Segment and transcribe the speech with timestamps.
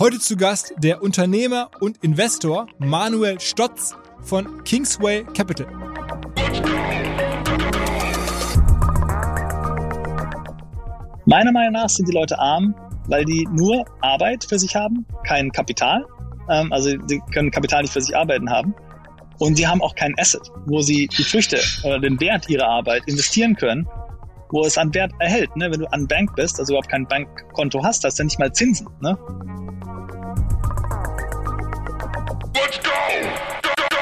[0.00, 5.66] Heute zu Gast der Unternehmer und Investor Manuel Stotz von Kingsway Capital.
[11.26, 12.76] Meiner Meinung nach sind die Leute arm,
[13.08, 16.06] weil die nur Arbeit für sich haben, kein Kapital.
[16.48, 18.76] Ähm, also sie können Kapital nicht für sich arbeiten haben.
[19.40, 23.02] Und sie haben auch kein Asset, wo sie die Früchte oder den Wert ihrer Arbeit
[23.06, 23.88] investieren können,
[24.50, 25.56] wo es an Wert erhält.
[25.56, 25.72] Ne?
[25.72, 28.86] Wenn du an Bank bist, also überhaupt kein Bankkonto hast, hast du nicht mal Zinsen.
[29.00, 29.18] Ne?
[32.68, 32.90] Let's go!
[33.62, 33.98] Go, go!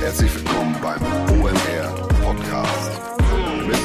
[0.00, 1.02] Herzlich willkommen beim
[1.40, 3.00] OMR Podcast
[3.66, 3.76] mit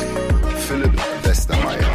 [0.59, 0.93] Philipp
[1.23, 1.89] Westermeier.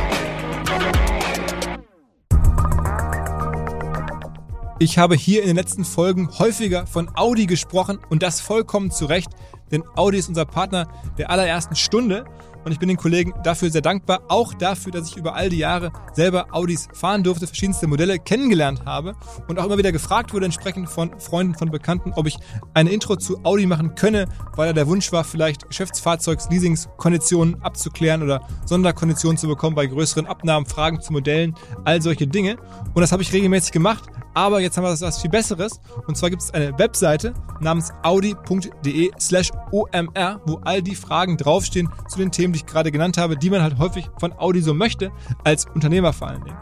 [4.81, 9.07] Ich habe hier in den letzten Folgen häufiger von Audi gesprochen und das vollkommen zu
[9.07, 9.31] Recht,
[9.71, 12.25] denn Audi ist unser Partner der allerersten Stunde
[12.69, 15.57] und ich bin den Kollegen dafür sehr dankbar, auch dafür, dass ich über all die
[15.57, 19.17] Jahre selber Audis fahren durfte, verschiedenste Modelle kennengelernt habe
[19.49, 22.37] und auch immer wieder gefragt wurde entsprechend von Freunden, von Bekannten, ob ich
[22.75, 28.47] eine Intro zu Audi machen könne, weil da der Wunsch war, vielleicht Geschäftsfahrzeugs-Leasingskonditionen abzuklären oder
[28.67, 31.55] Sonderkonditionen zu bekommen bei größeren Abnahmen, Fragen zu Modellen,
[31.87, 32.59] all solche Dinge.
[32.93, 34.05] Und das habe ich regelmäßig gemacht,
[34.39, 35.81] aber jetzt haben wir was viel Besseres.
[36.07, 41.89] Und zwar gibt es eine Webseite namens audi.de slash omr, wo all die Fragen draufstehen
[42.07, 44.75] zu den Themen, die ich gerade genannt habe, die man halt häufig von Audi so
[44.75, 45.11] möchte,
[45.43, 46.57] als Unternehmer vor allen Dingen.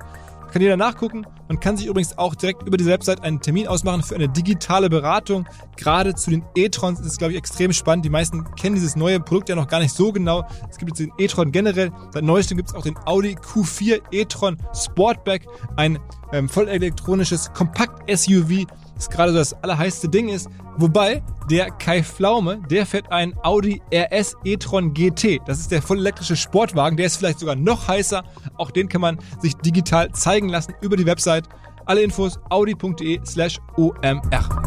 [0.56, 1.26] Kann jeder nachgucken.
[1.48, 4.88] Man kann sich übrigens auch direkt über diese Website einen Termin ausmachen für eine digitale
[4.88, 5.46] Beratung.
[5.76, 8.06] Gerade zu den e-trons ist es, glaube ich, extrem spannend.
[8.06, 10.46] Die meisten kennen dieses neue Produkt ja noch gar nicht so genau.
[10.70, 11.92] Es gibt jetzt den e-tron generell.
[12.10, 15.46] Seit neuestem gibt es auch den Audi Q4 e-tron Sportback,
[15.76, 15.98] ein
[16.32, 18.64] ähm, voll elektronisches Kompakt-SUV,
[18.96, 20.48] das gerade so das allerheißte Ding ist.
[20.78, 25.40] Wobei der Kai Pflaume, der fährt einen Audi RS e-tron GT.
[25.46, 26.96] Das ist der voll elektrische Sportwagen.
[26.96, 28.24] Der ist vielleicht sogar noch heißer.
[28.56, 31.44] Auch den kann man sich digital zeigen lassen über die Website.
[31.84, 34.66] Alle Infos audi.de slash omr.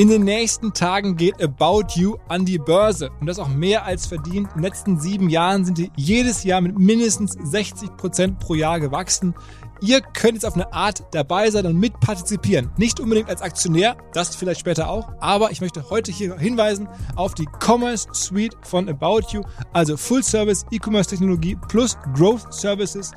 [0.00, 4.06] In den nächsten Tagen geht About You an die Börse und das auch mehr als
[4.06, 4.48] verdient.
[4.48, 8.80] In den letzten sieben Jahren sind die jedes Jahr mit mindestens 60 Prozent pro Jahr
[8.80, 9.34] gewachsen.
[9.82, 12.70] Ihr könnt jetzt auf eine Art dabei sein und mitpartizipieren.
[12.76, 17.34] Nicht unbedingt als Aktionär, das vielleicht später auch, aber ich möchte heute hier hinweisen auf
[17.34, 19.42] die Commerce Suite von About You,
[19.72, 23.12] also Full Service E-Commerce Technologie plus Growth Services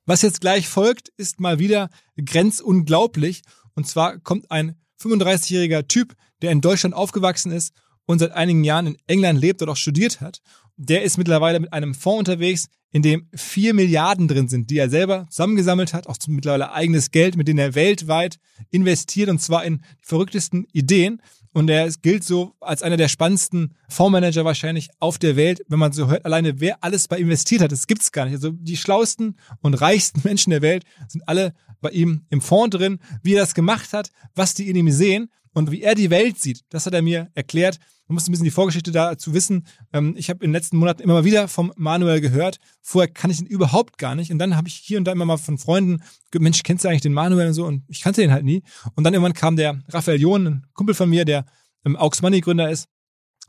[0.07, 3.41] Was jetzt gleich folgt, ist mal wieder grenzunglaublich.
[3.75, 7.73] Und zwar kommt ein 35-jähriger Typ, der in Deutschland aufgewachsen ist
[8.05, 10.39] und seit einigen Jahren in England lebt und auch studiert hat.
[10.77, 14.89] Der ist mittlerweile mit einem Fonds unterwegs, in dem vier Milliarden drin sind, die er
[14.89, 18.37] selber zusammengesammelt hat, auch mittlerweile eigenes Geld, mit dem er weltweit
[18.69, 21.21] investiert und zwar in die verrücktesten Ideen.
[21.57, 25.91] Und er gilt so als einer der spannendsten Fondsmanager wahrscheinlich auf der Welt, wenn man
[25.91, 27.71] so hört, alleine wer alles bei investiert hat.
[27.71, 28.35] Das gibt's gar nicht.
[28.35, 32.99] Also die schlausten und reichsten Menschen der Welt sind alle bei ihm im Fonds drin.
[33.23, 36.39] Wie er das gemacht hat, was die in ihm sehen und wie er die Welt
[36.39, 37.79] sieht, das hat er mir erklärt.
[38.07, 39.65] Man muss ein bisschen die Vorgeschichte dazu wissen.
[39.91, 42.59] Ähm, ich habe in den letzten Monaten immer mal wieder vom Manuel gehört.
[42.83, 44.31] Vorher kann ich ihn überhaupt gar nicht.
[44.31, 46.03] Und dann habe ich hier und da immer mal von Freunden,
[46.37, 47.65] Mensch, kennst du eigentlich den Manuel und so?
[47.65, 48.61] Und ich kannte den halt nie.
[48.93, 51.47] Und dann irgendwann kam der Raphael John, ein Kumpel von mir, der
[51.85, 52.87] ähm, Aux Money Gründer ist.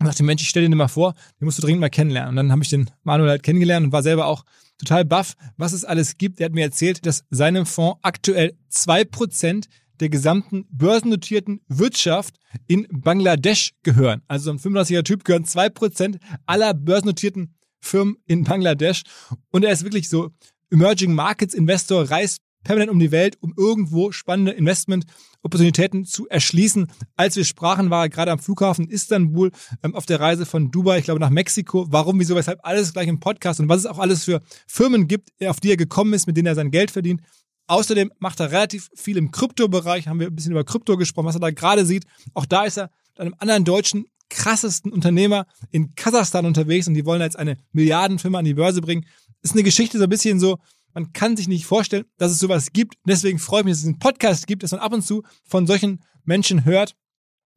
[0.00, 2.30] Und dachte, Mensch, ich stell dir den mal vor, den musst du dringend mal kennenlernen.
[2.30, 4.46] Und dann habe ich den Manuel halt kennengelernt und war selber auch
[4.78, 6.38] total baff, was es alles gibt.
[6.38, 9.68] Der hat mir erzählt, dass seinem Fonds aktuell zwei Prozent
[10.00, 12.36] der gesamten börsennotierten Wirtschaft
[12.66, 14.22] in Bangladesch gehören.
[14.28, 19.02] Also so ein 35er Typ gehören zwei Prozent aller börsennotierten Firmen in Bangladesch.
[19.50, 20.30] Und er ist wirklich so
[20.70, 26.88] Emerging Markets Investor, reist permanent um die Welt, um irgendwo spannende Investment-Opportunitäten zu erschließen.
[27.16, 29.50] Als wir sprachen, war er gerade am Flughafen Istanbul
[29.82, 31.86] ähm, auf der Reise von Dubai, ich glaube, nach Mexiko.
[31.90, 35.30] Warum, wieso, weshalb, alles gleich im Podcast und was es auch alles für Firmen gibt,
[35.46, 37.22] auf die er gekommen ist, mit denen er sein Geld verdient.
[37.68, 41.36] Außerdem macht er relativ viel im Kryptobereich, haben wir ein bisschen über Krypto gesprochen, was
[41.36, 42.04] er da gerade sieht.
[42.34, 47.04] Auch da ist er mit einem anderen deutschen krassesten Unternehmer in Kasachstan unterwegs und die
[47.04, 49.06] wollen jetzt eine Milliardenfirma an die Börse bringen.
[49.42, 50.58] Ist eine Geschichte so ein bisschen so,
[50.94, 52.94] man kann sich nicht vorstellen, dass es sowas gibt.
[53.06, 55.66] Deswegen freue ich mich, dass es einen Podcast gibt, dass man ab und zu von
[55.66, 56.94] solchen Menschen hört,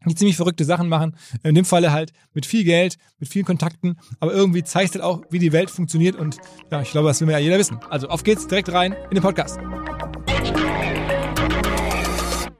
[0.09, 1.15] die ziemlich verrückte Sachen machen.
[1.44, 5.24] In dem Falle halt mit viel Geld, mit vielen Kontakten, aber irgendwie zeigt halt auch,
[5.30, 6.38] wie die Welt funktioniert und
[6.71, 7.80] ja, ich glaube, das will mir ja jeder wissen.
[7.89, 9.59] Also auf geht's direkt rein in den Podcast.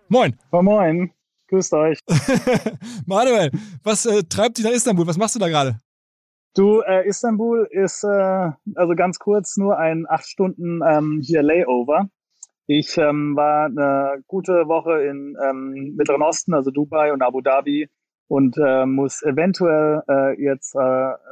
[0.08, 0.36] Moin.
[0.52, 1.12] Moin, moin.
[1.48, 2.00] Grüßt euch.
[3.06, 3.52] Manuel,
[3.84, 5.08] was äh, treibt dich nach Istanbul?
[5.08, 5.80] Was machst du da gerade?
[6.54, 12.10] Du, äh, Istanbul ist äh, also ganz kurz nur ein acht Stunden ähm, hier Layover.
[12.74, 17.90] Ich ähm, war eine gute Woche in ähm, Mittleren Osten, also Dubai und Abu Dhabi
[18.30, 20.80] und äh, muss eventuell äh, jetzt, äh,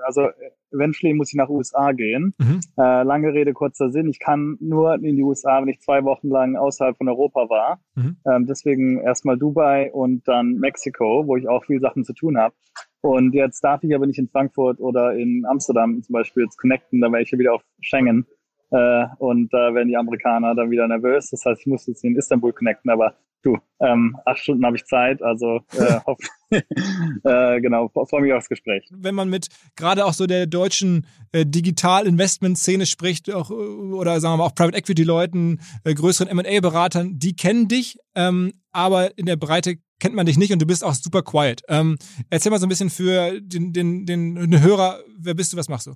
[0.06, 0.28] also
[0.74, 2.34] eventually muss ich nach USA gehen.
[2.40, 2.60] Mhm.
[2.78, 4.10] Äh, lange Rede, kurzer Sinn.
[4.10, 7.80] Ich kann nur in die USA, wenn ich zwei Wochen lang außerhalb von Europa war.
[7.96, 8.18] Mhm.
[8.30, 12.54] Ähm, deswegen erstmal Dubai und dann Mexiko, wo ich auch viel Sachen zu tun habe.
[13.00, 17.00] Und jetzt darf ich aber nicht in Frankfurt oder in Amsterdam zum Beispiel jetzt connecten,
[17.00, 18.26] dann wäre ich ja wieder auf Schengen.
[18.72, 21.30] Äh, und da werden die Amerikaner dann wieder nervös.
[21.30, 24.86] Das heißt, ich muss jetzt in Istanbul connecten, aber du, ähm, acht Stunden habe ich
[24.86, 26.18] Zeit, also äh, hoff,
[26.52, 28.88] äh, genau, freue mich aufs Gespräch.
[28.92, 34.34] Wenn man mit gerade auch so der deutschen äh, Digital-Investment-Szene spricht, auch, äh, oder sagen
[34.34, 39.38] wir mal auch Private Equity-Leuten, äh, größeren M&A-Beratern, die kennen dich, ähm, aber in der
[39.38, 41.62] Breite kennt man dich nicht und du bist auch super quiet.
[41.68, 41.98] Ähm,
[42.30, 45.70] erzähl mal so ein bisschen für den, den, den, den Hörer, wer bist du, was
[45.70, 45.94] machst du?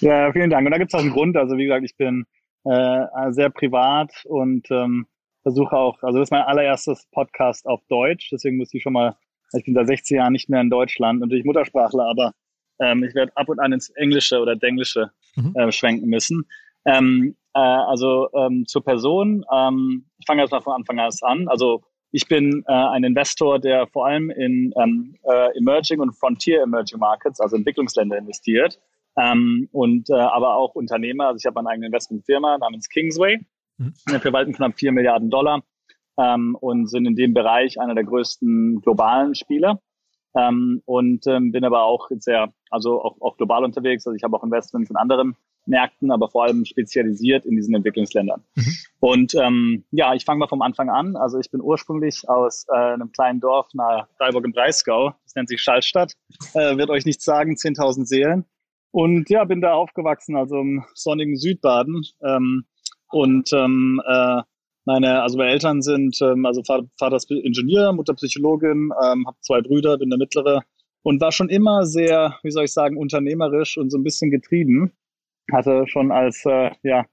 [0.00, 0.66] Ja, vielen Dank.
[0.66, 1.36] Und da gibt es auch einen Grund.
[1.36, 2.24] Also wie gesagt, ich bin
[2.64, 5.06] äh, sehr privat und ähm,
[5.42, 9.16] versuche auch, also das ist mein allererstes Podcast auf Deutsch, deswegen muss ich schon mal,
[9.54, 12.32] ich bin seit 16 Jahren nicht mehr in Deutschland, natürlich Muttersprachler, aber
[12.80, 15.54] ähm, ich werde ab und an ins Englische oder Denglische Mhm.
[15.54, 16.46] äh, schwenken müssen.
[16.84, 21.48] Ähm, äh, also ähm, zur Person, ähm, ich fange jetzt mal von Anfang an.
[21.48, 26.62] Also ich bin äh, ein Investor, der vor allem in ähm, äh, Emerging und Frontier
[26.62, 28.80] Emerging Markets, also Entwicklungsländer investiert.
[29.18, 31.28] Ähm, und äh, aber auch Unternehmer.
[31.28, 33.38] Also ich habe eine eigene Investmentfirma namens Kingsway.
[33.78, 33.94] Mhm.
[34.06, 35.62] Wir verwalten knapp 4 Milliarden Dollar
[36.18, 39.80] ähm, und sind in dem Bereich einer der größten globalen Spieler.
[40.36, 44.06] Ähm, und ähm, bin aber auch sehr, also auch, auch global unterwegs.
[44.06, 45.36] Also ich habe auch Investments in anderen
[45.66, 48.42] Märkten, aber vor allem spezialisiert in diesen Entwicklungsländern.
[48.54, 48.74] Mhm.
[49.00, 51.16] Und ähm, ja, ich fange mal vom Anfang an.
[51.16, 55.14] Also ich bin ursprünglich aus äh, einem kleinen Dorf nahe Freiburg im Breisgau.
[55.24, 56.14] Das nennt sich Schallstadt.
[56.54, 58.44] Äh, wird euch nichts sagen, 10.000 Seelen.
[58.98, 62.02] Und ja, bin da aufgewachsen, also im sonnigen Südbaden.
[62.20, 62.64] Ähm,
[63.12, 64.42] und ähm, äh,
[64.86, 69.60] meine, also meine Eltern sind, ähm, also Vater, ist Ingenieur, Mutter Psychologin, ähm, habe zwei
[69.60, 70.64] Brüder, bin der mittlere
[71.02, 74.90] und war schon immer sehr, wie soll ich sagen, unternehmerisch und so ein bisschen getrieben.
[75.52, 77.06] Hatte schon als äh, ja,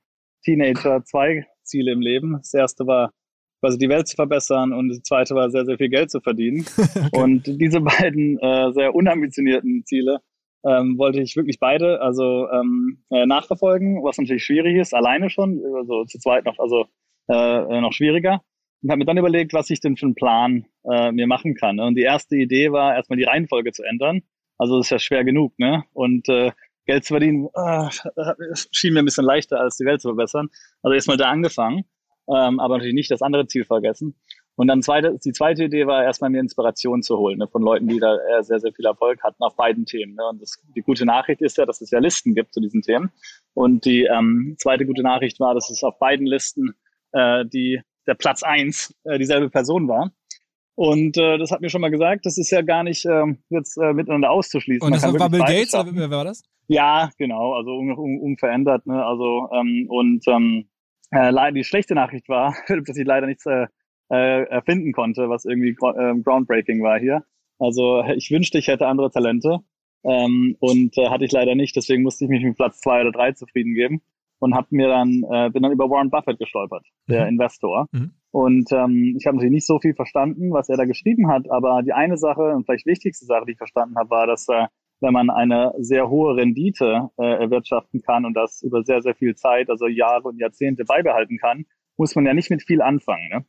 [0.43, 2.33] Teenager zwei Ziele im Leben.
[2.39, 3.11] Das erste war
[3.59, 6.65] quasi die Welt zu verbessern und das zweite war sehr, sehr viel Geld zu verdienen.
[7.11, 10.21] Und diese beiden äh, sehr unambitionierten Ziele
[10.65, 15.61] ähm, wollte ich wirklich beide also ähm, äh, nachverfolgen, was natürlich schwierig ist, alleine schon,
[15.77, 16.85] also zu zweit noch, also
[17.27, 18.41] äh, noch schwieriger.
[18.81, 21.79] Und habe mir dann überlegt, was ich denn für einen Plan äh, mir machen kann.
[21.79, 24.21] Und die erste Idee war, erstmal die Reihenfolge zu ändern.
[24.57, 25.83] Also das ist ja schwer genug, ne?
[25.93, 26.51] Und äh,
[26.85, 27.89] Geld zu verdienen äh,
[28.71, 30.49] schien mir ein bisschen leichter, als die Welt zu verbessern.
[30.81, 31.85] Also erstmal da angefangen,
[32.27, 34.15] ähm, aber natürlich nicht das andere Ziel vergessen.
[34.57, 37.87] Und dann zweite, die zweite Idee war erstmal mir Inspiration zu holen ne, von Leuten,
[37.87, 40.15] die da äh, sehr, sehr viel Erfolg hatten auf beiden Themen.
[40.15, 40.25] Ne.
[40.29, 43.11] Und das, die gute Nachricht ist ja, dass es ja Listen gibt zu diesen Themen.
[43.53, 46.73] Und die ähm, zweite gute Nachricht war, dass es auf beiden Listen
[47.11, 50.11] äh, die der Platz eins äh, dieselbe Person war.
[50.75, 53.77] Und äh, das hat mir schon mal gesagt, das ist ja gar nicht ähm, jetzt
[53.77, 54.85] äh, miteinander auszuschließen.
[54.85, 56.43] Und das war Bill Gates, oder wer war das?
[56.67, 58.85] Ja, genau, also un, un, unverändert.
[58.85, 59.03] Ne?
[59.03, 60.67] Also ähm, und ähm,
[61.11, 63.67] äh, leider die schlechte Nachricht war, dass ich leider nichts äh,
[64.09, 67.23] äh, erfinden konnte, was irgendwie gro- ähm, groundbreaking war hier.
[67.59, 69.59] Also ich wünschte, ich hätte andere Talente
[70.03, 71.75] ähm, und äh, hatte ich leider nicht.
[71.75, 74.01] Deswegen musste ich mich mit Platz zwei oder drei zufrieden geben
[74.39, 77.29] und habe mir dann äh, bin dann über Warren Buffett gestolpert, der Mhm.
[77.29, 77.87] Investor.
[77.91, 78.11] Mhm.
[78.31, 81.81] Und ähm, ich habe natürlich nicht so viel verstanden, was er da geschrieben hat, aber
[81.83, 84.67] die eine Sache und vielleicht wichtigste Sache, die ich verstanden habe, war, dass äh,
[84.99, 89.35] wenn man eine sehr hohe Rendite äh, erwirtschaften kann und das über sehr, sehr viel
[89.35, 91.65] Zeit, also Jahre und Jahrzehnte beibehalten kann,
[91.97, 93.29] muss man ja nicht mit viel anfangen.
[93.29, 93.45] Ne?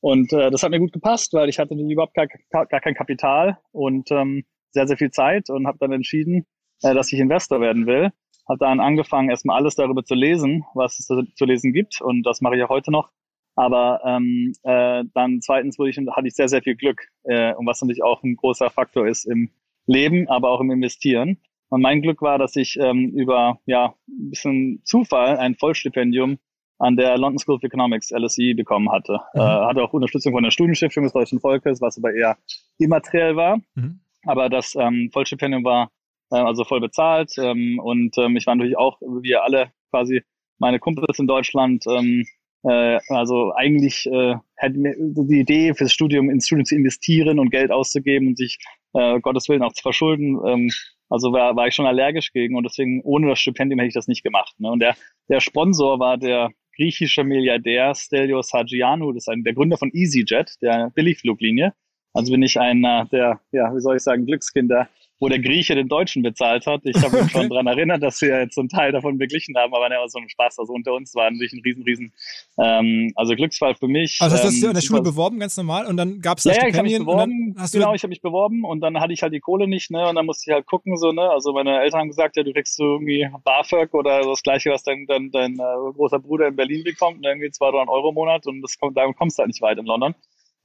[0.00, 3.58] Und äh, das hat mir gut gepasst, weil ich hatte überhaupt gar, gar kein Kapital
[3.72, 6.46] und ähm, sehr, sehr viel Zeit und habe dann entschieden,
[6.82, 8.10] äh, dass ich Investor werden will.
[8.48, 12.40] Habe dann angefangen, erstmal alles darüber zu lesen, was es zu lesen gibt und das
[12.40, 13.10] mache ich auch heute noch.
[13.56, 17.66] Aber ähm, äh, dann zweitens wurde ich, hatte ich sehr, sehr viel Glück, äh, und
[17.66, 19.50] was natürlich auch ein großer Faktor ist im
[19.86, 21.38] Leben, aber auch im Investieren.
[21.68, 26.38] Und mein Glück war, dass ich ähm, über ja ein bisschen Zufall ein Vollstipendium
[26.80, 29.20] an der London School of Economics LSE bekommen hatte.
[29.34, 29.40] Mhm.
[29.40, 32.36] Äh, hatte auch Unterstützung von der Studienstiftung des Deutschen Volkes, was aber eher
[32.78, 33.60] immateriell war.
[33.74, 34.00] Mhm.
[34.24, 35.90] Aber das ähm, Vollstipendium war
[36.30, 40.22] äh, also voll bezahlt ähm, und ähm, ich war natürlich auch, wie alle quasi
[40.58, 42.26] meine Kumpels in Deutschland, ähm,
[42.64, 47.50] äh, also eigentlich äh, hätte mir die Idee fürs Studium ins Studium zu investieren und
[47.50, 48.58] Geld auszugeben und sich
[48.92, 50.38] äh, Gottes Willen auch zu verschulden.
[50.46, 50.70] Ähm,
[51.08, 54.06] also war, war ich schon allergisch gegen und deswegen ohne das Stipendium hätte ich das
[54.06, 54.54] nicht gemacht.
[54.58, 54.70] Ne?
[54.70, 54.94] Und der,
[55.28, 60.56] der Sponsor war der griechische Milliardär Stelios Hagianou, das ist ein, der Gründer von EasyJet,
[60.62, 61.74] der Billigfluglinie.
[62.12, 64.88] Also bin ich einer der, ja, wie soll ich sagen, Glückskinder
[65.20, 66.80] wo der Grieche den Deutschen bezahlt hat.
[66.84, 69.72] Ich habe mich schon dran erinnert, dass wir jetzt so einen Teil davon beglichen haben,
[69.74, 70.58] aber war so ein Spaß.
[70.58, 72.12] Also unter uns war natürlich ein riesen, riesen,
[72.58, 74.18] ähm, also Glücksfall für mich.
[74.20, 76.44] Also hast du dich ähm, an der Schule beworben, ganz normal, und dann gab es
[76.44, 77.54] ja, ja, ich habe mich beworben.
[77.72, 80.08] Genau, ich habe mich beworben und dann hatte ich halt die Kohle nicht, ne?
[80.08, 81.30] Und dann musste ich halt gucken, so, ne?
[81.30, 84.82] Also meine Eltern haben gesagt, ja, du kriegst so irgendwie BAföG oder das gleiche, was
[84.82, 87.28] dein, dein, dein äh, großer Bruder in Berlin bekommt, ne?
[87.28, 89.86] irgendwie 200 Euro im Monat und das kommt, da kommst du halt nicht weit in
[89.86, 90.14] London.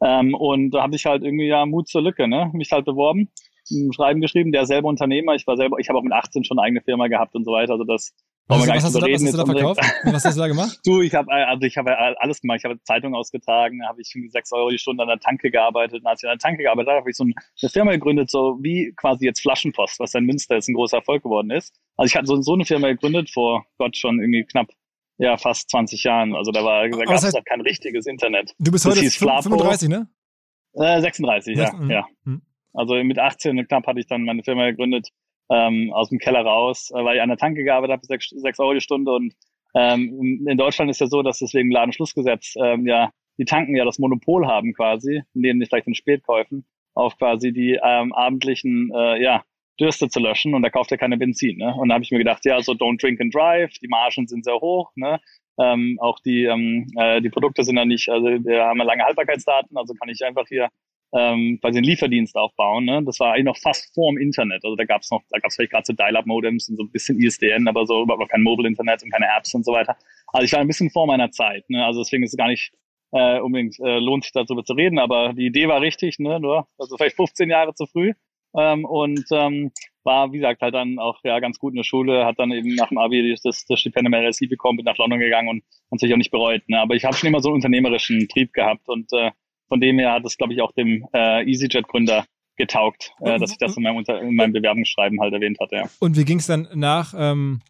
[0.02, 2.50] Ähm, und da habe ich halt irgendwie ja Mut zur Lücke, ne?
[2.54, 3.30] Mich halt beworben,
[3.72, 6.60] ein Schreiben geschrieben, der selber Unternehmer, ich war selber, ich habe auch mit 18 schon
[6.60, 7.74] eine eigene Firma gehabt und so weiter.
[7.74, 8.14] Also das
[8.48, 9.82] was, was, hast du da, was hast du da verkauft?
[10.04, 10.80] was hast du da gemacht?
[10.86, 12.60] Du, ich habe also ich habe alles gemacht.
[12.60, 16.02] Ich habe Zeitungen ausgetragen, habe ich irgendwie sechs Euro die Stunde an der Tanke gearbeitet.
[16.02, 18.60] Und als ich an der Tanke gearbeitet habe, habe ich so eine Firma gegründet, so
[18.62, 21.74] wie quasi jetzt Flaschenpost, was in Münster jetzt ein großer Erfolg geworden ist.
[21.98, 24.68] Also ich hatte so, so eine Firma gegründet vor Gott schon irgendwie knapp
[25.18, 26.36] ja fast 20 Jahren.
[26.36, 28.54] Also da war da gab es noch kein richtiges Internet.
[28.60, 29.42] Du bist heute hieß Flapo.
[29.44, 30.08] 35, ne?
[30.74, 31.90] Äh, 36, ja, Mhm.
[31.90, 32.06] ja.
[32.26, 32.42] Mhm.
[32.76, 35.10] Also mit 18 knapp hatte ich dann meine Firma gegründet,
[35.50, 38.60] ähm, aus dem Keller raus, äh, weil ich an der Tanke gearbeitet habe, sechs, sechs
[38.60, 39.12] Euro die Stunde.
[39.12, 39.34] Und
[39.76, 44.00] ähm, in Deutschland ist ja so, dass deswegen Ladenschlussgesetz ähm, ja die Tanken ja das
[44.00, 49.44] Monopol haben quasi, neben nicht vielleicht den Spätkäufen, auf quasi die ähm, abendlichen äh, ja,
[49.80, 51.58] Dürste zu löschen und da kauft er keine Benzin.
[51.58, 51.74] Ne?
[51.76, 54.46] Und da habe ich mir gedacht, ja, so don't drink and drive, die Margen sind
[54.46, 55.20] sehr hoch, ne?
[55.58, 59.04] Ähm, auch die, ähm, äh, die Produkte sind ja nicht, also wir haben ja lange
[59.04, 60.68] Haltbarkeitsdaten, also kann ich einfach hier
[61.16, 62.86] ähm, quasi einen Lieferdienst aufbauen.
[62.86, 63.02] Ne?
[63.06, 64.64] Das war eigentlich noch fast vor dem Internet.
[64.66, 66.92] Also da gab es noch, da gab es vielleicht gerade so Dial-Up-Modems und so ein
[66.92, 69.96] bisschen ISDN, aber so überhaupt kein Mobile-Internet und keine Apps und so weiter.
[70.28, 71.70] Also ich war ein bisschen vor meiner Zeit.
[71.70, 71.86] Ne?
[71.86, 72.74] Also deswegen ist es gar nicht
[73.12, 76.40] äh, unbedingt äh, lohnt sich darüber zu reden, aber die Idee war richtig, ne?
[76.40, 78.12] Nur also vielleicht 15 Jahre zu früh.
[78.58, 79.72] Ähm, und ähm,
[80.04, 82.76] war, wie gesagt, halt dann auch ja ganz gut in der Schule, hat dann eben
[82.76, 86.18] nach dem Abi das, das Stipendium LSE bekommen, bin nach London gegangen und natürlich auch
[86.18, 86.62] nicht bereut.
[86.68, 86.80] Ne?
[86.80, 89.32] Aber ich habe schon immer so einen unternehmerischen Trieb gehabt und äh,
[89.68, 92.26] von dem her hat es, glaube ich, auch dem äh, EasyJet-Gründer
[92.58, 95.76] getaugt, äh, dass ich das in meinem, Unter in meinem Bewerbungsschreiben halt erwähnt hatte.
[95.76, 95.90] Ja.
[96.00, 97.62] Und wie ging es dann nach, ähm,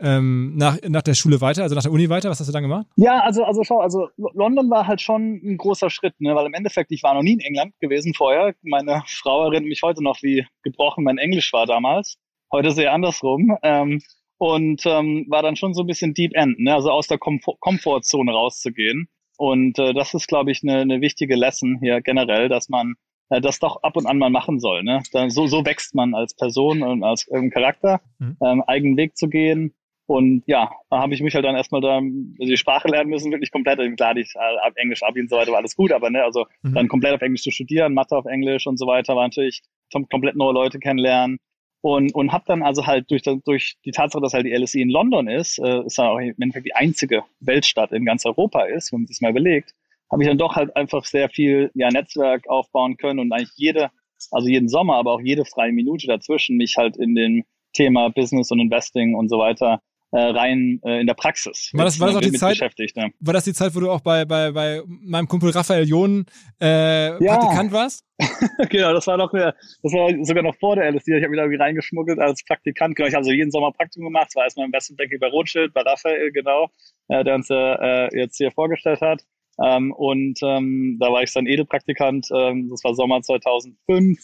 [0.00, 2.30] ähm, nach, nach der Schule weiter, also nach der Uni weiter?
[2.30, 2.86] Was hast du dann gemacht?
[2.96, 6.34] Ja, also, also schau, also London war halt schon ein großer Schritt, ne?
[6.34, 8.54] weil im Endeffekt, ich war noch nie in England gewesen vorher.
[8.62, 12.16] Meine Frau erinnert mich heute noch, wie gebrochen mein Englisch war damals.
[12.52, 13.56] Heute sehr andersrum.
[13.62, 14.00] Ähm,
[14.38, 16.74] und ähm, war dann schon so ein bisschen Deep End, ne?
[16.74, 19.08] also aus der Komfort Komfortzone rauszugehen.
[19.38, 22.94] Und äh, das ist, glaube ich, eine, eine wichtige Lesson hier generell, dass man
[23.30, 24.82] äh, das doch ab und an mal machen soll.
[24.82, 25.02] Ne?
[25.12, 28.36] Dann, so, so wächst man als Person und als ähm, Charakter, Mhm.
[28.44, 29.74] ähm, eigenen Weg zu gehen.
[30.06, 33.30] Und ja, da habe ich mich halt dann erstmal da also die Sprache lernen müssen,
[33.30, 33.78] wirklich komplett.
[33.78, 36.24] Also Klar, die äh, ab Englisch, Abi und so weiter war alles gut, aber ne,
[36.24, 36.74] also Mhm.
[36.74, 40.08] dann komplett auf Englisch zu studieren, Mathe auf Englisch und so weiter, war natürlich kom
[40.08, 41.38] komplett neue Leute kennenlernen.
[41.80, 44.90] Und, und habe dann also halt durch, durch die Tatsache, dass halt die LSE in
[44.90, 48.92] London ist, äh, ist ja auch im Endeffekt die einzige Weltstadt in ganz Europa ist,
[48.92, 49.74] wenn man sich mal überlegt,
[50.10, 53.90] habe ich dann doch halt einfach sehr viel ja, Netzwerk aufbauen können und eigentlich jede,
[54.32, 57.44] also jeden Sommer, aber auch jede freie Minute dazwischen mich halt in den
[57.74, 59.80] Thema Business und Investing und so weiter
[60.12, 62.96] äh, rein äh, in der Praxis War das- war das auch die Zeit- beschäftigt.
[62.96, 63.12] Ne?
[63.20, 66.24] War das die Zeit, wo du auch bei, bei, bei meinem Kumpel Raphael John
[66.60, 67.36] äh, Ja.
[67.36, 68.04] Praktikant warst?
[68.70, 71.16] genau, das war noch mehr, das war sogar noch vor der LSD.
[71.16, 72.96] Ich habe mich da irgendwie reingeschmuggelt als Praktikant.
[72.96, 74.26] Genau, ich habe so jeden Sommer Praktikum gemacht.
[74.28, 76.68] Das war erstmal im Investmentbanking bei Rothschild, bei Raphael, genau,
[77.08, 79.22] äh, der uns äh, jetzt hier vorgestellt hat.
[79.62, 82.28] Ähm, und ähm, da war ich dann Edelpraktikant.
[82.34, 84.18] Ähm, das war Sommer 2005.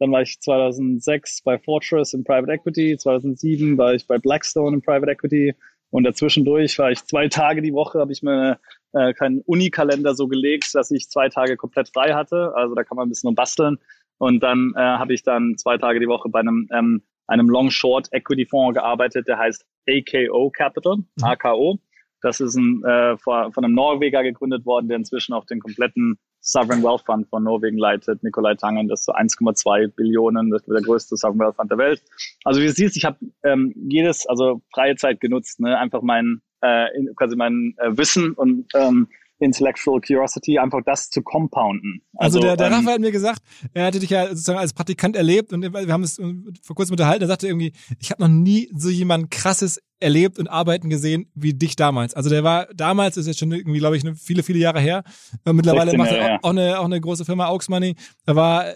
[0.00, 2.96] Dann war ich 2006 bei Fortress im Private Equity.
[2.96, 5.54] 2007 war ich bei Blackstone im Private Equity.
[5.90, 8.58] Und dazwischendurch war ich zwei Tage die Woche, habe ich mir
[8.92, 12.52] äh, keinen Unikalender so gelegt, dass ich zwei Tage komplett frei hatte.
[12.54, 13.76] Also da kann man ein bisschen basteln.
[14.18, 18.08] Und dann äh, habe ich dann zwei Tage die Woche bei einem, ähm, einem Long-Short
[18.12, 21.78] Equity Fonds gearbeitet, der heißt AKO Capital, AKO.
[22.22, 26.18] Das ist ein, äh, von von einem Norweger gegründet worden, der inzwischen auch den kompletten
[26.40, 30.68] Sovereign Wealth Fund von Norwegen leitet, Nikolai Tangen, das ist so 1,2 Billionen, das ist
[30.68, 32.02] der größte Sovereign Wealth Fund der Welt.
[32.44, 35.78] Also wie du siehst, ich habe ähm, jedes, also freie Zeit genutzt, ne?
[35.78, 39.08] einfach mein, äh, quasi mein äh, Wissen und ähm,
[39.40, 42.02] Intellectual Curiosity, einfach das zu compounden.
[42.16, 43.42] Also, der, der ähm, Raphael hat mir gesagt,
[43.74, 46.92] er hatte dich ja sozusagen als Praktikant erlebt und wir haben es äh, vor kurzem
[46.94, 51.30] unterhalten, er sagte irgendwie, ich habe noch nie so jemand krasses erlebt und arbeiten gesehen
[51.34, 52.14] wie dich damals.
[52.14, 55.04] Also der war damals, ist jetzt schon irgendwie, glaube ich, ne, viele, viele Jahre her.
[55.44, 57.96] Mittlerweile 16 macht er auch, auch, eine, auch eine große Firma, Aux Money.
[58.26, 58.74] Er war äh,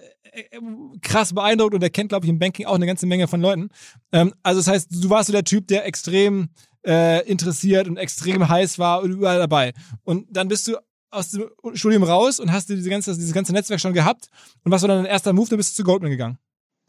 [1.02, 3.68] krass beeindruckt und er kennt, glaube ich, im Banking auch eine ganze Menge von Leuten.
[4.12, 6.50] Ähm, also das heißt, du warst so der Typ, der extrem
[6.84, 9.72] äh, interessiert und extrem heiß war und überall dabei.
[10.04, 10.76] Und dann bist du
[11.10, 14.28] aus dem Studium raus und hast diese ganze, dieses ganze Netzwerk schon gehabt.
[14.64, 15.48] Und was war dann dein erster Move?
[15.48, 16.38] Dann bist du zu Goldman gegangen.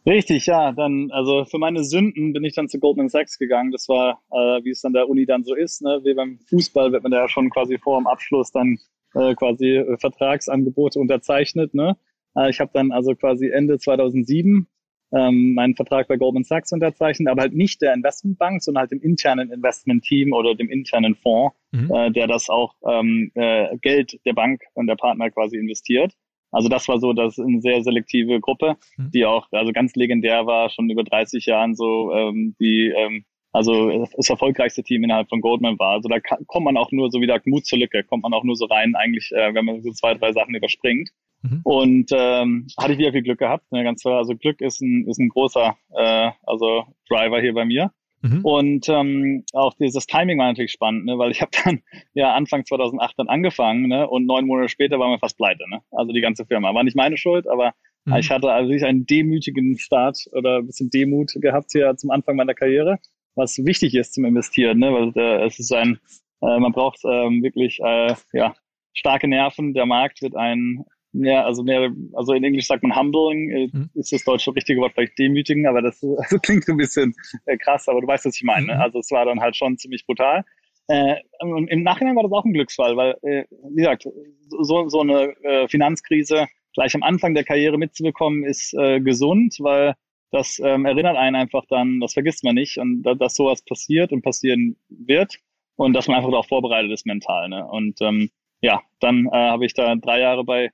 [0.05, 0.71] Richtig, ja.
[0.71, 3.71] Dann, also für meine Sünden bin ich dann zu Goldman Sachs gegangen.
[3.71, 5.99] Das war, äh, wie es an der Uni dann so ist, ne?
[6.03, 8.77] Wie beim Fußball wird man da ja schon quasi vor dem Abschluss dann
[9.15, 11.97] äh, quasi äh, Vertragsangebote unterzeichnet, ne?
[12.35, 14.67] Äh, ich habe dann also quasi Ende 2007
[15.15, 19.01] ähm, meinen Vertrag bei Goldman Sachs unterzeichnet, aber halt nicht der Investmentbank, sondern halt dem
[19.01, 21.91] internen Investmentteam oder dem internen Fonds, Mhm.
[21.93, 26.13] äh, der das auch ähm, äh, Geld der Bank und der Partner quasi investiert.
[26.51, 29.11] Also das war so, das ist eine sehr selektive Gruppe, Mhm.
[29.13, 34.05] die auch also ganz legendär war, schon über 30 Jahren so, ähm, die ähm, also
[34.17, 35.93] das erfolgreichste Team innerhalb von Goldman war.
[35.93, 38.43] Also da ka- kommt man auch nur so wieder Mut zur Lücke, kommt man auch
[38.43, 41.09] nur so rein, eigentlich, äh, wenn man so zwei, drei Sachen überspringt.
[41.49, 41.61] Mhm.
[41.63, 43.71] Und ähm, hatte ich wieder viel Glück gehabt.
[43.71, 44.17] Ne, ganz klar.
[44.17, 47.91] Also Glück ist ein, ist ein großer äh, also Driver hier bei mir.
[48.21, 48.39] Mhm.
[48.43, 51.81] Und ähm, auch dieses Timing war natürlich spannend, ne, weil ich habe dann
[52.13, 55.69] ja Anfang 2008 dann angefangen ne, und neun Monate später waren wir fast pleite.
[55.69, 55.81] Ne?
[55.91, 56.73] Also die ganze Firma.
[56.73, 57.73] War nicht meine Schuld, aber
[58.05, 58.15] Mhm.
[58.17, 62.35] ich hatte also wirklich einen demütigen Start oder ein bisschen Demut gehabt hier zum Anfang
[62.35, 62.99] meiner Karriere,
[63.35, 64.93] was wichtig ist zum Investieren, ne?
[64.93, 65.99] weil äh, es ist ein,
[66.41, 68.55] äh, man braucht ähm, wirklich äh, ja,
[68.93, 69.73] starke Nerven.
[69.73, 70.85] Der Markt wird ein
[71.15, 73.89] mehr, also mehr, also in Englisch sagt man humbling, Mhm.
[73.93, 77.13] ist das deutsche richtige Wort vielleicht demütigen, aber das, das klingt ein bisschen
[77.45, 78.67] äh, krass, aber du weißt, was ich meine.
[78.67, 78.75] Ne?
[78.75, 78.81] Mhm.
[78.81, 80.43] Also es war dann halt schon ziemlich brutal.
[80.87, 84.07] Äh, und Im Nachhinein war das auch ein Glücksfall, weil, äh, wie gesagt,
[84.49, 89.95] so, so eine äh, Finanzkrise gleich am Anfang der Karriere mitzubekommen, ist äh, gesund, weil
[90.31, 94.11] das ähm, erinnert einen einfach dann, das vergisst man nicht, und da, dass sowas passiert
[94.11, 95.37] und passieren wird
[95.77, 97.49] und dass man einfach darauf vorbereitet ist mental.
[97.49, 97.65] Ne?
[97.65, 98.29] Und ähm,
[98.61, 100.71] ja, dann äh, habe ich da drei Jahre bei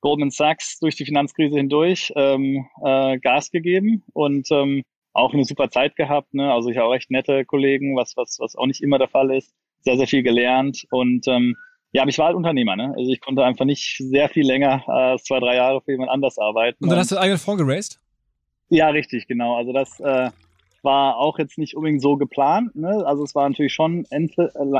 [0.00, 5.70] Goldman Sachs durch die Finanzkrise hindurch ähm, äh, Gas gegeben und ähm, auch eine super
[5.70, 6.34] Zeit gehabt.
[6.34, 6.52] Ne?
[6.52, 9.34] Also ich habe auch echt nette Kollegen, was, was, was auch nicht immer der Fall
[9.34, 9.54] ist.
[9.80, 11.56] Sehr, sehr viel gelernt und ähm,
[11.92, 12.76] ja, aber ich war halt Unternehmer.
[12.76, 12.92] Ne?
[12.96, 16.10] Also ich konnte einfach nicht sehr viel länger äh, als zwei, drei Jahre für jemand
[16.10, 16.84] anders arbeiten.
[16.84, 18.00] Und dann hast du einen eigenen Fonds geraced?
[18.68, 19.56] Ja, richtig, genau.
[19.56, 20.30] Also das äh,
[20.82, 22.74] war auch jetzt nicht unbedingt so geplant.
[22.76, 23.04] Ne?
[23.06, 24.26] Also es war natürlich schon äh,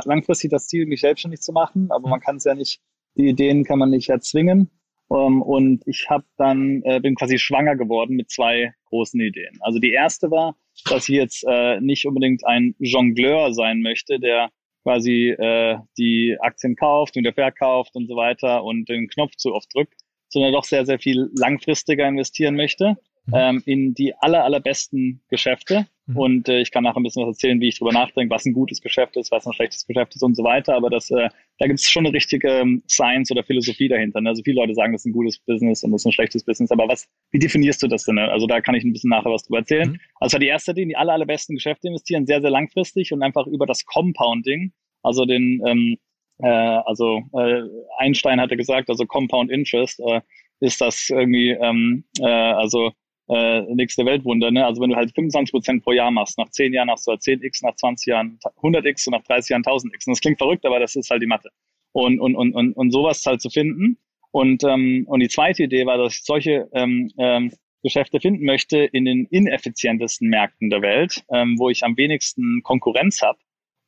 [0.05, 2.81] langfristig das Ziel, mich selbstständig zu machen, aber man kann es ja nicht,
[3.15, 4.69] die Ideen kann man nicht erzwingen.
[5.09, 9.57] Um, und ich habe dann äh, bin quasi schwanger geworden mit zwei großen Ideen.
[9.61, 10.57] Also die erste war,
[10.89, 14.49] dass ich jetzt äh, nicht unbedingt ein Jongleur sein möchte, der
[14.83, 19.53] quasi äh, die Aktien kauft und wieder verkauft und so weiter und den Knopf zu
[19.53, 19.95] oft drückt,
[20.27, 23.33] sondern doch sehr, sehr viel langfristiger investieren möchte Mhm.
[23.35, 25.87] ähm, in die aller, allerbesten Geschäfte.
[26.05, 26.17] Mhm.
[26.17, 28.53] Und äh, ich kann nachher ein bisschen was erzählen, wie ich drüber nachdenke, was ein
[28.53, 30.75] gutes Geschäft ist, was ein schlechtes Geschäft ist und so weiter.
[30.75, 34.21] Aber das, äh, da gibt es schon eine richtige ähm, Science oder Philosophie dahinter.
[34.21, 34.29] Ne?
[34.29, 36.71] Also viele Leute sagen, das ist ein gutes Business und das ist ein schlechtes Business.
[36.71, 38.15] Aber was, wie definierst du das denn?
[38.15, 38.31] Ne?
[38.31, 39.91] Also da kann ich ein bisschen nachher was drüber erzählen.
[39.91, 39.99] Mhm.
[40.15, 43.45] Also die erste, die in die aller, allerbesten Geschäfte investieren, sehr, sehr langfristig und einfach
[43.47, 44.71] über das Compounding,
[45.03, 45.97] also den, ähm,
[46.39, 47.63] äh, also äh,
[47.97, 50.21] Einstein hatte gesagt, also Compound Interest äh,
[50.59, 52.91] ist das irgendwie, ähm, äh, also
[53.29, 54.51] äh, nächste Weltwunder.
[54.51, 54.65] Ne?
[54.65, 57.21] Also wenn du halt 25 Prozent pro Jahr machst, nach 10 Jahren hast du halt
[57.21, 60.07] 10x, nach 20 Jahren 100x und nach 30 Jahren 1000x.
[60.07, 61.49] Und das klingt verrückt, aber das ist halt die Mathe.
[61.91, 63.97] Und, und, und, und, und sowas halt zu finden.
[64.31, 67.51] Und, ähm, und die zweite Idee war, dass ich solche ähm, ähm,
[67.83, 73.21] Geschäfte finden möchte in den ineffizientesten Märkten der Welt, ähm, wo ich am wenigsten Konkurrenz
[73.21, 73.39] habe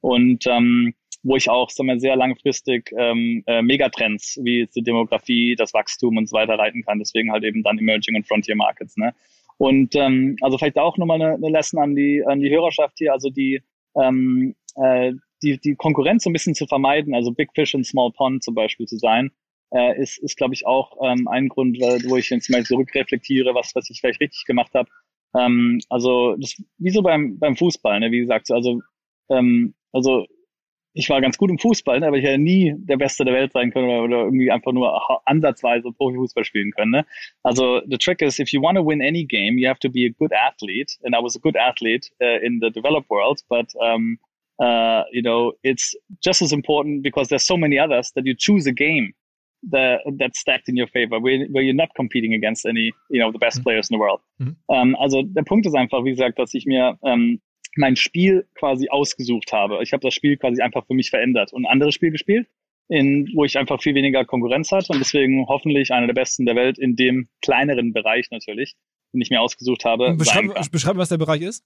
[0.01, 5.55] und ähm, wo ich auch sagen wir, sehr langfristig ähm, äh, Megatrends wie die Demografie,
[5.55, 6.99] das Wachstum und so weiter reiten kann.
[6.99, 8.95] Deswegen halt eben dann Emerging und Frontier Markets.
[8.97, 9.13] Ne?
[9.57, 13.11] Und ähm, also vielleicht auch nochmal eine, eine Lesson an die, an die Hörerschaft hier,
[13.11, 13.61] also die,
[13.95, 18.11] ähm, äh, die, die Konkurrenz so ein bisschen zu vermeiden, also Big Fish in Small
[18.11, 19.31] Pond zum Beispiel zu sein,
[19.71, 23.53] äh, ist, ist glaube ich, auch ähm, ein Grund, weil- wo ich jetzt mal zurückreflektiere,
[23.53, 24.89] was, was ich vielleicht richtig gemacht habe.
[25.37, 28.11] Ähm, also das, wie so beim, beim Fußball, ne?
[28.11, 28.81] wie gesagt, so, also,
[29.29, 30.25] ähm, also
[30.93, 33.51] ich war ganz gut im Fußball, ne, aber ich hätte nie der Beste der Welt
[33.51, 34.91] sein können oder, oder irgendwie einfach nur
[35.25, 36.91] ansatzweise Profifußball spielen können.
[36.91, 37.05] Ne?
[37.43, 40.05] Also the trick is, if you want to win any game, you have to be
[40.05, 40.97] a good athlete.
[41.03, 44.17] And I was a good athlete uh, in the developed world, but um,
[44.59, 48.65] uh, you know, it's just as important because there's so many others that you choose
[48.67, 49.13] a game
[49.71, 53.31] that that's stacked in your favor, where, where you're not competing against any, you know,
[53.31, 53.63] the best Mhm.
[53.63, 54.21] players in the world.
[54.39, 54.55] Mhm.
[54.69, 57.41] Ähm, also der Punkt ist einfach, wie gesagt, dass ich mir ähm,
[57.79, 59.81] mein Spiel quasi ausgesucht habe.
[59.81, 62.47] Ich habe das Spiel quasi einfach für mich verändert und ein anderes Spiel gespielt,
[62.89, 66.55] in, wo ich einfach viel weniger Konkurrenz hatte und deswegen hoffentlich einer der besten der
[66.55, 68.75] Welt in dem kleineren Bereich natürlich,
[69.13, 70.13] den ich mir ausgesucht habe.
[70.15, 71.63] Beschreib, beschreib, was der Bereich ist.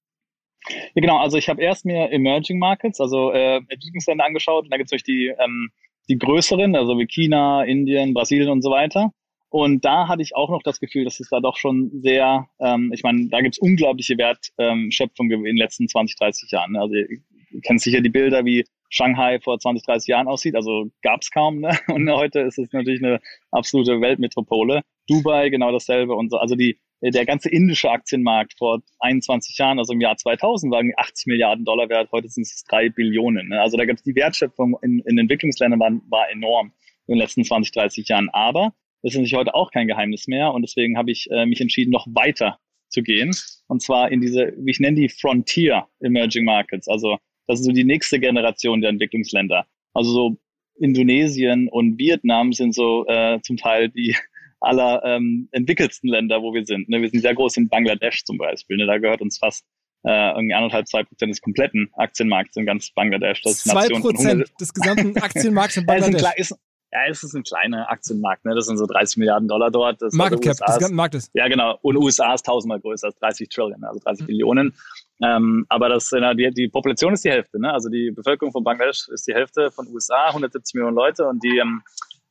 [0.70, 4.78] Ja, genau, also ich habe erst mir Emerging Markets, also äh, Entwicklungsländer angeschaut und da
[4.78, 5.72] gibt es natürlich die, ähm,
[6.10, 9.12] die größeren, also wie China, Indien, Brasilien und so weiter.
[9.54, 12.92] Und da hatte ich auch noch das Gefühl, dass es da doch schon sehr, ähm,
[12.92, 16.72] ich meine, da gibt es unglaubliche Wertschöpfung in den letzten 20, 30 Jahren.
[16.72, 16.82] ne?
[16.82, 17.08] Also ihr,
[17.52, 20.56] ihr kennt sicher die Bilder, wie Shanghai vor 20, 30 Jahren aussieht.
[20.56, 21.60] Also gab's kaum.
[21.60, 21.70] Ne?
[21.88, 23.20] Und heute ist es natürlich eine
[23.52, 24.82] absolute Weltmetropole.
[25.08, 26.38] Dubai genau dasselbe und so.
[26.38, 30.98] Also die, der ganze indische Aktienmarkt vor 21 Jahren, also im Jahr 2000, war irgendwie
[30.98, 32.12] 80 Milliarden Dollar wert.
[32.12, 33.50] Heute sind es drei Billionen.
[33.50, 33.62] Ne?
[33.62, 36.72] Also da gibt's die Wertschöpfung in, in Entwicklungsländern war, war enorm
[37.06, 38.30] in den letzten 20, 30 Jahren.
[38.30, 41.60] Aber das ist natürlich heute auch kein Geheimnis mehr und deswegen habe ich äh, mich
[41.60, 42.58] entschieden, noch weiter
[42.90, 43.32] zu gehen.
[43.68, 46.88] Und zwar in diese, wie ich nenne die Frontier Emerging Markets.
[46.88, 49.68] Also das ist so die nächste Generation der Entwicklungsländer.
[49.94, 50.38] Also so
[50.80, 54.16] Indonesien und Vietnam sind so äh, zum Teil die
[54.62, 56.88] aller ähm, entwickelsten Länder, wo wir sind.
[56.88, 57.02] Ne?
[57.02, 58.78] Wir sind sehr groß in Bangladesch zum Beispiel.
[58.78, 58.86] Ne?
[58.86, 59.66] Da gehört uns fast
[60.06, 63.42] äh, irgendwie anderthalb, zwei Prozent des kompletten Aktienmarkts in ganz Bangladesch.
[63.42, 66.36] Das Zwei Prozent des gesamten Aktienmarkts in Bangladesch.
[66.38, 66.56] Ist,
[66.94, 68.54] ja, es ist ein kleiner Aktienmarkt, ne?
[68.54, 70.02] Das sind so 30 Milliarden Dollar dort.
[70.02, 71.32] Das Market Cap des gesamten Marktes.
[71.34, 71.80] Ja, genau.
[71.82, 74.28] Und USA ist tausendmal größer als 30 Trillion, also 30 mhm.
[74.28, 74.76] Billionen.
[75.24, 77.74] Ähm, aber das, die, die Population ist die Hälfte, ne?
[77.74, 81.58] Also die Bevölkerung von Bangladesch ist die Hälfte von USA, 170 Millionen Leute und die
[81.58, 81.82] ähm,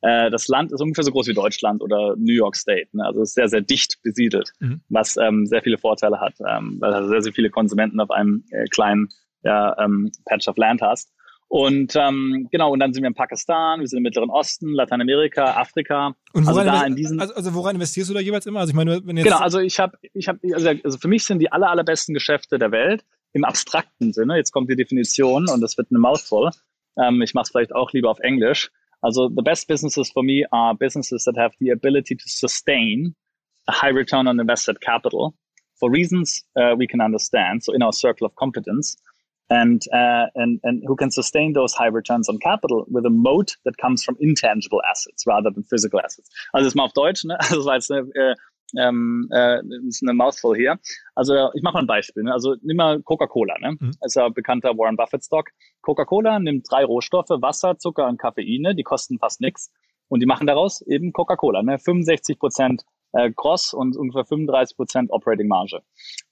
[0.01, 2.87] äh, das Land ist ungefähr so groß wie Deutschland oder New York State.
[2.93, 3.05] Ne?
[3.05, 4.81] Also es ist sehr, sehr dicht besiedelt, mhm.
[4.89, 8.43] was ähm, sehr viele Vorteile hat, ähm, weil du sehr, sehr viele Konsumenten auf einem
[8.51, 9.09] äh, kleinen
[9.43, 11.13] ja, ähm, Patch of Land hast.
[11.55, 15.53] Und ähm, genau, und dann sind wir in Pakistan, wir sind im Mittleren Osten, Lateinamerika,
[15.53, 16.15] Afrika.
[16.33, 18.61] Und woran, also da in diesen, also, also woran investierst du da jeweils immer?
[18.61, 21.25] Also ich meine, wenn jetzt genau, also ich habe, ich habe, also, also für mich
[21.25, 24.35] sind die aller, allerbesten Geschäfte der Welt im abstrakten Sinne.
[24.35, 26.49] Jetzt kommt die Definition und das wird eine Mouthful.
[26.97, 28.71] Ähm, ich mache es vielleicht auch lieber auf Englisch.
[29.01, 33.13] Also the best businesses for me are businesses that have the ability to sustain
[33.67, 35.35] a high return on invested capital
[35.75, 37.63] for reasons uh, we can understand.
[37.63, 38.97] So in our circle of competence.
[39.49, 43.57] And, uh, and, and who can sustain those high returns on capital with a moat
[43.65, 46.29] that comes from intangible assets rather than physical assets.
[46.53, 47.37] Also das mal auf Deutsch, ne?
[47.39, 48.35] Also das war jetzt eine, äh,
[48.77, 50.79] ähm, äh, ist eine Mouthful hier.
[51.15, 52.23] Also ich mache mal ein Beispiel.
[52.23, 52.33] Ne?
[52.33, 53.55] Also nimm mal Coca-Cola.
[53.59, 53.77] Ne?
[53.79, 53.91] Mhm.
[53.99, 55.49] Das ist ja bekannter Warren Buffett Stock.
[55.81, 59.71] Coca-Cola nimmt drei Rohstoffe, Wasser, Zucker und Koffeine, die kosten fast nichts.
[60.07, 61.63] Und die machen daraus eben Coca-Cola.
[61.63, 61.79] Ne?
[61.79, 65.81] 65 Prozent äh, Gross und ungefähr 35 Prozent Operating Marge.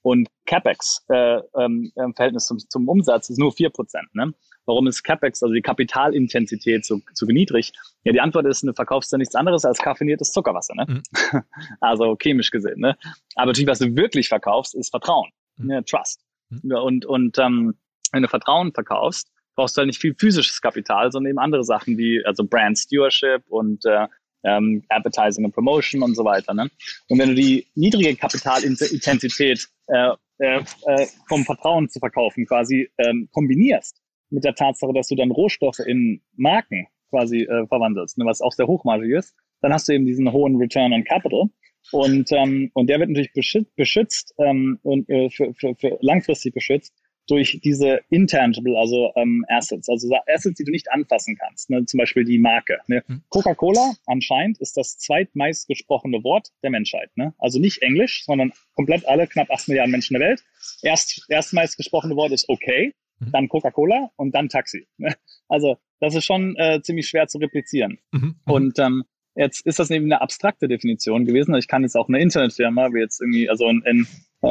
[0.02, 4.14] Und CapEx äh, ähm, im Verhältnis zum, zum Umsatz ist nur vier Prozent.
[4.14, 4.34] Ne?
[4.64, 7.72] Warum ist CapEx, also die Kapitalintensität, so, so niedrig?
[8.04, 10.86] Ja, die Antwort ist, du verkaufst ja nichts anderes als kaffiniertes Zuckerwasser, ne?
[10.88, 11.42] Mhm.
[11.80, 12.96] Also chemisch gesehen, ne?
[13.34, 15.66] Aber natürlich, was du wirklich verkaufst, ist Vertrauen, mhm.
[15.66, 15.84] ne?
[15.84, 16.20] Trust.
[16.50, 16.72] Mhm.
[16.72, 17.74] Und und ähm,
[18.12, 21.98] wenn du Vertrauen verkaufst, brauchst du halt nicht viel physisches Kapital, sondern eben andere Sachen
[21.98, 24.06] wie also Brand Stewardship und äh,
[24.44, 26.54] ähm, Advertising und Promotion und so weiter.
[26.54, 26.70] Ne?
[27.08, 33.28] Und wenn du die niedrige Kapitalintensität äh, äh, äh, vom Vertrauen zu verkaufen quasi ähm,
[33.32, 34.00] kombinierst
[34.30, 38.52] mit der Tatsache, dass du dann Rohstoffe in Marken quasi äh, verwandelst, ne, was auch
[38.52, 41.44] sehr hochmargig ist, dann hast du eben diesen hohen Return on Capital.
[41.90, 46.54] Und, ähm, und der wird natürlich beschützt, beschützt ähm, und äh, für, für, für langfristig
[46.54, 46.94] beschützt
[47.28, 51.84] durch diese intangible, also ähm, Assets, also Assets, die du nicht anfassen kannst, ne?
[51.86, 52.78] zum Beispiel die Marke.
[52.88, 53.02] Ne?
[53.06, 53.22] Mhm.
[53.28, 57.10] Coca-Cola anscheinend ist das zweitmeist gesprochene Wort der Menschheit.
[57.16, 57.34] Ne?
[57.38, 60.42] Also nicht Englisch, sondern komplett alle knapp acht Milliarden Menschen der Welt.
[60.82, 63.32] Erst erstmeist gesprochene Wort ist okay, mhm.
[63.32, 64.86] dann Coca-Cola und dann Taxi.
[64.96, 65.14] Ne?
[65.48, 67.98] Also das ist schon äh, ziemlich schwer zu replizieren.
[68.10, 68.36] Mhm.
[68.44, 68.52] mhm.
[68.52, 69.04] Und ähm,
[69.36, 71.54] jetzt ist das eben eine abstrakte Definition gewesen.
[71.54, 74.06] Ich kann jetzt auch eine Internetfirma, wie jetzt irgendwie, also in, in
[74.42, 74.48] äh,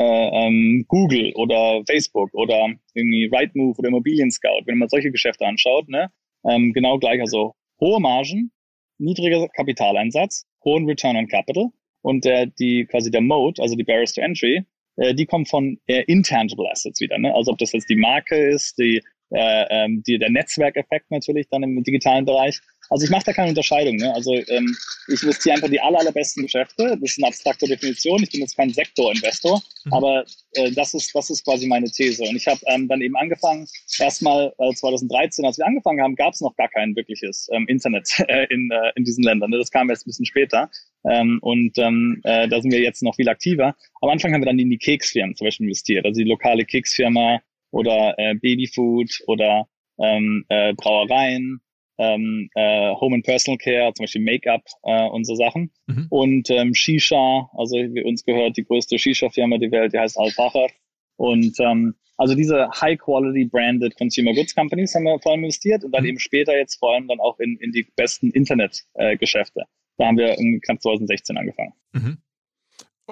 [0.47, 5.89] ähm, Google oder Facebook oder irgendwie Rightmove oder Immobilien Scout, wenn man solche Geschäfte anschaut,
[5.89, 6.12] ne,
[6.47, 8.51] ähm, genau gleich, also hohe Margen,
[8.97, 11.69] niedriger Kapitaleinsatz, hohen Return on Capital
[12.01, 14.65] und der, die quasi der Mode, also die Barriers to Entry,
[14.97, 17.17] äh, die kommen von äh, intangible Assets wieder.
[17.17, 17.34] Ne?
[17.34, 21.63] Also ob das jetzt die Marke ist, die, äh, ähm, die der Netzwerkeffekt natürlich dann
[21.63, 22.60] im digitalen Bereich
[22.91, 23.95] also ich mache da keine Unterscheidung.
[23.95, 24.13] Ne?
[24.13, 24.75] Also ähm,
[25.08, 26.97] ich investiere einfach die aller, allerbesten Geschäfte.
[26.99, 28.21] Das ist eine abstrakte Definition.
[28.21, 29.93] Ich bin jetzt kein Sektorinvestor, mhm.
[29.93, 30.25] aber
[30.56, 32.23] äh, das, ist, das ist quasi meine These.
[32.23, 33.65] Und ich habe ähm, dann eben angefangen,
[33.97, 38.10] erstmal äh, 2013, als wir angefangen haben, gab es noch gar kein wirkliches ähm, Internet
[38.27, 39.51] äh, in, äh, in diesen Ländern.
[39.51, 39.58] Ne?
[39.58, 40.69] Das kam erst ein bisschen später.
[41.10, 43.73] Ähm, und ähm, äh, da sind wir jetzt noch viel aktiver.
[44.01, 46.06] Am Anfang haben wir dann in die Keksfirmen zum Beispiel investiert.
[46.06, 47.39] Also die lokale Keksfirma
[47.71, 51.62] oder äh, Babyfood oder ähm, äh, Brauereien
[51.97, 55.71] ähm, äh, Home and Personal Care, zum Beispiel Make-up äh, und so Sachen.
[55.88, 56.08] Mhm.
[56.10, 60.69] Und ähm, Shisha, also uns gehört die größte Shisha-Firma der Welt, die heißt Al-Fachar.
[61.17, 65.91] Und ähm, also diese High-Quality branded Consumer Goods Companies haben wir vor allem investiert und
[65.91, 66.10] dann mhm.
[66.10, 69.62] eben später jetzt vor allem dann auch in, in die besten Internet-Geschäfte.
[69.62, 69.65] Äh,
[69.97, 71.73] da haben wir in knapp 2016 angefangen.
[71.93, 72.17] Mhm.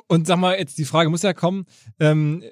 [0.08, 1.65] Und sag mal, jetzt die Frage muss ja kommen,
[2.00, 2.44] ähm,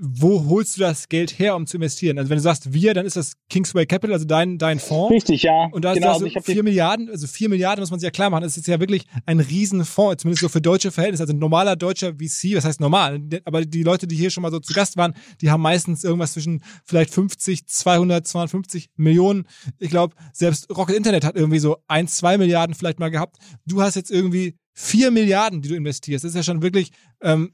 [0.00, 2.18] wo holst du das Geld her, um zu investieren?
[2.18, 5.12] Also wenn du sagst wir, dann ist das Kingsway Capital, also dein, dein Fonds.
[5.12, 5.68] Richtig, ja.
[5.72, 8.42] Und da genau, also vier Milliarden, also vier Milliarden muss man sich ja klar machen.
[8.42, 11.22] Das ist ja wirklich ein Riesenfonds, zumindest so für deutsche Verhältnisse.
[11.22, 13.20] Also ein normaler deutscher VC, was heißt normal?
[13.44, 16.32] Aber die Leute, die hier schon mal so zu Gast waren, die haben meistens irgendwas
[16.32, 19.46] zwischen vielleicht 50, 200, 250 Millionen.
[19.78, 23.36] Ich glaube, selbst Rocket Internet hat irgendwie so ein, zwei Milliarden vielleicht mal gehabt.
[23.66, 26.24] Du hast jetzt irgendwie vier Milliarden, die du investierst.
[26.24, 27.52] Das ist ja schon wirklich ähm,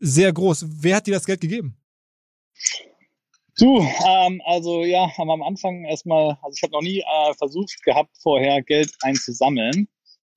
[0.00, 0.66] sehr groß.
[0.82, 1.76] Wer hat dir das Geld gegeben?
[3.58, 7.82] Du, ähm, also ja, haben am Anfang erstmal, also ich habe noch nie äh, versucht
[7.84, 9.88] gehabt, vorher Geld einzusammeln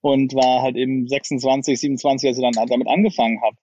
[0.02, 3.56] und war halt eben 26, 27, als ich dann damit angefangen habe.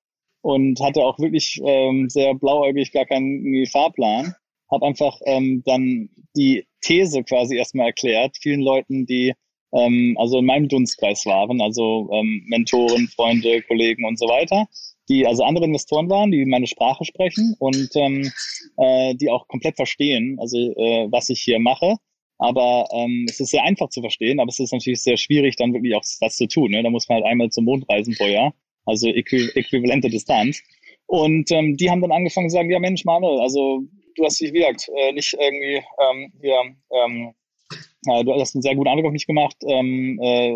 [0.43, 4.35] und hatte auch wirklich ähm, sehr blauäugig gar keinen Fahrplan.
[4.71, 9.35] Habe einfach ähm, dann die These quasi erstmal erklärt, vielen Leuten, die
[9.73, 14.67] ähm, also in meinem Dunstkreis waren, also ähm, Mentoren, Freunde, Kollegen und so weiter,
[15.11, 18.31] die also andere Investoren waren, die meine Sprache sprechen und ähm,
[18.77, 21.97] äh, die auch komplett verstehen, also äh, was ich hier mache.
[22.39, 25.75] Aber ähm, es ist sehr einfach zu verstehen, aber es ist natürlich sehr schwierig, dann
[25.75, 26.71] wirklich auch das zu tun.
[26.71, 26.83] Ne?
[26.83, 28.55] Da muss man halt einmal zum Mond reisen pro Jahr,
[28.87, 30.63] also äqui äquivalente Distanz.
[31.07, 33.83] Und ähm, die haben dann angefangen zu sagen, ja Mensch, Manuel, also
[34.15, 36.55] du hast dich, wie gesagt, äh, nicht irgendwie ähm, hier
[36.93, 37.33] ähm, äh,
[38.03, 39.57] du hast einen sehr guten Eindruck auf mich gemacht.
[39.67, 40.53] Ähm, äh,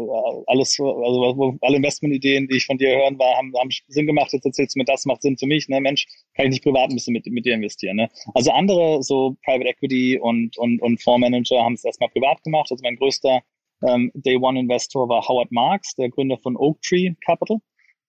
[0.46, 4.32] alles, also alle Investmentideen, die ich von dir hören war, haben, haben Sinn gemacht.
[4.32, 5.68] Jetzt erzählst du mir, das macht Sinn für mich.
[5.68, 5.80] Ne?
[5.80, 7.96] Mensch, kann ich nicht privat ein bisschen mit, mit dir investieren.
[7.96, 8.08] Ne?
[8.34, 12.68] Also andere, so Private Equity und, und, und Fondsmanager haben es erstmal privat gemacht.
[12.70, 13.42] Also mein größter
[13.86, 17.58] ähm, Day One Investor war Howard Marks, der Gründer von Oak Tree Capital.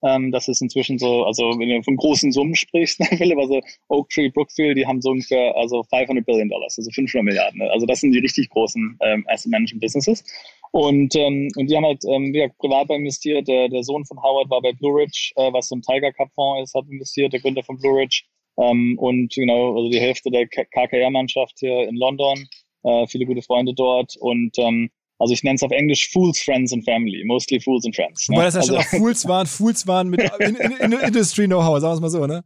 [0.06, 4.10] Ähm, das ist inzwischen so, also wenn du von großen Summen sprichst, Philipp, also Oak
[4.10, 7.60] Tree, Brookfield, die haben so ungefähr also 500 Billion Dollars, also 500 Milliarden.
[7.60, 7.72] Ne?
[7.72, 10.24] Also das sind die richtig großen ähm, Asset Management Businesses.
[10.72, 13.48] Und, ähm, und die haben halt ähm, ja, privat investiert.
[13.48, 16.30] Der, der Sohn von Howard war bei Blue Ridge, äh, was so ein Tiger Cup
[16.36, 18.24] Fonds ist, hat investiert, der Gründer von Blue Ridge.
[18.58, 22.48] Ähm, und genau, also die Hälfte der KKR-Mannschaft hier in London,
[22.84, 24.16] äh, viele gute Freunde dort.
[24.20, 27.24] Und ähm, also ich nenne es auf Englisch Fools, Friends and Family.
[27.26, 28.28] Mostly Fools and Friends.
[28.28, 28.38] Ne?
[28.38, 31.48] Weil das ja also, schon auch Fools waren, Fools waren mit in, in, in Industry
[31.48, 32.44] Know-how, sagen wir es mal so, ne?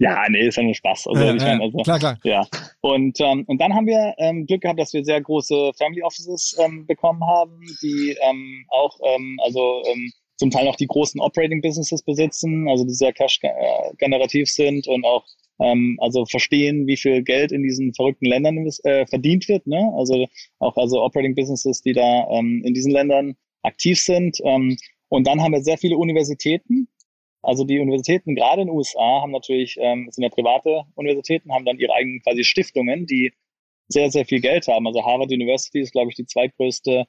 [0.00, 1.08] Ja, nee, ist ja nur Spaß.
[1.08, 2.18] Also, ja, ich mein, also, klar, klar.
[2.24, 2.46] Ja.
[2.80, 6.56] Und, ähm, und dann haben wir ähm, Glück gehabt, dass wir sehr große Family Offices
[6.58, 11.60] ähm, bekommen haben, die ähm, auch, ähm, also ähm, zum Teil auch die großen Operating
[11.60, 15.24] Businesses besitzen, also die sehr cash-generativ sind und auch
[15.62, 19.66] ähm, also verstehen, wie viel Geld in diesen verrückten Ländern äh, verdient wird.
[19.66, 19.92] Ne?
[19.96, 20.26] Also
[20.58, 24.38] auch also Operating Businesses, die da ähm, in diesen Ländern aktiv sind.
[24.44, 24.76] Ähm,
[25.08, 26.88] und dann haben wir sehr viele Universitäten.
[27.42, 31.64] Also die Universitäten gerade in den USA haben natürlich, ähm, sind ja private Universitäten, haben
[31.64, 33.32] dann ihre eigenen quasi Stiftungen, die
[33.88, 34.86] sehr, sehr viel Geld haben.
[34.86, 37.04] Also Harvard University ist, glaube ich, die zweitgrößte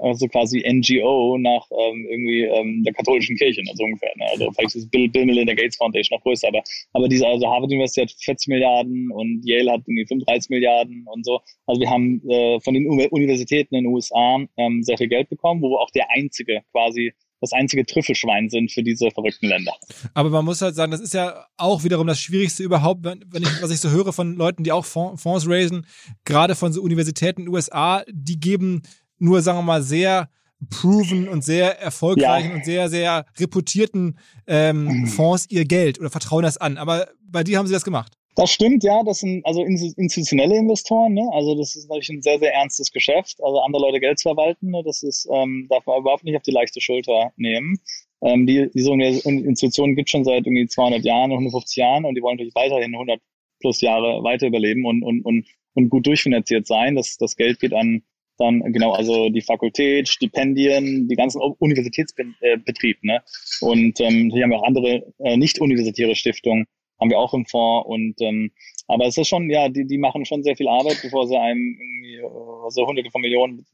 [0.00, 4.12] also quasi NGO nach ähm, irgendwie ähm, der katholischen Kirche, also ungefähr.
[4.16, 4.24] Ne?
[4.30, 7.70] Also vielleicht ist Bill, Bill Melinda Gates Foundation noch größer, aber, aber diese, also Harvard
[7.70, 11.40] University hat 40 Milliarden und Yale hat irgendwie 35 Milliarden und so.
[11.66, 15.62] Also wir haben äh, von den Universitäten in den USA ähm, sehr viel Geld bekommen,
[15.62, 19.74] wo wir auch der einzige quasi das einzige Trüffelschwein sind für diese verrückten Länder.
[20.14, 23.42] Aber man muss halt sagen, das ist ja auch wiederum das Schwierigste überhaupt, wenn, wenn
[23.42, 25.86] ich, was ich so höre von Leuten, die auch Fonds raisen,
[26.24, 28.82] gerade von so Universitäten in den USA, die geben
[29.18, 30.28] nur, sagen wir mal, sehr
[30.70, 32.54] proven und sehr erfolgreichen ja.
[32.56, 35.06] und sehr, sehr reputierten ähm.
[35.16, 36.78] Fonds ihr Geld oder vertrauen das an.
[36.78, 38.12] Aber bei dir haben sie das gemacht.
[38.36, 39.02] Das stimmt, ja.
[39.02, 41.14] Das sind also institutionelle Investoren.
[41.14, 41.26] Ne?
[41.32, 43.42] Also das ist natürlich ein sehr, sehr ernstes Geschäft.
[43.42, 44.82] Also andere Leute Geld zu verwalten, ne?
[44.84, 47.78] das ist, ähm, darf man überhaupt nicht auf die leichte Schulter nehmen.
[48.22, 52.22] Ähm, die, diese Institutionen gibt es schon seit irgendwie 200 Jahren, 150 Jahren und die
[52.22, 53.20] wollen natürlich weiterhin 100
[53.60, 56.94] plus Jahre weiter überleben und, und, und, und gut durchfinanziert sein.
[56.94, 58.02] Das, das Geld geht an
[58.38, 63.22] dann genau, also die Fakultät, Stipendien, die ganzen Universitätsbetrieb, ne?
[63.60, 66.66] Und ähm, hier haben wir auch andere äh, nicht-universitäre Stiftungen,
[67.00, 68.50] haben wir auch im Fonds und ähm,
[68.88, 71.76] aber es ist schon, ja, die, die machen schon sehr viel Arbeit, bevor sie einem
[71.80, 72.20] irgendwie
[72.64, 73.66] also hunderte von Millionen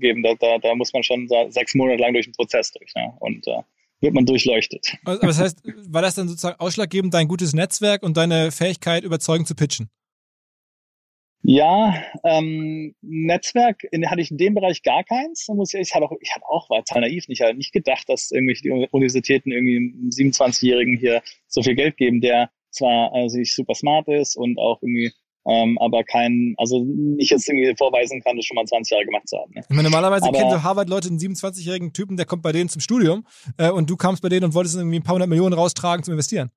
[0.00, 0.22] geben.
[0.22, 3.12] Da, da, da muss man schon sechs Monate lang durch den Prozess durch, ne?
[3.20, 3.62] Und äh,
[4.00, 4.96] wird man durchleuchtet.
[5.04, 9.48] Aber das heißt, war das dann sozusagen ausschlaggebend, dein gutes Netzwerk und deine Fähigkeit, überzeugend
[9.48, 9.88] zu pitchen?
[11.46, 15.46] Ja, ähm, Netzwerk in, hatte ich in dem Bereich gar keins.
[15.48, 18.30] Muss ich, ich habe auch, ich habe auch, war total naiv, nicht, nicht gedacht, dass
[18.30, 23.74] irgendwelche Universitäten irgendwie einem 27-Jährigen hier so viel Geld geben, der zwar also nicht super
[23.74, 25.12] smart ist und auch irgendwie
[25.46, 29.28] ähm, aber kein, also nicht jetzt irgendwie vorweisen kann, das schon mal 20 Jahre gemacht
[29.28, 29.52] zu haben.
[29.54, 29.60] Ne?
[29.68, 32.80] Ich meine, normalerweise aber, kennen so Harvard-Leute einen 27-jährigen Typen, der kommt bei denen zum
[32.80, 33.26] Studium
[33.58, 36.12] äh, und du kamst bei denen und wolltest irgendwie ein paar hundert Millionen raustragen zum
[36.12, 36.50] Investieren.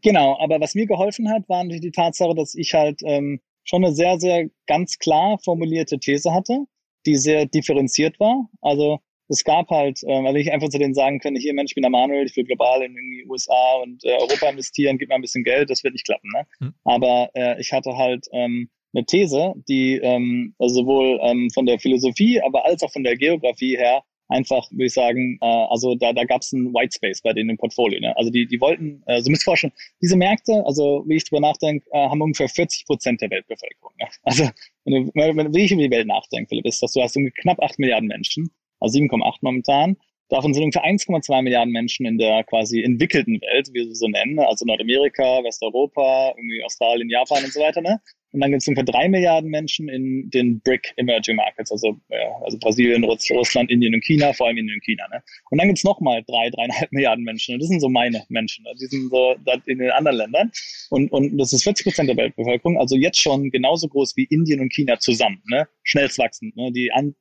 [0.00, 3.84] Genau, aber was mir geholfen hat, war natürlich die Tatsache, dass ich halt ähm, schon
[3.84, 6.64] eine sehr, sehr ganz klar formulierte These hatte,
[7.06, 8.48] die sehr differenziert war.
[8.60, 11.74] Also es gab halt, äh, weil ich einfach zu denen sagen könnte, hier Mensch, ich
[11.74, 15.10] bin der Manuel, ich will global in, in die USA und äh, Europa investieren, gib
[15.10, 16.30] mir ein bisschen Geld, das wird nicht klappen.
[16.32, 16.46] Ne?
[16.60, 16.74] Hm.
[16.84, 21.78] Aber äh, ich hatte halt ähm, eine These, die ähm, also sowohl ähm, von der
[21.78, 26.12] Philosophie, aber als auch von der Geografie her einfach, würde ich sagen, äh, also da,
[26.12, 28.00] da gab es einen White Space bei denen im Portfolio.
[28.00, 28.16] Ne?
[28.16, 31.86] Also die, die wollten, äh, so müsst vorstellen, diese Märkte, also wie ich drüber nachdenke,
[31.92, 33.92] äh, haben ungefähr 40 Prozent der Weltbevölkerung.
[33.98, 34.06] Ne?
[34.22, 34.48] Also
[34.84, 37.30] wenn du, wenn, wenn ich über die Welt nachdenke, Philipp, ist, dass du hast um
[37.40, 39.96] knapp 8 Milliarden Menschen, also 7,8 momentan,
[40.28, 44.38] Davon sind ungefähr 1,2 Milliarden Menschen in der quasi entwickelten Welt, wie sie so nennen,
[44.38, 47.80] also Nordamerika, Westeuropa, irgendwie Australien, Japan und so weiter.
[47.80, 48.00] Ne?
[48.32, 52.36] Und dann gibt es ungefähr drei Milliarden Menschen in den BRIC Emerging Markets, also, ja,
[52.44, 55.08] also Brasilien, Russland, Indien und China, vor allem Indien und China.
[55.10, 55.22] Ne?
[55.50, 57.54] Und dann gibt es nochmal drei, dreieinhalb Milliarden Menschen.
[57.54, 58.64] Und das sind so meine Menschen.
[58.64, 58.74] Ne?
[58.78, 60.50] Die sind so in den anderen Ländern.
[60.90, 64.60] Und, und das ist 40 Prozent der Weltbevölkerung, also jetzt schon genauso groß wie Indien
[64.60, 65.42] und China zusammen.
[65.48, 65.66] Ne?
[65.82, 66.54] Schnellst wachsend.
[66.54, 66.70] Ne?
[66.72, 67.14] Die an,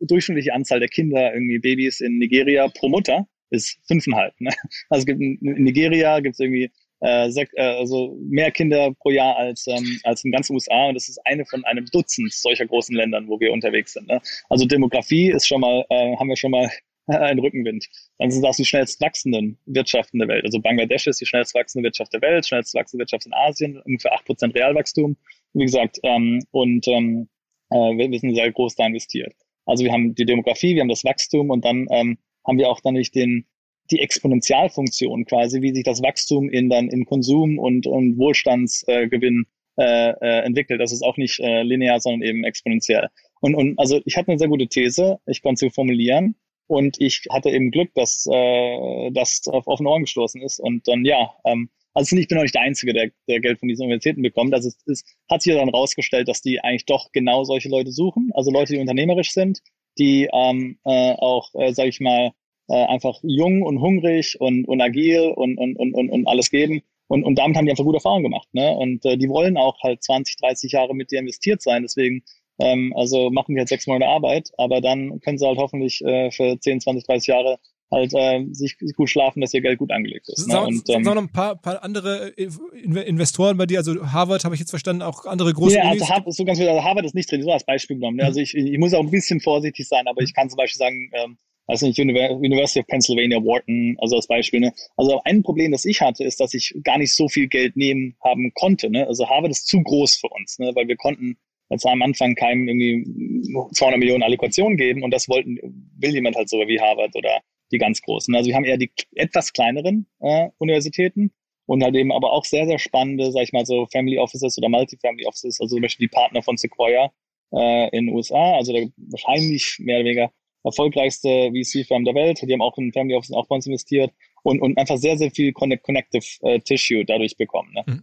[0.00, 4.40] durchschnittliche Anzahl der Kinder, irgendwie Babys in Nigeria pro Mutter ist fünfeinhalb.
[4.40, 4.50] Ne?
[4.88, 9.10] Also es gibt in Nigeria gibt es irgendwie äh, sech, äh, also mehr Kinder pro
[9.10, 12.66] Jahr als ähm, als in ganz USA und das ist eine von einem Dutzend solcher
[12.66, 14.08] großen Ländern, wo wir unterwegs sind.
[14.08, 14.20] Ne?
[14.48, 16.70] Also Demografie ist schon mal äh, haben wir schon mal
[17.06, 17.86] einen Rückenwind.
[18.18, 20.44] Dann sind das die schnellst wachsenden Wirtschaften der Welt.
[20.44, 24.12] Also Bangladesch ist die schnellst wachsende Wirtschaft der Welt, schnellst wachsende Wirtschaft in Asien, ungefähr
[24.12, 25.16] acht Prozent Realwachstum.
[25.54, 27.28] Wie gesagt, ähm, und ähm,
[27.70, 29.34] äh, wir sind sehr groß da investiert.
[29.70, 32.80] Also wir haben die Demografie, wir haben das Wachstum und dann ähm, haben wir auch
[32.80, 33.46] dann nicht den,
[33.90, 39.46] die Exponentialfunktion quasi, wie sich das Wachstum in dann in Konsum und, und Wohlstandsgewinn
[39.78, 40.80] äh, äh, entwickelt.
[40.80, 43.08] Das ist auch nicht äh, linear, sondern eben exponentiell.
[43.40, 46.34] Und, und also ich hatte eine sehr gute These, ich konnte sie formulieren
[46.66, 50.58] und ich hatte eben Glück, dass äh, das auf offene Ohren gestoßen ist.
[50.58, 53.68] Und dann ja, ähm, also ich bin auch nicht der Einzige, der, der Geld von
[53.68, 54.54] diesen Universitäten bekommt.
[54.54, 57.92] Also es, es hat sich ja dann rausgestellt, dass die eigentlich doch genau solche Leute
[57.92, 58.30] suchen.
[58.34, 59.60] Also Leute, die unternehmerisch sind,
[59.98, 62.32] die ähm, äh, auch, äh, sage ich mal,
[62.68, 66.82] äh, einfach jung und hungrig und, und agil und, und, und, und, alles geben.
[67.08, 68.48] Und, und damit haben die einfach gute Erfahrungen gemacht.
[68.52, 68.70] Ne?
[68.70, 71.82] Und äh, die wollen auch halt 20, 30 Jahre mit dir investiert sein.
[71.82, 72.22] Deswegen,
[72.60, 76.30] ähm, also machen die halt sechs Monate Arbeit, aber dann können sie halt hoffentlich äh,
[76.30, 77.58] für 10, 20, 30 Jahre
[77.90, 80.48] halt äh, sich gut schlafen, dass ihr Geld gut angelegt ist.
[80.48, 80.60] Ne?
[80.60, 84.70] Und, ähm, noch ein paar, paar andere Investoren bei dir, also Harvard habe ich jetzt
[84.70, 87.50] verstanden, auch andere große Ja, also Harvard, so ganz also Harvard ist nicht drin, so
[87.50, 88.18] als Beispiel genommen.
[88.18, 88.24] Ne?
[88.24, 91.10] Also ich, ich muss auch ein bisschen vorsichtig sein, aber ich kann zum Beispiel sagen,
[91.14, 94.60] ähm, also nicht University of Pennsylvania, Wharton, also als Beispiel.
[94.60, 94.72] Ne?
[94.96, 98.16] Also ein Problem, das ich hatte, ist, dass ich gar nicht so viel Geld nehmen
[98.24, 98.90] haben konnte.
[98.90, 99.06] Ne?
[99.06, 100.72] Also Harvard ist zu groß für uns, ne?
[100.74, 101.38] weil wir konnten
[101.70, 105.58] jetzt am Anfang keinem irgendwie 200 Millionen Allokation geben und das wollten,
[105.96, 107.40] will jemand halt so wie Harvard oder
[107.72, 108.34] die ganz großen.
[108.34, 111.32] Also wir haben eher die etwas kleineren äh, Universitäten
[111.66, 114.68] und halt eben aber auch sehr, sehr spannende, sag ich mal so Family Offices oder
[114.68, 117.12] Multifamily Offices, also zum Beispiel die Partner von Sequoia
[117.52, 120.32] äh, in den USA, also der wahrscheinlich mehr oder weniger
[120.64, 122.42] erfolgreichste VC-Firm der Welt.
[122.42, 125.30] Die haben auch in Family Offices auch bei uns investiert und, und einfach sehr, sehr
[125.30, 127.72] viel Connective äh, Tissue dadurch bekommen.
[127.72, 127.84] Ne?
[127.86, 128.02] Mhm.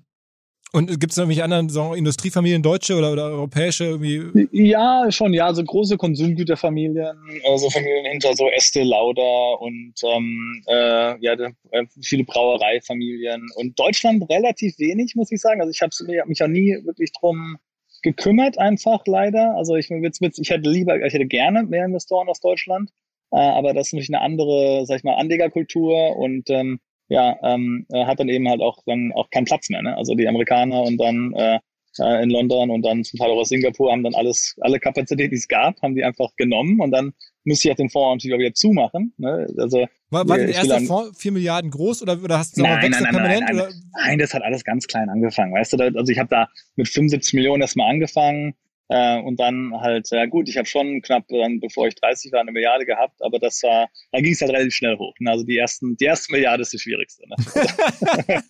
[0.74, 4.48] Und gibt es irgendwelche anderen so Industriefamilien, deutsche oder, oder europäische irgendwie?
[4.52, 7.18] Ja, schon, ja, so große Konsumgüterfamilien,
[7.50, 11.34] also Familien hinter so Estee Lauder und ähm, äh, ja,
[11.72, 13.48] äh, viele Brauereifamilien.
[13.56, 15.62] Und Deutschland relativ wenig, muss ich sagen.
[15.62, 17.58] Also ich habe mich auch nie wirklich drum
[18.02, 19.56] gekümmert, einfach leider.
[19.56, 22.92] Also ich, ich hätte lieber, ich hätte gerne mehr Investoren aus Deutschland,
[23.32, 27.86] äh, aber das ist natürlich eine andere, sag ich mal, Anlegerkultur und ähm, ja, ähm,
[27.92, 29.82] äh, hat dann eben halt auch dann auch keinen Platz mehr.
[29.82, 29.96] Ne?
[29.98, 31.60] Also die Amerikaner und dann äh,
[32.00, 35.32] äh, in London und dann zum Teil auch aus Singapur haben dann alles, alle Kapazitäten,
[35.32, 38.36] die es gab, haben die einfach genommen und dann müsste ich halt den Fonds natürlich
[38.36, 39.14] auch wieder zumachen.
[39.18, 39.48] Ne?
[39.58, 42.92] Also, war, war der erste Fonds vier Milliarden groß oder, oder hast du nein, nein,
[42.92, 43.44] nein, permanent?
[43.48, 45.54] Nein, nein, nein, das hat alles ganz klein angefangen.
[45.54, 48.54] Weißt du, also ich habe da mit 75 Millionen erstmal angefangen
[48.90, 52.42] äh, und dann halt, ja gut, ich habe schon knapp dann, bevor ich 30 war,
[52.42, 55.14] eine Milliarde gehabt, aber das war, da ging es halt relativ schnell hoch.
[55.20, 55.32] Ne?
[55.32, 57.24] Also die ersten, die erste Milliarde ist die schwierigste.
[57.28, 57.36] Ne?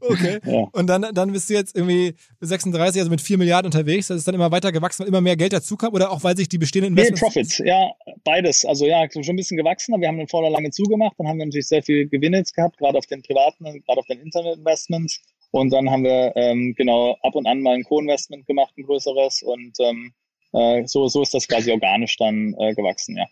[0.00, 0.38] okay.
[0.44, 0.68] Ja.
[0.72, 4.06] Und dann, dann bist du jetzt irgendwie 36, also mit 4 Milliarden unterwegs.
[4.06, 6.36] Das ist dann immer weiter gewachsen, weil immer mehr Geld dazu kam oder auch weil
[6.36, 7.20] sich die bestehenden Investments.
[7.20, 7.90] Nee, Profits, ja,
[8.22, 8.64] beides.
[8.64, 11.38] Also ja, schon ein bisschen gewachsen, aber wir haben dann vorher lange zugemacht, dann haben
[11.38, 15.20] wir natürlich sehr viel Gewinne jetzt gehabt, gerade auf den privaten, gerade auf den Internet-Investments.
[15.52, 19.42] Und dann haben wir ähm, genau ab und an mal ein Co-Investment gemacht, ein größeres.
[19.42, 20.12] Und ähm,
[20.52, 23.26] äh, so, so ist das quasi organisch dann äh, gewachsen, ja.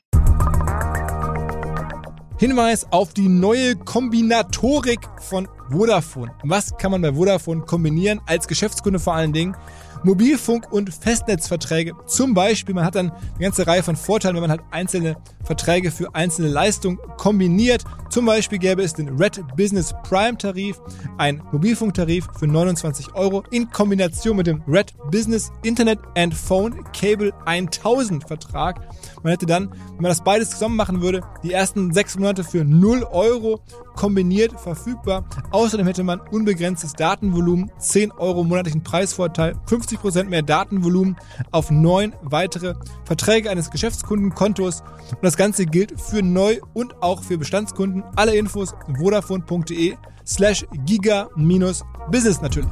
[2.41, 6.33] Hinweis auf die neue Kombinatorik von Vodafone.
[6.45, 9.57] Was kann man bei Vodafone kombinieren, als Geschäftskunde vor allen Dingen?
[10.05, 11.93] Mobilfunk- und Festnetzverträge.
[12.07, 15.91] Zum Beispiel, man hat dann eine ganze Reihe von Vorteilen, wenn man halt einzelne Verträge
[15.91, 17.85] für einzelne Leistungen kombiniert.
[18.11, 20.81] Zum Beispiel gäbe es den Red Business Prime Tarif,
[21.19, 27.33] ein Mobilfunktarif für 29 Euro in Kombination mit dem Red Business Internet and Phone Cable
[27.47, 28.81] 1000 Vertrag.
[29.23, 32.65] Man hätte dann, wenn man das beides zusammen machen würde, die ersten sechs Monate für
[32.65, 33.61] 0 Euro
[33.99, 35.29] kombiniert verfügbar.
[35.51, 41.16] Außerdem hätte man unbegrenztes Datenvolumen, 10 Euro monatlichen Preisvorteil, 50% mehr Datenvolumen
[41.51, 44.83] auf neun weitere Verträge eines Geschäftskundenkontos.
[45.11, 48.05] Und das Ganze gilt für Neu- und auch für Bestandskunden.
[48.14, 52.70] Alle Infos vodafone.de slash giga-business natürlich.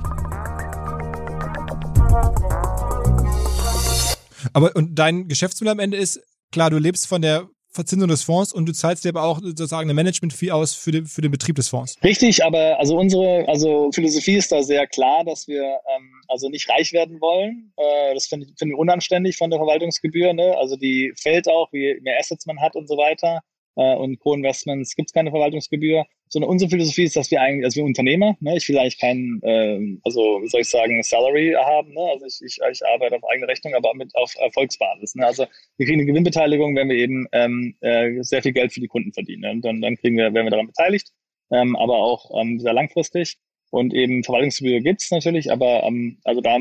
[4.52, 6.20] Aber und dein Geschäftsmodell am Ende ist,
[6.52, 9.86] klar, du lebst von der Verzinsung des Fonds und du zahlst dir aber auch sozusagen
[9.86, 11.96] eine Management-Fee aus für den, für den Betrieb des Fonds.
[12.02, 16.68] Richtig, aber also unsere also Philosophie ist da sehr klar, dass wir ähm, also nicht
[16.68, 17.72] reich werden wollen.
[17.76, 20.32] Äh, das finde ich, find ich unanständig von der Verwaltungsgebühr.
[20.32, 20.56] Ne?
[20.58, 23.40] Also die fällt auch, wie mehr Assets man hat und so weiter
[23.76, 26.04] äh, und Co-Investments gibt es keine Verwaltungsgebühr.
[26.28, 29.40] Sondern unsere Philosophie ist, dass wir eigentlich, also wir Unternehmer, ne, ich will eigentlich keinen,
[29.42, 32.00] äh, also wie soll ich sagen, Salary haben, ne?
[32.12, 35.14] Also ich, ich, ich arbeite auf eigene Rechnung, aber mit auf Erfolgsbasis.
[35.14, 35.24] Ne?
[35.24, 35.46] Also
[35.76, 39.12] wir kriegen eine Gewinnbeteiligung, wenn wir eben ähm, äh, sehr viel Geld für die Kunden
[39.12, 39.42] verdienen.
[39.42, 39.50] Ne?
[39.52, 41.12] Und dann, dann kriegen wir, werden wir daran beteiligt,
[41.52, 43.36] ähm, aber auch ähm, sehr langfristig.
[43.70, 46.58] Und eben Verwaltungsgebühr gibt's natürlich, aber ähm, also da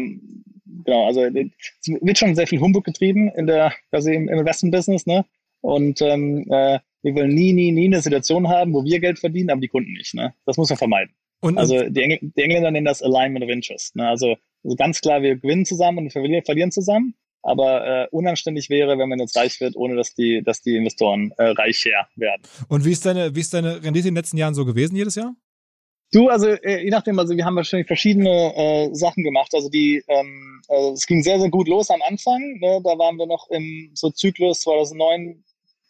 [0.84, 1.34] genau, also es
[1.88, 5.26] wird schon sehr viel Humbug getrieben in der, also im, im Investment-Business, ne?
[5.61, 9.51] Und ähm, äh, wir wollen nie, nie, nie eine Situation haben, wo wir Geld verdienen,
[9.51, 10.16] aber die Kunden nicht.
[10.16, 10.34] Ne?
[10.45, 11.14] Das muss man vermeiden.
[11.39, 13.95] Und, also die, Engl die, Engländer nennen das Alignment of Interest.
[13.95, 14.08] Ne?
[14.08, 17.14] Also, also, ganz klar, wir gewinnen zusammen und wir verlieren zusammen.
[17.43, 21.32] Aber äh, unanständig wäre, wenn man jetzt reich wird, ohne dass die, dass die Investoren
[21.38, 22.41] äh, reicher werden.
[22.70, 25.14] Und wie ist deine, wie ist deine Rendite in den letzten Jahren so gewesen jedes
[25.14, 25.36] Jahr?
[26.12, 29.53] Du, also äh, je nachdem, also wir haben wahrscheinlich verschiedene äh, Sachen gemacht.
[29.53, 32.41] Also die, ähm, also es ging sehr, sehr gut los am Anfang.
[32.60, 32.82] Ne?
[32.84, 35.43] Da waren wir noch im so Zyklus 2009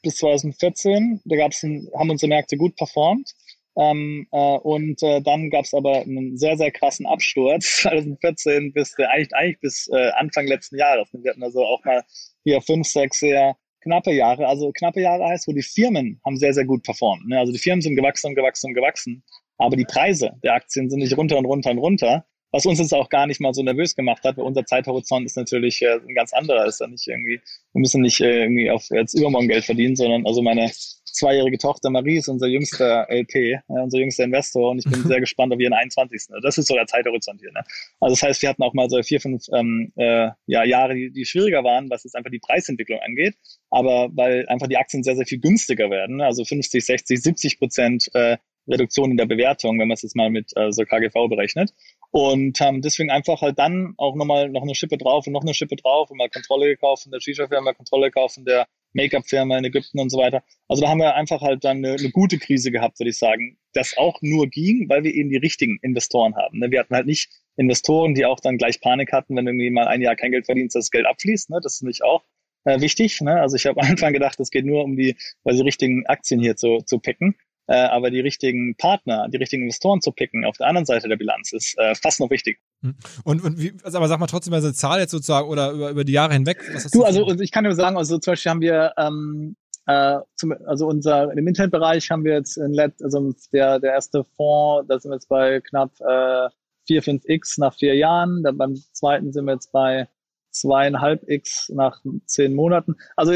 [0.05, 1.21] bis 2014.
[1.25, 3.31] Da gab's ein, haben unsere Märkte gut performt.
[3.77, 8.97] Ähm, äh, und äh, dann gab es aber einen sehr, sehr krassen Absturz 2014 bis
[8.97, 11.09] äh, eigentlich, eigentlich bis äh, Anfang letzten Jahres.
[11.11, 12.03] Wir hatten also auch mal
[12.45, 14.47] hier fünf, sechs sehr knappe Jahre.
[14.47, 17.27] Also knappe Jahre heißt, wo die Firmen haben sehr, sehr gut performt.
[17.27, 17.37] Ne?
[17.37, 19.23] Also die Firmen sind gewachsen und gewachsen und gewachsen.
[19.57, 22.25] Aber die Preise der Aktien sind nicht runter und runter und runter
[22.55, 25.35] was uns jetzt auch gar nicht mal so nervös gemacht hat, weil unser Zeithorizont ist
[25.35, 26.65] natürlich äh, ein ganz anderer.
[26.65, 27.41] Ist ja nicht irgendwie,
[27.73, 31.89] wir müssen nicht äh, irgendwie auf jetzt übermorgen Geld verdienen, sondern also meine zweijährige Tochter
[31.89, 35.59] Marie ist unser jüngster LP, äh, unser jüngster Investor und ich bin sehr gespannt auf
[35.59, 36.27] ihren 21.
[36.41, 37.51] Das ist so der Zeithorizont hier.
[37.51, 37.61] Ne?
[37.99, 41.11] Also das heißt, wir hatten auch mal so vier, fünf ähm, äh, ja, Jahre, die,
[41.11, 43.35] die schwieriger waren, was jetzt einfach die Preisentwicklung angeht,
[43.69, 46.25] aber weil einfach die Aktien sehr, sehr viel günstiger werden, ne?
[46.25, 48.37] also 50, 60, 70 Prozent äh,
[48.67, 51.73] Reduktion in der Bewertung, wenn man es jetzt mal mit äh, so KGV berechnet.
[52.11, 55.53] Und haben deswegen einfach halt dann auch nochmal noch eine Schippe drauf und noch eine
[55.53, 59.65] Schippe drauf und mal Kontrolle gekauft von der Shisha-Firma, Kontrolle gekauft von der Make-up-Firma in
[59.65, 60.43] Ägypten und so weiter.
[60.67, 63.57] Also da haben wir einfach halt dann eine, eine gute Krise gehabt, würde ich sagen.
[63.73, 66.59] Das auch nur ging, weil wir eben die richtigen Investoren haben.
[66.59, 66.71] Ne?
[66.71, 70.01] Wir hatten halt nicht Investoren, die auch dann gleich Panik hatten, wenn irgendwie mal ein
[70.01, 71.49] Jahr kein Geld verdienst, dass das Geld abfließt.
[71.49, 71.59] Ne?
[71.61, 72.23] Das ist nicht auch
[72.63, 73.19] äh, wichtig.
[73.21, 73.39] Ne?
[73.39, 76.39] Also ich habe am Anfang gedacht, es geht nur um die, weil die richtigen Aktien
[76.39, 77.35] hier zu, zu picken.
[77.67, 81.15] Äh, aber die richtigen Partner, die richtigen Investoren zu picken auf der anderen Seite der
[81.15, 82.59] Bilanz ist äh, fast noch wichtig.
[82.81, 82.95] Hm.
[83.23, 85.71] Und, und wie, also aber sag mal trotzdem mal so eine Zahl jetzt sozusagen oder
[85.71, 86.63] über, über die Jahre hinweg.
[86.91, 89.55] Du also ich kann dir sagen, also zum Beispiel haben wir ähm,
[89.87, 94.23] äh, zum, also unser im Internetbereich haben wir jetzt in Let, also der der erste
[94.23, 96.49] Fonds, da sind wir jetzt bei knapp äh,
[96.87, 98.43] 4, 5x nach vier Jahren.
[98.43, 100.07] Dann beim zweiten sind wir jetzt bei
[100.51, 102.95] zweieinhalb X nach zehn Monaten.
[103.15, 103.33] Also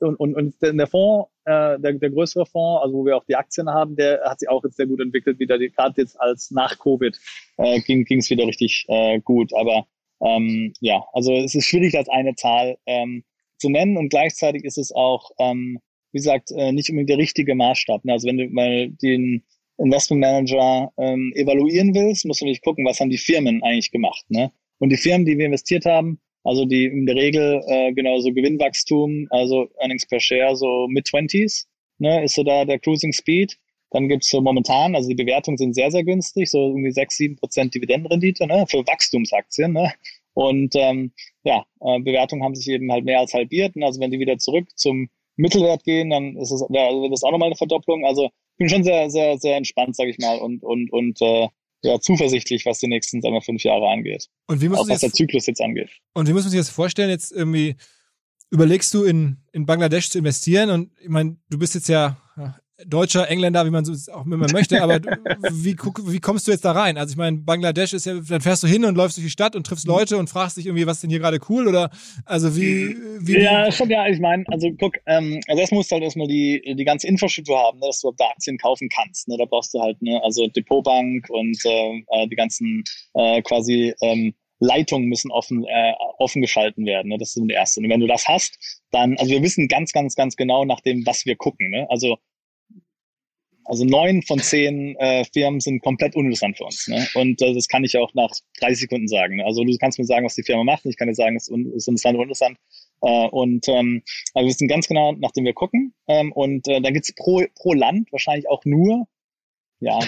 [0.00, 3.36] und, und, und der Fonds, äh, der, der größere Fonds, also wo wir auch die
[3.36, 6.78] Aktien haben, der hat sich auch jetzt sehr gut entwickelt, wieder gerade jetzt als nach
[6.78, 7.16] Covid
[7.56, 9.52] äh, ging es wieder richtig äh, gut.
[9.54, 9.86] Aber
[10.20, 13.24] ähm, ja, also es ist schwierig als eine Zahl ähm,
[13.58, 15.78] zu nennen und gleichzeitig ist es auch, ähm,
[16.12, 18.04] wie gesagt, äh, nicht unbedingt der richtige Maßstab.
[18.04, 18.12] Ne?
[18.12, 19.44] Also wenn du mal den
[19.78, 24.24] Investment Manager ähm, evaluieren willst, musst du nicht gucken, was haben die Firmen eigentlich gemacht.
[24.28, 24.50] Ne?
[24.78, 28.32] Und die Firmen, die wir investiert haben, also die in der Regel äh, genau so
[28.32, 31.66] Gewinnwachstum, also Earnings per Share so mid 20s,
[31.98, 33.58] ne, ist so da der Cruising Speed.
[33.90, 37.36] Dann gibt's so momentan, also die Bewertungen sind sehr, sehr günstig, so irgendwie 6, 7
[37.36, 39.72] Prozent Dividendenrendite ne, für Wachstumsaktien.
[39.72, 39.92] Ne?
[40.34, 41.12] Und ähm,
[41.44, 43.74] ja, äh, Bewertungen haben sich eben halt mehr als halbiert.
[43.74, 43.86] Ne?
[43.86, 47.48] Also wenn die wieder zurück zum Mittelwert gehen, dann ist es also das auch nochmal
[47.48, 48.04] eine Verdopplung.
[48.04, 51.48] Also ich bin schon sehr, sehr, sehr entspannt, sage ich mal, und, und, und äh,
[51.82, 54.28] ja, zuversichtlich, was die nächsten sagen wir, fünf Jahre angeht.
[54.46, 55.90] Und wie muss auch was der Zyklus jetzt angeht.
[56.14, 57.10] Und wie muss man sich das vorstellen?
[57.10, 57.76] Jetzt irgendwie
[58.50, 62.20] überlegst du in, in Bangladesch zu investieren und ich meine, du bist jetzt ja
[62.84, 65.00] Deutscher, Engländer, wie man so auch immer möchte, aber
[65.50, 66.98] wie, wie kommst du jetzt da rein?
[66.98, 69.56] Also ich meine, Bangladesch ist ja, dann fährst du hin und läufst durch die Stadt
[69.56, 71.90] und triffst Leute und fragst dich irgendwie, was ist denn hier gerade cool oder
[72.26, 75.94] also wie, wie Ja, schon ja, ich meine, also guck, ähm, also erst musst du
[75.94, 79.26] halt erstmal die, die ganze Infrastruktur haben, ne, dass du da Aktien kaufen kannst.
[79.28, 79.36] Ne?
[79.38, 84.34] Da brauchst du halt, ne, also Depotbank und äh, äh, die ganzen äh, quasi ähm,
[84.60, 87.08] Leitungen müssen offen, äh, offen geschalten werden.
[87.08, 87.18] Ne?
[87.18, 87.80] Das ist das Erste.
[87.80, 88.58] Und wenn du das hast,
[88.90, 91.70] dann, also wir wissen ganz, ganz, ganz genau nach dem, was wir gucken.
[91.70, 91.86] Ne?
[91.90, 92.18] Also
[93.66, 96.88] also neun von zehn äh, Firmen sind komplett uninteressant für uns.
[96.88, 97.06] Ne?
[97.14, 99.36] Und äh, das kann ich auch nach 30 Sekunden sagen.
[99.36, 99.44] Ne?
[99.44, 100.86] Also du kannst mir sagen, was die Firma macht.
[100.86, 102.58] Ich kann dir sagen, es ist, interessant oder uninteressant.
[103.02, 104.02] Äh, und ähm,
[104.34, 105.94] also wir wissen ganz genau, nachdem wir gucken.
[106.08, 109.06] Ähm, und äh, dann gibt's pro, pro Land wahrscheinlich auch nur
[109.80, 109.98] ja,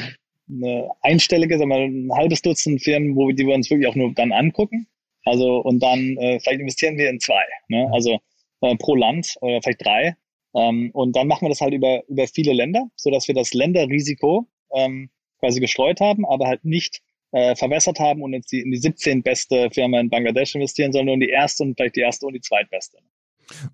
[0.50, 3.94] eine einstellige, sagen wir, ein halbes Dutzend Firmen, wo wir, die wir uns wirklich auch
[3.94, 4.86] nur dann angucken.
[5.24, 7.44] Also und dann äh, vielleicht investieren wir in zwei.
[7.68, 7.90] Ne?
[7.92, 8.18] Also
[8.60, 10.16] äh, pro Land oder vielleicht drei.
[10.54, 13.52] Ähm, und dann machen wir das halt über, über viele Länder, so dass wir das
[13.54, 17.00] Länderrisiko ähm, quasi gestreut haben, aber halt nicht
[17.32, 21.06] äh, verwässert haben und jetzt die, in die 17 beste Firma in Bangladesch investieren, sondern
[21.06, 22.98] nur in die erste und vielleicht die erste und die zweitbeste.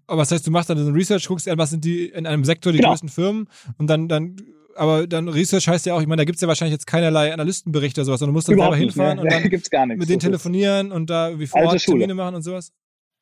[0.07, 2.27] Aber was heißt, du machst dann so ein Research, guckst an, was sind die in
[2.27, 2.91] einem Sektor die Genau.
[2.91, 3.49] größten Firmen
[3.79, 4.37] und dann, dann,
[4.77, 8.01] aber dann Research heißt ja auch, ich meine, da gibt's ja wahrscheinlich jetzt keinerlei Analystenberichte
[8.01, 9.23] oder sowas, sondern du musst dann selber hinfahren ne?
[9.23, 10.01] und dann gibt's gar nichts.
[10.01, 11.79] mit denen Das ist- telefonieren und da wie vor Ort.
[11.81, 12.73] Termine machen und sowas.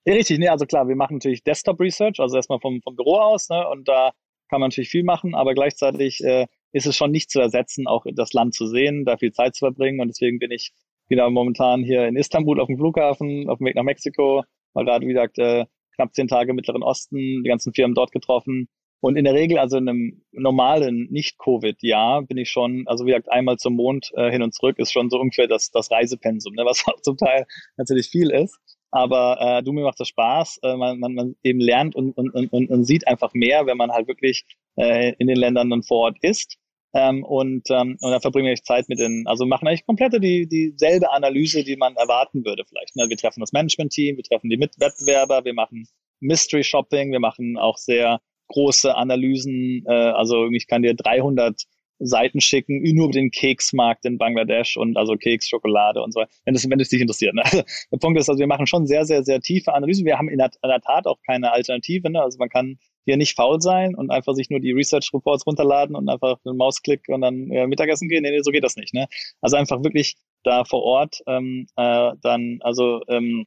[0.04, 3.16] Ja, richtig, nee, also klar, wir machen natürlich Desktop Research, also erstmal vom, vom Büro
[3.18, 4.12] aus, ne, und da
[4.48, 8.04] kann man natürlich viel machen, aber gleichzeitig äh, ist es schon nicht zu ersetzen, auch
[8.12, 10.00] das Land zu sehen, da viel Zeit zu verbringen.
[10.00, 10.72] Und deswegen bin ich
[11.08, 14.44] wieder momentan hier in Istanbul auf dem Flughafen, auf dem Weg nach Mexiko,
[14.74, 18.12] weil da, wie gesagt, äh, knapp zehn Tage im Mittleren Osten, die ganzen Firmen dort
[18.12, 18.68] getroffen.
[19.00, 23.30] Und in der Regel, also in einem normalen Nicht-Covid-Jahr, bin ich schon, also wie gesagt,
[23.30, 26.64] einmal zum Mond äh, hin und zurück ist schon so ungefähr das, das Reisepensum, ne,
[26.64, 27.46] was auch zum Teil
[27.76, 28.58] natürlich viel ist.
[28.92, 30.60] Aber äh, du, mir macht das Spaß.
[30.62, 33.90] Äh, man, man, man eben lernt und, und, und, und sieht einfach mehr, wenn man
[33.90, 34.44] halt wirklich
[34.76, 36.58] äh, in den Ländern dann vor Ort ist.
[36.94, 40.46] Ähm, und, ähm, und dann verbringen wir Zeit mit den, also machen eigentlich komplette die
[40.46, 42.94] dieselbe Analyse, die man erwarten würde vielleicht.
[42.94, 43.06] Ne?
[43.08, 45.88] Wir treffen das Management-Team, wir treffen die Mitwettbewerber, wir machen
[46.20, 49.84] Mystery Shopping, wir machen auch sehr große Analysen.
[49.86, 51.62] Äh, also ich kann dir 300
[52.04, 56.54] Seiten schicken, nur über den Keksmarkt in Bangladesch und also Keks, Schokolade und so, wenn
[56.54, 57.34] das, wenn es dich interessiert.
[57.34, 57.44] Ne?
[57.44, 60.04] Also, der Punkt ist, also wir machen schon sehr, sehr, sehr tiefe Analysen.
[60.04, 62.10] Wir haben in der, in der Tat auch keine Alternative.
[62.10, 62.20] Ne?
[62.20, 65.96] Also man kann hier nicht faul sein und einfach sich nur die Research Reports runterladen
[65.96, 68.22] und einfach einen Mausklick und dann äh, Mittagessen gehen.
[68.22, 68.94] Nee, nee, so geht das nicht.
[68.94, 69.06] Ne?
[69.40, 73.46] Also einfach wirklich da vor Ort ähm, äh, dann, also ähm,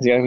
[0.00, 0.18] ja,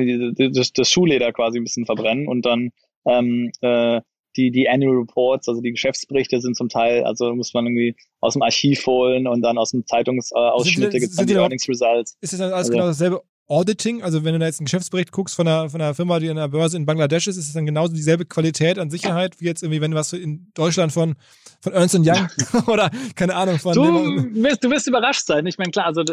[0.50, 2.72] das, das Schuhleder quasi ein bisschen verbrennen und dann
[3.06, 4.02] ähm, äh,
[4.40, 8.34] die, die Annual Reports, also die Geschäftsberichte sind zum Teil, also muss man irgendwie aus
[8.34, 12.18] dem Archiv holen und dann aus dem Zeitungsausschnitte die- gibt's sind dann die Earnings Results.
[12.22, 14.04] Ist das dann alles Also- genau dasselbe Auditing?
[14.04, 16.36] Also wenn du da jetzt einen Geschäftsbericht guckst von einer, von einer Firma, die an
[16.36, 19.64] der Börse in Bangladesch ist, ist es dann genauso dieselbe Qualität an Sicherheit, wie jetzt
[19.64, 21.16] irgendwie, wenn du was in Deutschland von,
[21.62, 22.28] von Ernst Young
[22.68, 23.84] oder keine Ahnung von Du
[24.44, 25.46] wirst, du wirst überrascht sein.
[25.48, 26.04] Ich meine, klar, also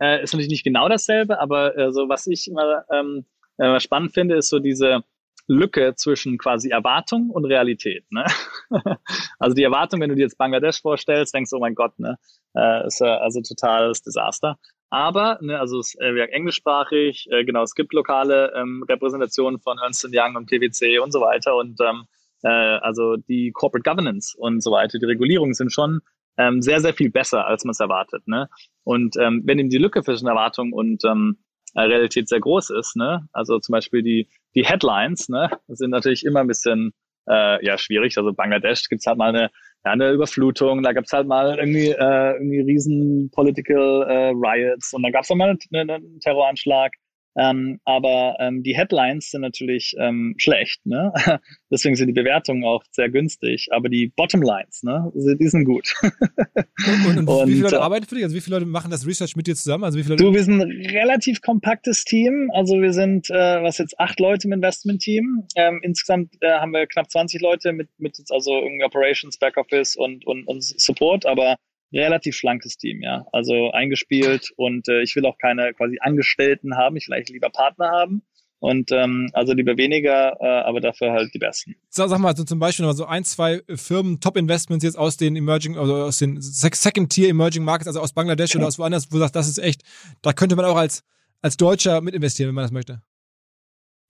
[0.00, 3.24] äh, ist natürlich nicht genau dasselbe, aber äh, so was ich immer ähm,
[3.58, 5.02] äh, spannend finde, ist so diese
[5.46, 8.04] Lücke zwischen quasi Erwartung und Realität.
[8.10, 8.24] Ne?
[9.38, 12.16] also die Erwartung, wenn du dir jetzt Bangladesch vorstellst, denkst du, oh mein Gott, ne,
[12.56, 14.58] äh, ist ja also totales Desaster.
[14.90, 20.08] Aber, ne, also es äh, englischsprachig, äh, genau, es gibt lokale ähm, Repräsentationen von Ernst
[20.10, 22.04] Young und PwC und so weiter und ähm,
[22.42, 26.00] äh, also die Corporate Governance und so weiter, die Regulierungen sind schon
[26.36, 28.26] ähm, sehr, sehr viel besser, als man es erwartet.
[28.26, 28.48] Ne?
[28.82, 31.38] Und ähm, wenn eben die Lücke zwischen Erwartung und ähm,
[31.74, 33.28] äh, Realität sehr groß ist, ne?
[33.32, 36.92] also zum Beispiel die, die Headlines, ne, sind natürlich immer ein bisschen
[37.28, 38.16] äh, ja schwierig.
[38.16, 39.50] Also Bangladesch gibt's halt mal eine,
[39.84, 45.02] ja, eine Überflutung, da gab's halt mal irgendwie, äh, irgendwie riesen Political äh, Riots und
[45.02, 46.92] dann gab's dann mal einen, einen Terroranschlag.
[47.36, 51.12] Ähm, aber ähm, die Headlines sind natürlich ähm, schlecht, ne?
[51.70, 53.68] Deswegen sind die Bewertungen auch sehr günstig.
[53.72, 55.94] Aber die Bottomlines, ne, die sind gut.
[56.02, 58.24] und, und, Und, wie viele Leute äh, arbeiten für dich?
[58.24, 59.84] Also wie viele Leute machen das Research mit dir zusammen?
[59.84, 60.24] Also wie viele Leute?
[60.24, 62.50] Du, wir sind ein relativ kompaktes Team.
[62.54, 65.46] Also wir sind, äh, was jetzt, acht Leute im Investment-Team.
[65.56, 69.96] Ähm, insgesamt äh, haben wir knapp 20 Leute mit, mit jetzt also irgendwie Operations, Backoffice
[69.96, 71.56] und, und, und Support, aber
[71.94, 73.24] relativ schlankes Team, ja.
[73.32, 76.96] Also eingespielt und äh, ich will auch keine quasi Angestellten haben.
[76.96, 78.22] Ich will eigentlich lieber Partner haben.
[78.60, 81.76] Und ähm, also lieber weniger, äh, aber dafür halt die besten.
[81.90, 85.36] Sag, sag mal, so zum Beispiel noch so ein, zwei Firmen, Top-Investments jetzt aus den
[85.36, 89.16] Emerging, also aus den Sec- Second-Tier Emerging Markets, also aus Bangladesch oder aus woanders, wo
[89.16, 89.82] du sagst, das ist echt,
[90.22, 91.04] da könnte man auch als,
[91.42, 93.02] als Deutscher mit investieren, wenn man das möchte.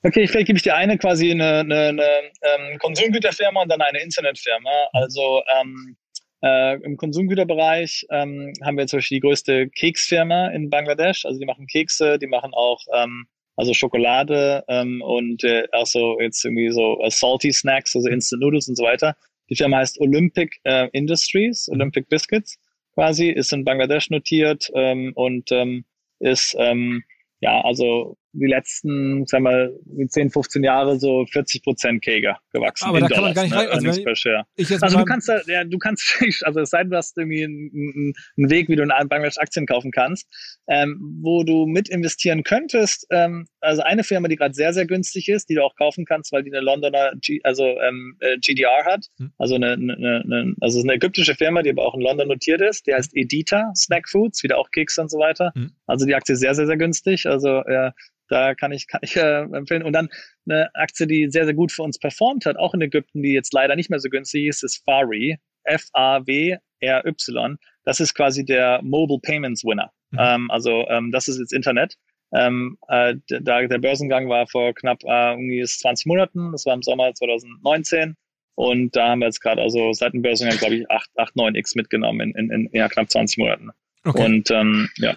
[0.05, 4.03] Okay, vielleicht gebe ich dir eine quasi eine, eine, eine ähm, Konsumgüterfirma und dann eine
[4.03, 4.70] Internetfirma.
[4.93, 5.97] Also ähm,
[6.45, 11.25] äh, im Konsumgüterbereich ähm, haben wir zum Beispiel die größte Keksfirma in Bangladesch.
[11.25, 13.27] Also die machen Kekse, die machen auch ähm,
[13.57, 18.43] also Schokolade ähm, und äh, auch so jetzt irgendwie so äh, salty Snacks, also Instant
[18.43, 19.17] Noodles und so weiter.
[19.49, 22.59] Die Firma heißt Olympic äh, Industries, Olympic Biscuits
[22.93, 25.85] quasi, ist in Bangladesch notiert ähm, und ähm,
[26.19, 27.05] ist ähm,
[27.41, 32.39] ja, also die letzten, sagen wir mal, die 10, 15 Jahre so 40 Prozent Käger
[32.53, 32.87] gewachsen.
[32.89, 33.72] Aber da kann man Dollars, gar nicht rein- ne?
[33.72, 34.45] also wenn- per Share.
[34.57, 36.03] Ich Also du kannst da, ja, du kannst,
[36.45, 39.66] also es sei denn, du hast irgendwie einen, einen Weg, wie du in Bangladesch Aktien
[39.66, 40.28] kaufen kannst,
[40.68, 43.07] ähm, wo du mit investieren könntest.
[43.11, 46.32] Ähm, also eine Firma, die gerade sehr, sehr günstig ist, die du auch kaufen kannst,
[46.32, 49.07] weil die eine Londoner, G, also ähm, äh, GDR hat.
[49.18, 49.32] Hm.
[49.39, 52.87] Also eine, eine, eine, also eine ägyptische Firma, die aber auch in London notiert ist.
[52.87, 55.53] Die heißt Edita Snack Foods, wieder auch Kekse und so weiter.
[55.55, 55.70] Hm.
[55.87, 57.26] Also die Aktie ist sehr, sehr, sehr günstig.
[57.26, 57.91] Also äh,
[58.35, 59.82] da kann ich, kann ich äh, empfehlen.
[59.82, 60.09] Und dann
[60.47, 63.53] eine Aktie, die sehr, sehr gut für uns performt hat, auch in Ägypten, die jetzt
[63.53, 65.39] leider nicht mehr so günstig ist, ist Fari.
[65.64, 67.57] F-A-W-R-Y.
[67.85, 69.91] Das ist quasi der Mobile Payments Winner.
[70.11, 70.18] Mhm.
[70.20, 71.97] Ähm, also ähm, das ist jetzt Internet.
[72.32, 76.53] Ähm, äh, da, der Börsengang war vor knapp äh, irgendwie 20 Monaten.
[76.53, 78.16] Das war im Sommer 2019.
[78.57, 81.76] Und da haben wir jetzt gerade also seit dem Börsengang, glaube ich, 8, 8 9x
[81.76, 83.70] mitgenommen in, in, in ja, knapp 20 Monaten.
[84.05, 84.24] Okay.
[84.24, 85.16] Und ähm, ja.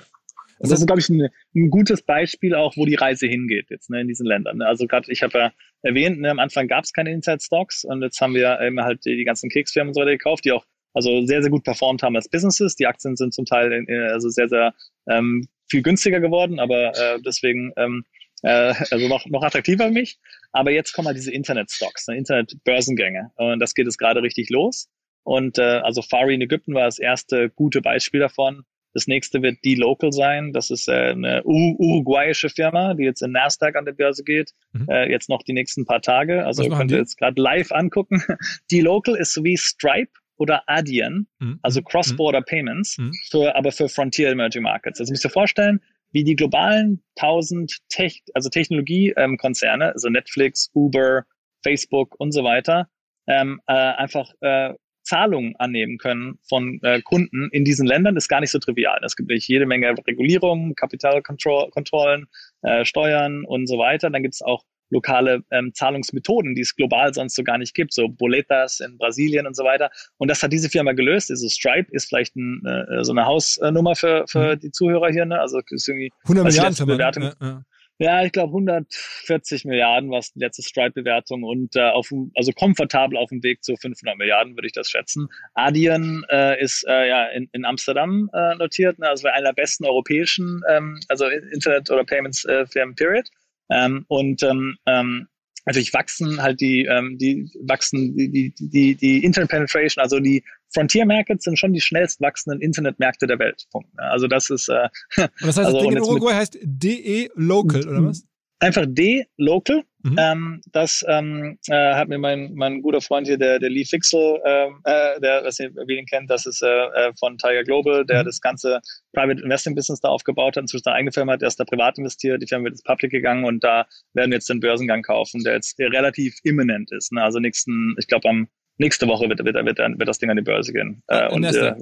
[0.60, 3.90] Und das ist, glaube ich, ein, ein gutes Beispiel auch, wo die Reise hingeht jetzt
[3.90, 4.58] ne, in diesen Ländern.
[4.58, 4.68] Ne?
[4.68, 5.52] Also gerade, ich habe ja
[5.82, 9.06] erwähnt, ne, am Anfang gab es keine Inside Stocks und jetzt haben wir eben halt
[9.06, 12.02] die, die ganzen Keksfirmen und so weiter gekauft, die auch also sehr, sehr gut performt
[12.02, 12.76] haben als Businesses.
[12.76, 14.74] Die Aktien sind zum Teil in, in, also sehr, sehr
[15.08, 18.04] ähm, viel günstiger geworden, aber äh, deswegen ähm,
[18.42, 20.18] äh, also noch, noch attraktiver für mich.
[20.52, 23.32] Aber jetzt kommen halt diese Internet-Stocks, ne, Internet-Börsengänge.
[23.36, 24.90] Und das geht jetzt gerade richtig los.
[25.24, 28.64] Und äh, also Fari in Ägypten war das erste gute Beispiel davon.
[28.98, 30.54] Das nächste wird D-Local sein.
[30.54, 34.54] Das ist äh, eine Ur uruguayische Firma, die jetzt in Nasdaq an der Börse geht.
[34.74, 34.88] Mhm.
[34.90, 36.44] Äh, jetzt noch die nächsten paar Tage.
[36.48, 37.02] Also Was könnt ihr die?
[37.02, 38.24] jetzt gerade live angucken.
[38.72, 41.60] D-Local ist so wie Stripe oder Adyen, Mhm.
[41.62, 43.12] also Cross-Border Payments, Mhm.
[43.30, 45.00] für, aber für Frontier Emerging Markets.
[45.00, 45.80] Also müsst ihr vorstellen,
[46.12, 51.24] wie die globalen 1000 Tech, also Technologiekonzerne, also Netflix, Uber,
[51.64, 52.88] Facebook und so weiter,
[53.28, 54.74] ähm, äh, einfach äh,
[55.08, 59.00] Zahlungen annehmen können von äh, Kunden in diesen Ländern, ist gar nicht so trivial.
[59.04, 62.26] Es gibt jede Menge Regulierungen, Kapitalkontrollen,
[62.62, 64.10] äh, Steuern und so weiter.
[64.10, 67.94] Dann gibt es auch lokale ähm, Zahlungsmethoden, die es global sonst so gar nicht gibt,
[67.94, 69.90] so Boletas in Brasilien und so weiter.
[70.18, 71.30] Und das hat diese Firma gelöst.
[71.30, 75.26] Also Stripe ist vielleicht ein, äh, so eine Hausnummer für, für die Zuhörer hier.
[75.26, 75.40] Ne?
[75.40, 76.94] Also ist irgendwie 100 Also die Milliarden Firma.
[76.94, 77.62] Bewertung- Ja, ja.
[78.00, 83.30] Ja, ich glaube 140 Milliarden war die letzte Stripe-Bewertung und äh, auf, also komfortabel auf
[83.30, 85.28] dem Weg zu 500 Milliarden würde ich das schätzen.
[85.56, 89.86] Adyen äh, ist äh, ja in, in Amsterdam äh, notiert, ne, also einer der besten
[89.86, 93.30] europäischen, ähm, also Internet- oder Payments-Firmen, period.
[93.70, 95.28] Ähm, und ähm, ähm,
[95.66, 100.44] natürlich wachsen halt die, ähm, die wachsen die, die, die, die Internet Penetration, also die
[100.74, 103.66] Frontier Markets sind schon die schnellst wachsenden Internetmärkte der Welt.
[103.72, 103.94] Punkt.
[103.96, 104.04] ne.
[104.04, 107.88] Also das ist äh, Und das heißt, Also, das Ding in Uruguay heißt DE Local,
[107.88, 108.24] oder was?
[108.60, 109.84] einfach D-Local.
[110.04, 110.16] Mhm.
[110.18, 114.40] Ähm, das ähm, äh, hat mir mein, mein guter Freund hier, der, der Lee Fixel,
[114.46, 118.22] ähm, äh, der, was ihr, ihn kennt, das ist äh, äh, von Tiger Global, der
[118.22, 118.26] Mhm.
[118.26, 118.80] das ganze
[119.14, 121.98] Private Investing Business da aufgebaut hat, inzwischen eine eigene Firma hat, der ist da privat
[121.98, 125.44] investiert, die Firma wird jetzt public gegangen und da werden wir jetzt den Börsengang kaufen,
[125.44, 127.12] der jetzt der relativ imminent ist.
[127.12, 127.22] Ne?
[127.22, 128.48] Also nächsten, ich glaube am
[128.78, 131.04] nächste Woche wird, wird, wird, wird das Ding an die Börse gehen.
[131.08, 131.76] Ah, Äh, und äh,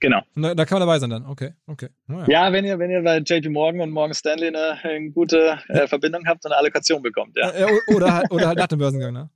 [0.00, 0.20] genau.
[0.34, 1.26] Da, da kann man dabei sein dann.
[1.26, 1.88] Okay, okay.
[2.06, 2.26] Naja.
[2.28, 5.86] Ja, wenn ihr, wenn ihr bei JP Morgan und Morgan Stanley eine, eine gute äh,
[5.86, 7.50] Verbindung habt und eine Allokation bekommt, ja.
[7.50, 9.30] Äh, Oder, halt- oder halt nach dem Börsengang, ne?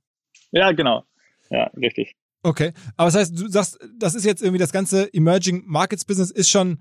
[0.51, 1.03] Ja, genau.
[1.49, 2.15] Ja, richtig.
[2.43, 2.71] Okay.
[2.95, 6.49] Aber das heißt, du sagst, das ist jetzt irgendwie das ganze Emerging Markets Business ist
[6.49, 6.79] schon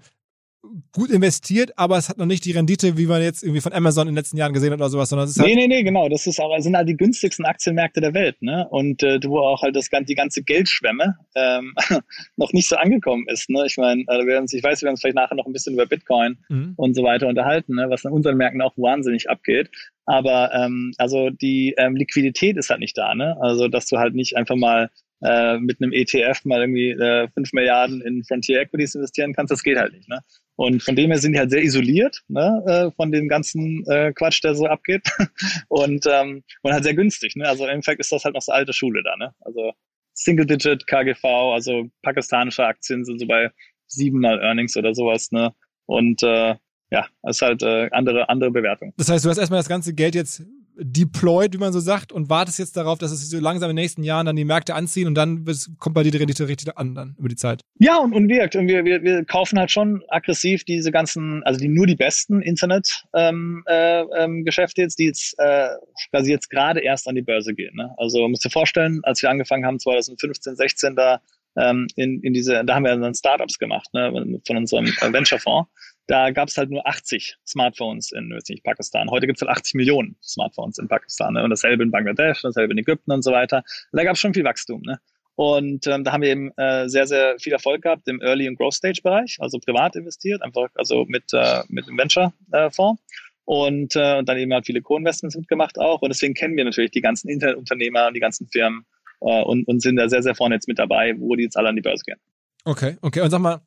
[0.93, 4.09] gut investiert, aber es hat noch nicht die Rendite, wie man jetzt irgendwie von Amazon
[4.09, 5.83] in den letzten Jahren gesehen hat oder sowas, sondern es ist halt, Nee, nee, nee,
[5.83, 6.09] genau.
[6.09, 8.67] Das ist auch, sind halt die günstigsten Aktienmärkte der Welt, ne?
[8.71, 11.75] Und äh, wo auch halt das die ganze Geldschwemme ähm,
[12.37, 13.49] noch nicht so angekommen ist.
[13.51, 13.64] Ne?
[13.67, 15.87] Ich meine, wir uns- ich weiß, wir werden uns vielleicht nachher noch ein bisschen über
[15.87, 16.75] Bitcoin Mhm.
[16.77, 17.87] und so weiter unterhalten, ne?
[17.89, 19.71] was in unseren Märkten auch wahnsinnig abgeht.
[20.05, 23.37] Aber ähm, also die ähm, Liquidität ist halt nicht da, ne?
[23.41, 24.91] Also dass du halt nicht einfach mal
[25.23, 29.62] äh, mit einem ETF mal irgendwie äh, 5 Milliarden in Frontier Equities investieren kannst, das
[29.62, 30.09] geht halt nicht.
[30.09, 30.21] Ne?
[30.57, 34.13] Und von dem her sind die halt sehr isoliert ne, äh, von dem ganzen äh,
[34.15, 35.07] Quatsch, der so abgeht.
[35.69, 37.37] und, ähm, und halt sehr günstig.
[37.37, 37.47] Ne?
[37.47, 39.17] Also im Endeffekt ist das halt noch so alte Schule da.
[39.17, 39.35] Ne?
[39.41, 39.73] Also
[40.15, 43.51] Single-Digit KGV, also pakistanische Aktien sind so bei
[43.87, 45.31] siebenmal Earnings oder sowas.
[45.31, 45.55] Ne?
[45.85, 46.55] Und äh,
[46.91, 48.95] ja, ist halt äh, andere, andere Bewertung.
[48.97, 50.43] Das heißt, du hast erstmal das ganze Geld jetzt
[50.79, 53.83] deployed, wie man so sagt, und wartest jetzt darauf, dass es so langsam in den
[53.83, 55.45] nächsten Jahren dann die Märkte anziehen und dann
[55.79, 57.62] kommt bei dir die Rendite richtig an dann über die Zeit.
[57.79, 58.57] Ja, und, und wirkt.
[58.57, 62.43] Und wir, wir, wir kaufen halt schon aggressiv diese ganzen, also die nur die besten
[62.43, 64.45] Internet-Geschäfte ähm, äh, ähm,
[64.77, 65.68] jetzt, die jetzt äh,
[66.11, 67.74] quasi jetzt gerade erst an die Börse gehen.
[67.74, 67.95] Ne?
[67.97, 71.20] Also musst dir vorstellen, als wir angefangen haben, 2015, 16 da
[71.57, 75.70] ähm, in, in diese, da haben wir dann Startups gemacht, ne, von unserem Venture-Fonds.
[76.07, 79.11] Da gab es halt nur 80 Smartphones in nicht, Pakistan.
[79.11, 81.35] Heute gibt es halt 80 Millionen Smartphones in Pakistan.
[81.35, 81.43] Ne?
[81.43, 83.65] Und dasselbe in Bangladesch, dasselbe in Ägypten und so weiter.
[83.93, 84.83] Da gab es schon viel Wachstum.
[84.83, 85.01] Ne?
[85.35, 88.57] Und ähm, da haben wir eben äh, sehr, sehr viel Erfolg gehabt im Early- und
[88.57, 93.03] Growth-Stage-Bereich, also privat investiert, einfach also mit, äh, mit dem Venture-Fonds.
[93.45, 96.03] Und, äh, und dann eben halt viele Co-Investments mitgemacht auch.
[96.03, 98.87] Und deswegen kennen wir natürlich die ganzen Internetunternehmer und die ganzen Firmen
[99.21, 101.69] äh, und, und sind da sehr, sehr vorne jetzt mit dabei, wo die jetzt alle
[101.69, 102.19] an die Börse gehen.
[102.65, 103.21] Okay, okay.
[103.21, 103.61] Und sag mal,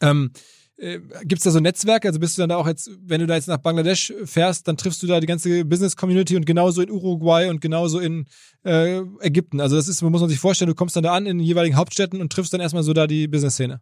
[0.00, 0.32] ähm,
[0.78, 2.08] äh, Gibt es da so Netzwerke?
[2.08, 4.76] Also bist du dann da auch jetzt, wenn du da jetzt nach Bangladesch fährst, dann
[4.76, 8.26] triffst du da die ganze Business-Community und genauso in Uruguay und genauso in
[8.64, 9.60] äh, Ägypten.
[9.60, 11.76] Also das ist, muss man sich vorstellen, du kommst dann da an in den jeweiligen
[11.76, 13.80] Hauptstädten und triffst dann erstmal so da die Business-Szene.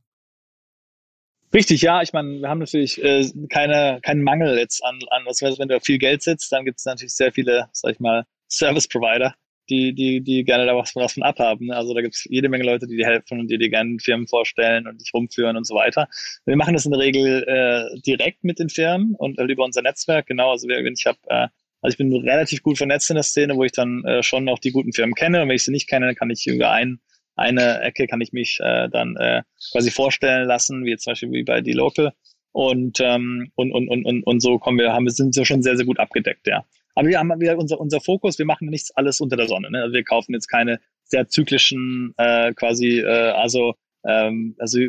[1.55, 2.03] Richtig, ja.
[2.03, 5.77] Ich meine, wir haben natürlich äh, keine, keinen Mangel jetzt an, an was wenn du
[5.77, 9.35] auf viel Geld sitzt, dann gibt es natürlich sehr viele, sag ich mal, Service-Provider,
[9.71, 11.67] die, die, die gerne da was, was von abhaben.
[11.67, 11.77] ne?
[11.77, 14.27] Also da gibt es jede Menge Leute, die dir helfen und die dir gerne Firmen
[14.27, 16.09] vorstellen und dich rumführen und so weiter.
[16.45, 20.27] Wir machen das in der Regel äh, direkt mit den Firmen und über unser Netzwerk.
[20.27, 21.49] Genau, also wir, ich habe äh,
[21.83, 24.59] Also ich bin relativ gut vernetzt in der Szene, wo ich dann äh, schon noch
[24.59, 25.43] die guten Firmen kenne.
[25.43, 27.01] Und wenn ich sie nicht kenne, dann kann ich über ein,
[27.37, 29.43] eine Ecke kann ich mich äh, dann äh,
[29.73, 32.13] quasi vorstellen lassen, wie zum Beispiel wie bei die Local.
[32.53, 35.77] Und, ähm, und, und, und, und, und so kommen wir, haben sind wir schon sehr,
[35.77, 36.65] sehr gut abgedeckt, ja.
[36.97, 39.71] Aber wir haben wieder unser, unser Fokus, wir machen nichts alles unter der Sonne.
[39.71, 39.83] Ne?
[39.83, 43.75] Also wir kaufen jetzt keine sehr zyklischen äh, quasi, äh, also,
[44.05, 44.81] ähm, also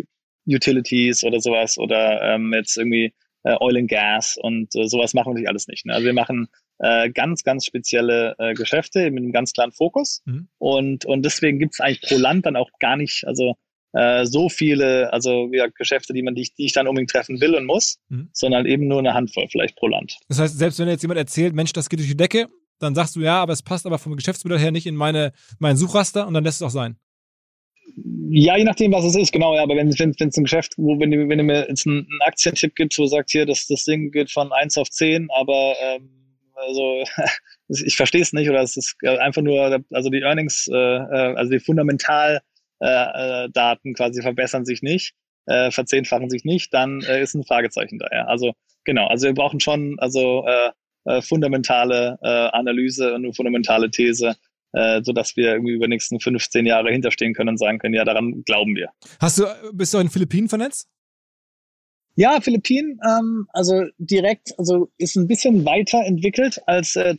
[0.48, 5.28] Utilities oder sowas oder ähm, jetzt irgendwie äh, Oil and Gas und äh, sowas machen
[5.28, 5.86] wir natürlich alles nicht.
[5.86, 5.94] Ne?
[5.94, 6.48] Also wir machen
[6.80, 10.48] äh, ganz, ganz spezielle äh, Geschäfte mit einem ganz klaren Fokus mhm.
[10.60, 13.56] und, und deswegen gibt es eigentlich pro Land dann auch gar nicht, also
[13.98, 17.56] äh, so viele, also ja, Geschäfte, die man die, die ich dann unbedingt treffen will
[17.56, 18.30] und muss, mhm.
[18.32, 20.18] sondern eben nur eine Handvoll vielleicht pro Land.
[20.28, 22.48] Das heißt, selbst wenn jetzt jemand erzählt, Mensch, das geht durch die Decke,
[22.80, 25.78] dann sagst du ja, aber es passt aber vom Geschäftsmodell her nicht in meine, mein
[25.78, 26.98] Suchraster und dann lässt es auch sein.
[28.30, 31.00] Ja, je nachdem, was es ist, genau, ja, aber wenn es wenn, ein Geschäft, wo,
[31.00, 33.66] wenn du, wenn du mir jetzt einen, einen Aktientipp gibst, wo du sagst, hier, das,
[33.66, 36.10] das Ding geht von 1 auf 10, aber ähm,
[36.54, 37.04] also
[37.70, 41.52] ich verstehe es nicht, oder es ist einfach nur, also die Earnings, äh, äh also
[41.52, 42.46] die Fundamentaldaten
[42.80, 45.14] äh, äh, quasi verbessern sich nicht,
[45.46, 48.26] äh, verzehnfachen sich nicht, dann äh, ist ein Fragezeichen da, ja.
[48.26, 48.54] Also
[48.86, 50.72] genau, also wir brauchen schon also äh,
[51.08, 54.36] äh, fundamentale äh, Analyse und eine fundamentale These,
[54.74, 58.04] äh, sodass wir irgendwie über die nächsten 15 Jahre hinterstehen können und sagen können, ja,
[58.04, 58.90] daran glauben wir.
[59.20, 60.90] Hast du, bist du in den Philippinen vernetzt?
[62.16, 67.16] Ja, Philippinen, ähm, also direkt, also ist ein bisschen weiter entwickelt als äh,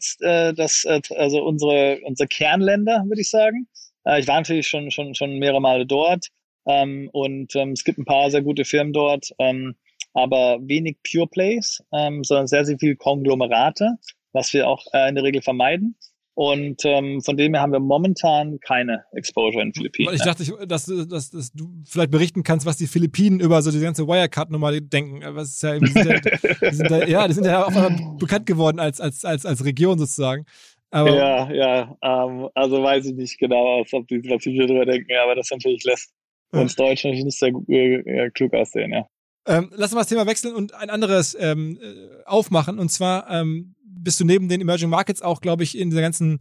[0.54, 3.68] das, äh, also unsere, unsere Kernländer, würde ich sagen.
[4.08, 6.28] Äh, ich war natürlich schon, schon, schon mehrere Male dort
[6.66, 9.76] ähm, und ähm, es gibt ein paar sehr gute Firmen dort, ähm,
[10.14, 13.96] aber wenig Pure Plays, ähm, sondern sehr, sehr viel Konglomerate,
[14.32, 15.96] was wir auch äh, in der Regel vermeiden.
[16.34, 20.14] Und ähm, von dem her haben wir momentan keine Exposure in den Philippinen.
[20.14, 23.80] Ich dachte, dass, dass, dass du vielleicht berichten kannst, was die Philippinen über so die
[23.80, 25.20] ganze Wirecard-Nummer denken.
[25.34, 27.72] Was ist ja, die sind ja, die sind ja, ja, die sind ja auch
[28.20, 30.44] bekannt geworden als, als, als, als Region sozusagen.
[30.90, 34.86] Aber ja, ja, ähm, also weiß ich nicht genau, ob die, was die hier drüber
[34.86, 36.12] denken, aber das natürlich lässt
[36.50, 39.06] uns Deutsch natürlich nicht sehr äh, klug aussehen, ja.
[39.46, 42.78] Ähm, lass uns mal das Thema wechseln und ein anderes ähm, äh, aufmachen.
[42.78, 46.38] Und zwar ähm, bist du neben den Emerging Markets auch, glaube ich, in der ganzen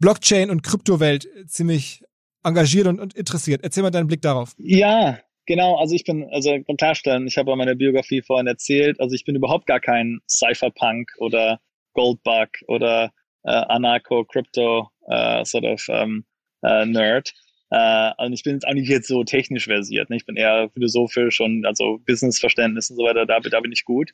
[0.00, 2.02] Blockchain- und Kryptowelt ziemlich
[2.44, 3.62] engagiert und, und, interessiert.
[3.62, 4.54] Erzähl mal deinen Blick darauf.
[4.58, 5.76] Ja, genau.
[5.76, 9.66] Also ich bin, also klarstellen, ich habe meine Biografie vorhin erzählt, also ich bin überhaupt
[9.66, 11.60] gar kein Cypherpunk oder
[11.94, 13.12] Goldbug oder
[13.44, 16.24] äh, Anarcho-Crypto äh, sort of ähm,
[16.62, 17.32] äh, Nerd.
[17.70, 20.08] Äh, und ich bin jetzt auch nicht jetzt so technisch versiert.
[20.08, 20.16] Ne?
[20.16, 24.10] Ich bin eher philosophisch und also Businessverständnis und so weiter, da, da bin ich gut.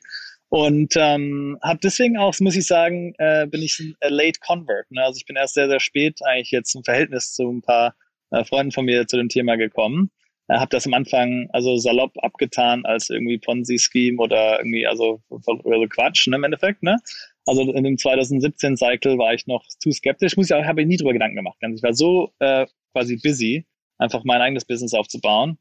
[0.49, 4.91] Und ähm, habe deswegen auch, muss ich sagen, äh, bin ich ein Late Convert.
[4.91, 5.01] Ne?
[5.03, 7.95] Also ich bin erst sehr, sehr spät eigentlich jetzt im Verhältnis zu ein paar
[8.31, 10.11] äh, Freunden von mir zu dem Thema gekommen.
[10.47, 15.87] Äh, habe das am Anfang also salopp abgetan als irgendwie Ponzi-Scheme oder irgendwie also, also
[15.89, 16.83] Quatsch ne, im Endeffekt.
[16.83, 16.97] Ne?
[17.45, 20.35] Also in dem 2017-Cycle war ich noch zu skeptisch.
[20.35, 21.57] Muss ich auch, habe ich nie drüber Gedanken gemacht.
[21.61, 23.65] Ich war so äh, quasi busy,
[23.97, 25.57] einfach mein eigenes Business aufzubauen.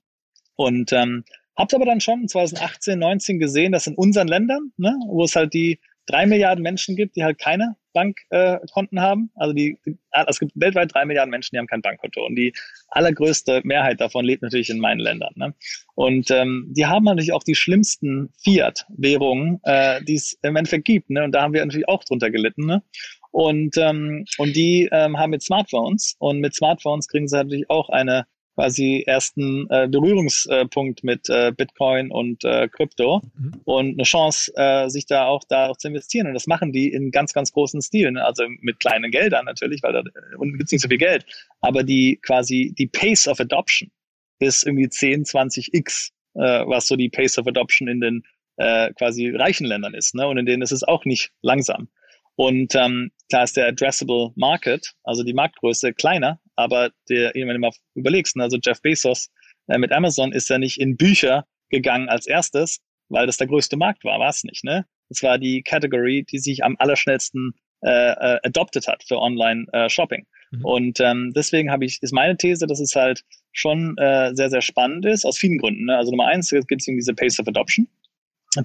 [0.57, 1.25] Und ähm,
[1.57, 5.55] Hab's aber dann schon 2018, 19 gesehen, dass in unseren Ländern, ne, wo es halt
[5.55, 9.31] die drei Milliarden Menschen gibt, die halt keine Bankkonten äh, haben.
[9.35, 12.27] Also die, die, es gibt weltweit drei Milliarden Menschen, die haben kein Bankkonto.
[12.27, 12.53] Und die
[12.89, 15.33] allergrößte Mehrheit davon lebt natürlich in meinen Ländern.
[15.37, 15.55] Ne?
[15.95, 21.09] Und ähm, die haben natürlich auch die schlimmsten Fiat-Währungen, äh, die es im Endeffekt gibt.
[21.09, 21.25] Ne?
[21.25, 22.67] Und da haben wir natürlich auch drunter gelitten.
[22.67, 22.83] Ne?
[23.31, 26.17] Und, ähm, und die ähm, haben jetzt Smartphones.
[26.19, 32.11] Und mit Smartphones kriegen sie natürlich auch eine quasi ersten äh, Berührungspunkt mit äh, Bitcoin
[32.11, 33.61] und äh, Krypto mhm.
[33.65, 36.29] und eine Chance, äh, sich da auch da auch zu investieren.
[36.29, 38.17] Und das machen die in ganz, ganz großen Stilen.
[38.17, 40.03] Also mit kleinen Geldern natürlich, weil da
[40.39, 41.27] und gibt's nicht so viel Geld.
[41.61, 43.91] Aber die quasi die Pace of Adoption
[44.39, 48.23] ist irgendwie 10, 20x, äh, was so die Pace of Adoption in den
[48.57, 50.15] äh, quasi reichen Ländern ist.
[50.15, 50.27] Ne?
[50.27, 51.89] Und in denen ist es auch nicht langsam.
[52.37, 57.59] Und ähm, klar ist der Addressable Market, also die Marktgröße, kleiner, aber der, wenn du
[57.59, 59.31] mal überlegst, ne, also Jeff Bezos
[59.69, 63.77] äh, mit Amazon ist ja nicht in Bücher gegangen als erstes, weil das der größte
[63.77, 64.87] Markt war, war es nicht, ne?
[65.11, 67.55] Es war die Category, die sich am allerschnellsten
[67.85, 70.21] äh, äh, adopted hat für Online-Shopping.
[70.21, 70.65] Äh, mhm.
[70.65, 74.63] Und ähm, deswegen habe ich, ist meine These, dass es halt schon äh, sehr, sehr
[74.63, 75.85] spannend ist, aus vielen Gründen.
[75.85, 75.97] Ne?
[75.97, 77.87] Also Nummer eins gibt es eben diese Pace of Adoption,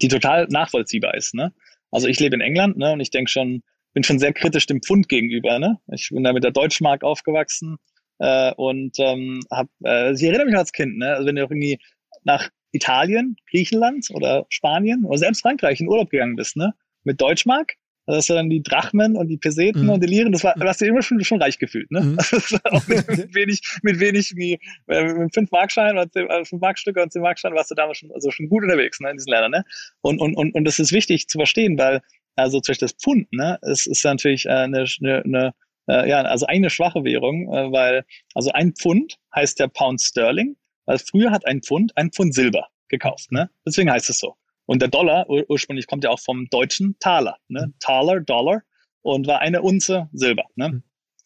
[0.01, 1.33] die total nachvollziehbar ist.
[1.33, 1.51] Ne?
[1.91, 3.63] Also ich lebe in England ne, und ich denke schon,
[3.93, 5.59] bin schon sehr kritisch dem Pfund gegenüber.
[5.59, 5.79] Ne?
[5.91, 7.77] Ich bin da mit der Deutschmark aufgewachsen
[8.19, 11.13] äh, und ähm, habe, äh, ich erinnere mich als Kind, ne?
[11.13, 11.79] also wenn du irgendwie
[12.23, 16.73] nach Italien, Griechenland oder Spanien oder selbst Frankreich in Urlaub gegangen bist, ne?
[17.03, 17.73] mit Deutschmark,
[18.15, 19.89] das ist dann die Drachmen und die Peseten mhm.
[19.89, 22.01] und die Liren, das war, da hast du immer schon, schon reich gefühlt, ne?
[22.01, 22.17] Mhm.
[22.65, 26.61] auch mit, mit, wenig, mit wenig wie, äh, mit fünf Markschein oder zehn, äh, fünf
[26.61, 29.29] Markstücke und zehn Markschein warst du damals schon, also schon gut unterwegs, ne, in diesen
[29.29, 29.63] Ländern, ne?
[30.01, 32.01] Und, und, und, und das ist wichtig zu verstehen, weil
[32.35, 35.53] also zum Beispiel das Pfund, ne, es ist natürlich äh, eine, eine, eine
[35.87, 40.55] äh, ja, also eine schwache Währung, äh, weil also ein Pfund heißt der Pound Sterling,
[40.85, 43.49] weil früher hat ein Pfund ein Pfund Silber gekauft, ne?
[43.65, 44.35] Deswegen heißt es so.
[44.69, 47.67] Und der Dollar ur ursprünglich kommt ja auch vom deutschen Taler, ne?
[47.67, 47.73] Mhm.
[47.79, 48.61] Taler, Dollar
[49.01, 50.69] und war eine Unze Silber, ne?
[50.69, 50.83] Mhm.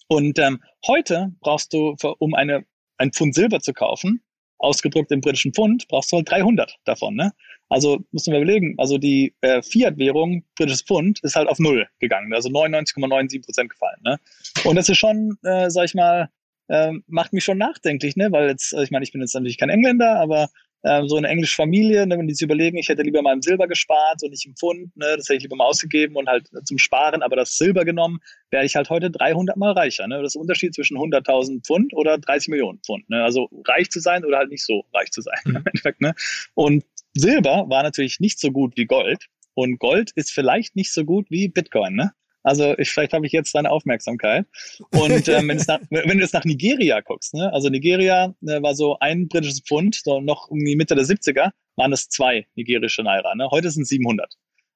[0.08, 2.66] Und ähm, heute brauchst du, für, um eine,
[2.98, 4.24] ein Pfund Silber zu kaufen,
[4.60, 7.16] ausgedrückt im britischen Pfund, brauchst du halt 300 davon.
[7.16, 7.34] Ne?
[7.68, 12.34] Also muss man überlegen, also die äh, Fiat-Währung, britisches Pfund, ist halt auf Null gegangen,
[12.34, 14.00] also 99,97 Prozent gefallen.
[14.06, 14.20] Ne?
[14.64, 16.30] Und das ist schon, äh, sag ich mal,
[16.70, 18.32] äh, macht mich schon nachdenklich, ne?
[18.32, 20.50] weil jetzt, ich meine, ich bin jetzt natürlich kein Engländer, aber
[20.84, 23.42] ähm, so eine englische Familie, ne, wenn die sich überlegen, ich hätte lieber mal im
[23.42, 26.50] Silber gespart und nicht im Pfund, ne, das hätte ich lieber mal ausgegeben und halt
[26.66, 28.20] zum Sparen, aber das Silber genommen,
[28.52, 30.08] wäre ich halt heute 300 mal reicher.
[30.08, 30.18] Ne?
[30.18, 33.10] Das ist der Unterschied zwischen 100.000 Pfund oder 30 Millionen Pfund.
[33.10, 33.24] Ne?
[33.24, 35.40] Also reich zu sein oder halt nicht so reich zu sein.
[35.46, 35.64] Mhm.
[36.00, 36.16] Ne?
[36.54, 41.06] Und Silber war natürlich nicht so gut wie Gold und Gold ist vielleicht nicht so
[41.06, 41.96] gut wie Bitcoin.
[41.96, 42.12] Ne?
[42.44, 44.46] Also ich, vielleicht habe ich jetzt deine Aufmerksamkeit.
[44.92, 47.52] Und ähm, wenn, nach, wenn, du jetzt nach Nigeria guckst, ne?
[47.54, 51.52] also Nigeria äh, war so ein britisches Pfund, so noch um die Mitte der 70er
[51.76, 53.34] waren es zwei nigerische Naira.
[53.36, 53.48] Ne?
[53.50, 54.32] Heute sind es 700.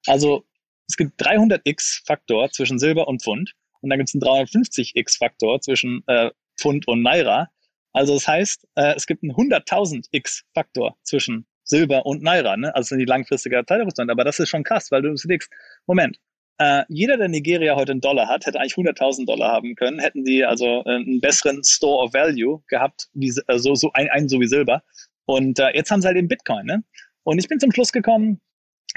[0.06, 0.44] Also
[0.88, 5.60] es gibt 300x Faktor zwischen Silber und Pfund und dann gibt es einen 350x Faktor
[5.60, 7.48] zwischen äh, Pfund und Naira.
[7.92, 12.56] Also das heißt, äh, es gibt einen 100.000 x Faktor zwischen Silber und Naira.
[12.56, 12.74] Ne?
[12.74, 14.10] Also sind die langfristige Teilungsstand.
[14.10, 15.50] Aber das ist schon krass, weil du überlegst,
[15.86, 16.18] Moment,
[16.58, 20.24] äh, jeder, der Nigeria heute einen Dollar hat, hätte eigentlich 100.000 Dollar haben können, hätten
[20.24, 24.40] die also äh, einen besseren Store of Value gehabt, wie, äh, so, ein, einen so
[24.40, 24.82] wie Silber.
[25.24, 26.66] Und äh, jetzt haben sie halt eben Bitcoin.
[26.66, 26.82] Ne?
[27.22, 28.40] Und ich bin zum Schluss gekommen,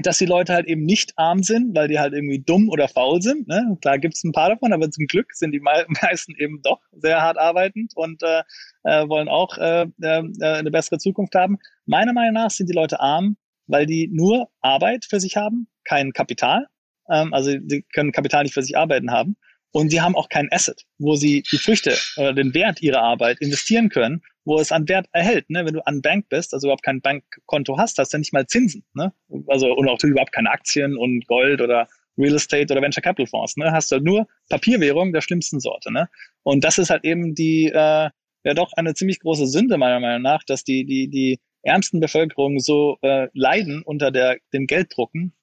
[0.02, 3.22] dass die Leute halt eben nicht arm sind, weil die halt irgendwie dumm oder faul
[3.22, 3.48] sind.
[3.48, 3.78] Ne?
[3.82, 5.60] Klar gibt es ein paar davon, aber zum Glück sind die
[6.02, 8.42] meisten eben doch sehr hart arbeitend und äh,
[8.84, 11.60] äh, wollen auch äh, äh, eine bessere Zukunft haben.
[11.86, 13.38] Meiner Meinung nach sind die Leute arm,
[13.68, 16.68] weil die nur Arbeit für sich haben, kein Kapital
[17.10, 19.36] ähm, also die können Kapital nicht für sich arbeiten haben.
[19.74, 23.40] Und sie haben auch kein Asset, wo sie die Früchte oder den Wert ihrer Arbeit
[23.40, 25.50] investieren können, wo es an Wert erhält.
[25.50, 25.66] Ne?
[25.66, 28.84] Wenn du an Bank bist, also überhaupt kein Bankkonto hast, hast du nicht mal Zinsen.
[28.94, 29.14] Ne?
[29.48, 31.88] Also und auch überhaupt keine Aktien und Gold oder
[32.18, 33.56] Real Estate oder Venture Capital Fonds.
[33.56, 33.72] Ne?
[33.72, 35.92] Hast du halt nur Papierwährung der schlimmsten Sorte.
[35.92, 36.10] Ne?
[36.44, 38.10] Und das ist halt eben die äh,
[38.44, 42.60] ja doch eine ziemlich große Sünde meiner Meinung nach, dass die die die ärmsten Bevölkerungen
[42.60, 45.34] so äh, leiden unter der dem Gelddrucken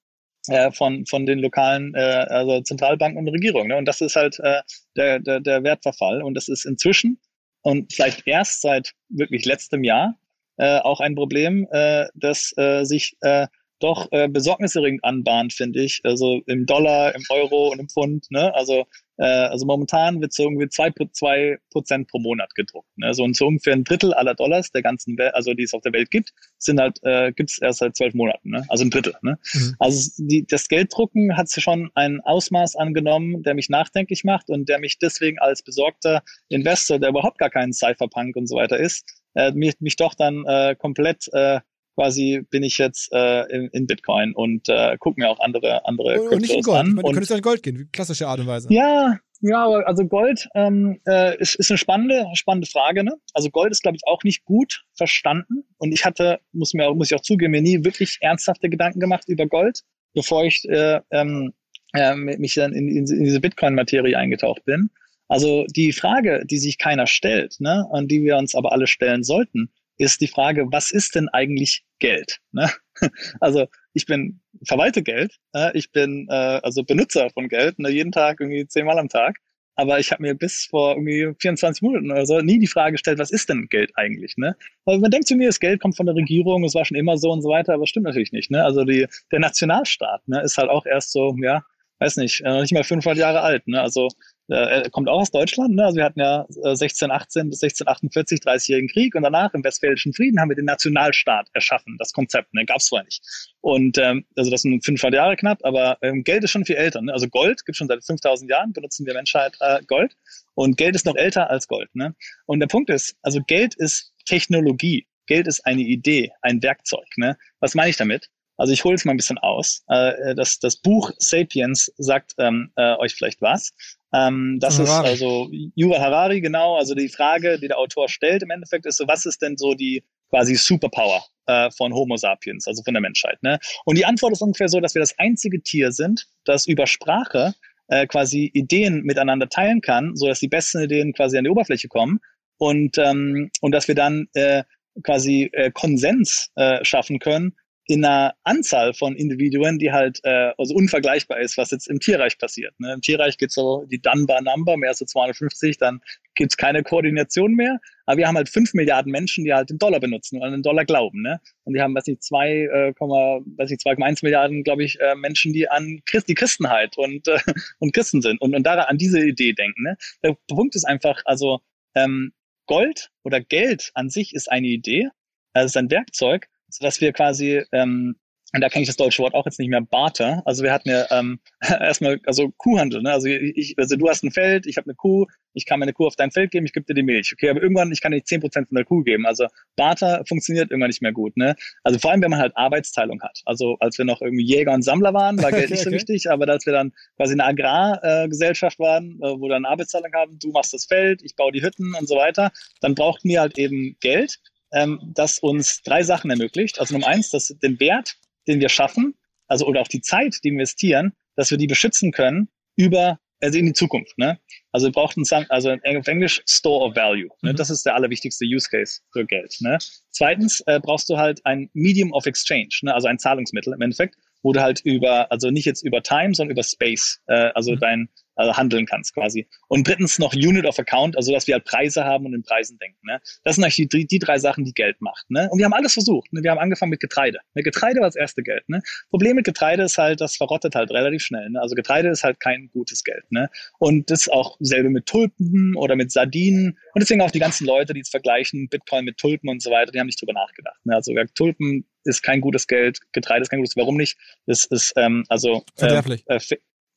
[0.49, 3.69] äh, von, von den lokalen äh, also Zentralbanken und Regierungen.
[3.69, 3.77] Ne?
[3.77, 4.61] Und das ist halt äh,
[4.97, 6.23] der, der, der Wertverfall.
[6.23, 7.19] Und das ist inzwischen
[7.63, 10.19] und vielleicht erst seit wirklich letztem Jahr
[10.57, 13.47] äh, auch ein Problem, äh, das äh, sich äh,
[13.81, 16.01] doch äh, besorgniserregend anbahnt, finde ich.
[16.05, 18.27] Also im Dollar, im Euro und im Pfund.
[18.31, 18.53] Ne?
[18.55, 18.87] Also
[19.19, 22.89] äh, also momentan wird so irgendwie zwei, zwei Prozent pro Monat gedruckt.
[22.97, 23.13] Ne?
[23.15, 25.83] So, und so ungefähr ein Drittel aller Dollars der ganzen Welt, also die es auf
[25.83, 28.51] der Welt gibt, sind halt, äh, gibt es erst seit zwölf Monaten.
[28.51, 28.65] Ne?
[28.69, 29.15] Also ein Drittel.
[29.23, 29.39] Ne?
[29.53, 29.75] Mhm.
[29.79, 34.79] Also die, das Gelddrucken hat schon ein Ausmaß angenommen, der mich nachdenklich macht und der
[34.79, 39.05] mich deswegen als besorgter Investor, der überhaupt gar kein Cypherpunk und so weiter ist,
[39.35, 41.61] äh, mich, mich doch dann äh, komplett äh,
[41.99, 46.23] quasi bin ich jetzt äh, in, in Bitcoin und äh, gucke mir auch andere andere
[46.23, 46.79] und, und nicht in Gold.
[46.79, 46.97] an.
[46.97, 48.73] du könntest auch in Gold gehen, klassische Art und Weise.
[48.73, 53.03] Ja, ja, also Gold ähm, äh, ist, ist eine spannende spannende Frage.
[53.03, 53.17] Ne?
[53.35, 57.11] Also Gold ist glaube ich auch nicht gut verstanden und ich hatte muss mir muss
[57.11, 59.83] ich auch zugeben mir nie wirklich ernsthafte Gedanken gemacht über Gold,
[60.15, 61.53] bevor ich äh, ähm,
[61.95, 64.91] äh, mich dann in, in, in diese Bitcoin-Materie eingetaucht bin.
[65.27, 69.25] Also die Frage, die sich keiner stellt, ne, und die wir uns aber alle stellen
[69.25, 72.39] sollten, ist die Frage, was ist denn eigentlich Geld?
[72.53, 72.71] Ne?
[73.39, 78.11] Also ich bin verwalte Geld, äh, ich bin äh, also Benutzer von Geld, ne, jeden
[78.11, 79.37] Tag irgendwie zehnmal am Tag.
[79.77, 83.21] Aber ich habe mir bis vor irgendwie 24 Monaten oder so nie die Frage gestellt,
[83.21, 84.37] was ist denn Geld eigentlich?
[84.37, 84.57] Ne?
[84.85, 87.17] Weil man denkt zu mir, das Geld kommt von der Regierung, es war schon immer
[87.17, 88.51] so und so weiter, aber stimmt natürlich nicht.
[88.51, 88.65] Ne?
[88.65, 91.63] Also die, der Nationalstaat ne, ist halt auch erst so, ja,
[92.01, 93.69] weiß nicht, äh, nicht mal 500 Jahre alt.
[93.69, 93.81] Ne?
[93.81, 94.09] Also
[94.49, 95.75] äh, kommt auch aus Deutschland.
[95.75, 95.85] Ne?
[95.85, 100.41] Also wir hatten ja 1618 äh, bis 1648 30-jährigen Krieg und danach im Westfälischen Frieden
[100.41, 101.97] haben wir den Nationalstaat erschaffen.
[101.99, 102.65] Das Konzept ne?
[102.65, 103.23] gab es vorher nicht.
[103.61, 107.03] Und ähm, also das sind 500 Jahre knapp, aber ähm, Geld ist schon viel älter.
[107.03, 107.13] Ne?
[107.13, 110.17] Also Gold gibt schon seit 5000 Jahren, benutzen wir Menschheit äh, Gold.
[110.55, 111.95] Und Geld ist noch älter als Gold.
[111.95, 112.15] Ne?
[112.47, 115.07] Und der Punkt ist, also Geld ist Technologie.
[115.27, 117.07] Geld ist eine Idee, ein Werkzeug.
[117.17, 117.37] Ne?
[117.61, 118.29] Was meine ich damit?
[118.59, 119.85] Also ich hole es mal ein bisschen aus.
[119.87, 123.73] Äh, das, das Buch Sapiens sagt ähm, äh, euch vielleicht was.
[124.13, 125.13] Ähm, das Harari.
[125.15, 126.77] ist also Yuval Harari, genau.
[126.77, 129.75] Also die Frage, die der Autor stellt im Endeffekt ist so, was ist denn so
[129.75, 133.43] die quasi Superpower äh, von Homo sapiens, also von der Menschheit?
[133.43, 133.59] Ne?
[133.85, 137.55] Und die Antwort ist ungefähr so, dass wir das einzige Tier sind, das über Sprache
[137.89, 141.89] äh, quasi Ideen miteinander teilen kann, so dass die besten Ideen quasi an die Oberfläche
[141.89, 142.21] kommen
[142.57, 144.65] und ähm, und dass wir dann äh,
[145.03, 147.55] quasi äh, Konsens äh, schaffen können
[147.89, 152.37] in einer Anzahl von Individuen, die halt äh, also unvergleichbar ist, was jetzt im Tierreich
[152.37, 152.79] passiert.
[152.79, 152.93] Ne?
[152.93, 156.01] Im Tierreich gibt's so die Dunbar Number, mehr als so 250, dann
[156.35, 157.79] gibt's keine Koordination mehr.
[158.05, 160.63] Aber wir haben halt fünf Milliarden Menschen, die halt den Dollar benutzen und an den
[160.63, 161.23] Dollar glauben.
[161.23, 161.41] Ne?
[161.65, 165.55] Und wir haben, weiß nicht, zwei, äh, weiß nicht, 2,1 Milliarden, glaube ich, äh, Menschen,
[165.55, 167.39] die an Christ, die Christenheit und, äh,
[167.79, 169.83] und Christen sind und, und daran an diese Idee denken.
[169.85, 169.97] Ne?
[170.23, 171.61] Der Punkt ist einfach, also
[171.95, 172.35] ähm,
[172.67, 175.09] Gold oder Geld an sich ist eine Idee,
[175.55, 178.17] also ist ein Werkzeug, sodass wir quasi, ähm,
[178.55, 180.43] und da kenne ich das deutsche Wort auch jetzt nicht mehr, Barter.
[180.47, 183.03] Also wir hatten ja ähm, erstmal, also Kuhhandel.
[183.03, 183.13] Ne?
[183.13, 186.07] Also ich, also du hast ein Feld, ich habe eine Kuh, ich kann meine Kuh
[186.07, 187.31] auf dein Feld geben, ich gebe dir die Milch.
[187.35, 189.27] Okay, aber irgendwann, ich kann nicht zehn Prozent von der Kuh geben.
[189.27, 191.37] Also Barter funktioniert irgendwann nicht mehr gut.
[191.37, 191.57] Ne?
[191.85, 193.43] Also vor allem, wenn man halt Arbeitsteilung hat.
[193.45, 195.97] Also als wir noch irgendwie Jäger und Sammler waren, war Geld okay, nicht so okay.
[195.97, 200.13] wichtig, aber als wir dann quasi eine Agrargesellschaft äh, waren, äh, wo wir dann Arbeitsteilung
[200.15, 202.51] haben, du machst das Feld, ich baue die Hütten und so weiter,
[202.81, 204.39] dann brauchten wir halt eben Geld
[204.73, 206.81] ähm, das uns drei Sachen ermöglicht.
[206.81, 208.17] Also Nummer eins, dass den Wert,
[208.47, 209.15] den wir schaffen,
[209.47, 213.59] also oder auch die Zeit, die wir investieren, dass wir die beschützen können über also
[213.59, 214.19] in die Zukunft.
[214.19, 214.39] Ne?
[214.73, 217.29] Also wir brauchten also auf Englisch Store of Value.
[217.43, 217.53] Ne?
[217.53, 217.57] Mhm.
[217.57, 219.57] Das ist der allerwichtigste Use Case für Geld.
[219.61, 219.79] Ne?
[220.11, 222.95] Zweitens äh, brauchst du halt ein Medium of Exchange, ne?
[222.95, 226.53] also ein Zahlungsmittel im Endeffekt, wo du halt über, also nicht jetzt über Time, sondern
[226.53, 227.81] über Space, äh, also mhm.
[227.81, 228.09] dein
[228.39, 229.49] also handeln kannst quasi.
[229.67, 232.79] Und drittens noch Unit of Account, also dass wir halt Preise haben und in Preisen
[232.79, 232.99] denken.
[233.03, 233.21] Ne?
[233.43, 235.29] Das sind eigentlich die, die drei Sachen, die Geld macht.
[235.29, 235.49] Ne?
[235.51, 236.33] Und wir haben alles versucht.
[236.33, 236.43] Ne?
[236.43, 237.41] Wir haben angefangen mit Getreide.
[237.55, 237.63] Ne?
[237.63, 238.69] Getreide war das erste Geld.
[238.69, 238.81] Ne?
[239.11, 241.51] Problem mit Getreide ist halt, das verrottet halt relativ schnell.
[241.51, 241.61] Ne?
[241.61, 243.25] Also Getreide ist halt kein gutes Geld.
[243.31, 243.51] Ne?
[243.79, 246.79] Und das auch selbe mit Tulpen oder mit Sardinen.
[246.95, 249.91] Und deswegen auch die ganzen Leute, die es vergleichen, Bitcoin mit Tulpen und so weiter,
[249.91, 250.79] die haben nicht drüber nachgedacht.
[250.85, 250.95] Ne?
[250.95, 253.77] Also Tulpen ist kein gutes Geld, Getreide ist kein gutes.
[253.77, 254.17] Warum nicht?
[254.47, 256.25] Das ist ähm, also äh, verderblich.
[256.27, 256.39] Äh,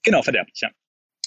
[0.03, 0.61] genau verderblich.
[0.61, 0.69] Ja.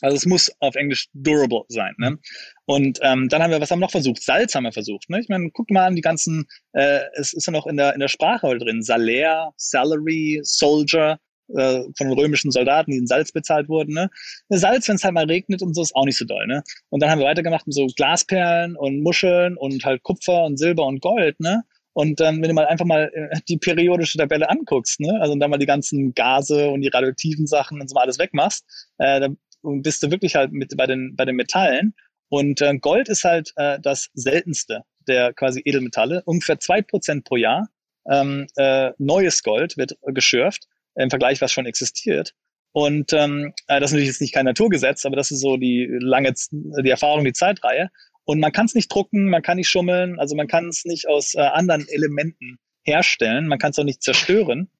[0.01, 1.95] Also es muss auf Englisch durable sein.
[1.99, 2.19] Ne?
[2.67, 4.23] Und ähm, dann haben wir, was haben wir noch versucht?
[4.23, 5.09] Salz haben wir versucht.
[5.09, 5.21] Ne?
[5.21, 8.01] Ich meine, guck mal an die ganzen, äh, es ist ja noch in der, in
[8.01, 8.83] der Sprache drin.
[8.83, 11.19] Salär, Salary, Soldier,
[11.55, 13.95] äh, von römischen Soldaten, die in Salz bezahlt wurden.
[13.95, 14.11] Ne?
[14.49, 16.47] Salz, wenn es halt mal regnet und so, ist auch nicht so doll.
[16.47, 16.63] Ne?
[16.89, 20.87] Und dann haben wir weitergemacht mit so Glasperlen und Muscheln und halt Kupfer und Silber
[20.87, 21.39] und Gold.
[21.41, 21.63] Ne?
[21.95, 25.49] Und dann, wenn du mal einfach mal äh, die periodische Tabelle anguckst, ne, also dann
[25.49, 28.65] mal die ganzen Gase und die radioaktiven Sachen und so mal alles wegmachst,
[28.99, 31.95] äh, dann bist du wirklich halt mit bei den, bei den Metallen.
[32.29, 36.23] Und äh, Gold ist halt äh, das seltenste der quasi Edelmetalle.
[36.25, 37.69] Ungefähr zwei Prozent pro Jahr
[38.11, 42.35] ähm, äh, neues Gold wird geschürft im Vergleich, was schon existiert.
[42.73, 45.89] Und ähm, äh, das ist natürlich jetzt nicht kein Naturgesetz, aber das ist so die
[46.01, 47.91] lange, die Erfahrung, die Zeitreihe.
[48.25, 51.09] Und man kann es nicht drucken, man kann nicht schummeln, also man kann es nicht
[51.09, 54.71] aus äh, anderen Elementen herstellen, man kann es auch nicht zerstören.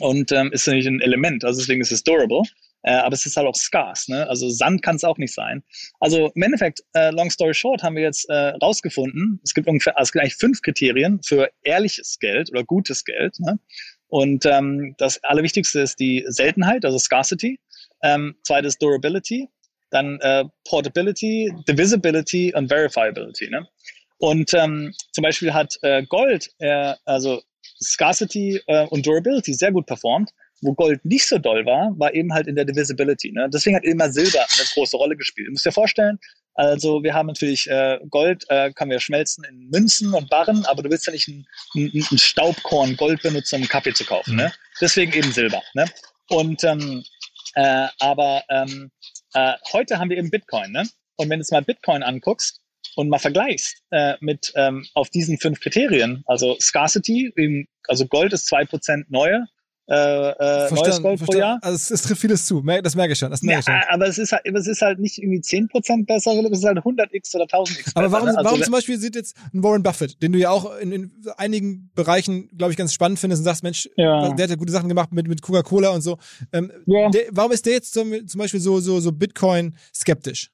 [0.00, 2.42] Und ähm, ist natürlich ein Element, also deswegen ist es durable.
[2.82, 4.08] Äh, aber es ist halt auch scarce.
[4.08, 4.28] Ne?
[4.28, 5.62] Also Sand kann es auch nicht sein.
[6.00, 9.96] Also im Endeffekt, äh, long story short, haben wir jetzt äh, rausgefunden, es gibt ungefähr,
[9.96, 13.38] also es gibt eigentlich fünf Kriterien für ehrliches Geld oder gutes Geld.
[13.40, 13.58] Ne?
[14.08, 17.58] Und ähm, das Allerwichtigste ist die Seltenheit, also Scarcity.
[18.04, 19.48] Ähm, zweites Durability,
[19.90, 23.48] dann äh, Portability, Divisibility und Verifiability.
[23.48, 23.66] Ne?
[24.18, 27.42] Und ähm, zum Beispiel hat äh, Gold, äh, also
[27.82, 30.30] Scarcity äh, und Durability sehr gut performt.
[30.62, 33.32] Wo Gold nicht so doll war, war eben halt in der Divisibility.
[33.32, 33.48] Ne?
[33.52, 35.48] Deswegen hat immer Silber eine große Rolle gespielt.
[35.48, 36.18] Du musst dir vorstellen,
[36.54, 40.82] also wir haben natürlich äh, Gold, äh, können wir schmelzen in Münzen und Barren, aber
[40.82, 44.36] du willst ja nicht ein, ein, ein Staubkorn Gold benutzen, um Kaffee zu kaufen.
[44.36, 44.52] Ne?
[44.80, 45.62] Deswegen eben Silber.
[45.74, 45.86] Ne?
[46.28, 47.04] Und ähm,
[47.54, 48.90] äh, aber ähm,
[49.34, 50.72] äh, heute haben wir eben Bitcoin.
[50.72, 50.88] Ne?
[51.16, 52.60] Und wenn du jetzt mal Bitcoin anguckst
[52.96, 58.32] und mal vergleichst äh, mit ähm, auf diesen fünf Kriterien, also Scarcity, eben, also Gold
[58.32, 59.46] ist zwei Prozent neue,
[59.88, 61.58] äh, äh, neues Gold pro Jahr.
[61.60, 63.30] Also es, es, trifft vieles zu, das merke ich schon.
[63.30, 63.74] Das merke ich schon.
[63.88, 67.34] aber es ist, halt, es ist halt nicht irgendwie 10% besser, es ist halt 100x
[67.34, 68.38] oder 1000x Aber warum, ne?
[68.38, 71.10] also, warum zum Beispiel sieht jetzt ein Warren Buffett, den du ja auch in, in
[71.36, 74.32] einigen Bereichen, glaube ich, ganz spannend findest und sagst, Mensch, ja.
[74.32, 76.18] der hat ja gute Sachen gemacht mit, mit Coca-Cola und so.
[76.52, 77.10] Ähm, ja.
[77.10, 80.50] der, warum ist der jetzt zum, zum Beispiel so, so, so Bitcoin skeptisch?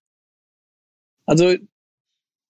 [1.26, 1.54] Also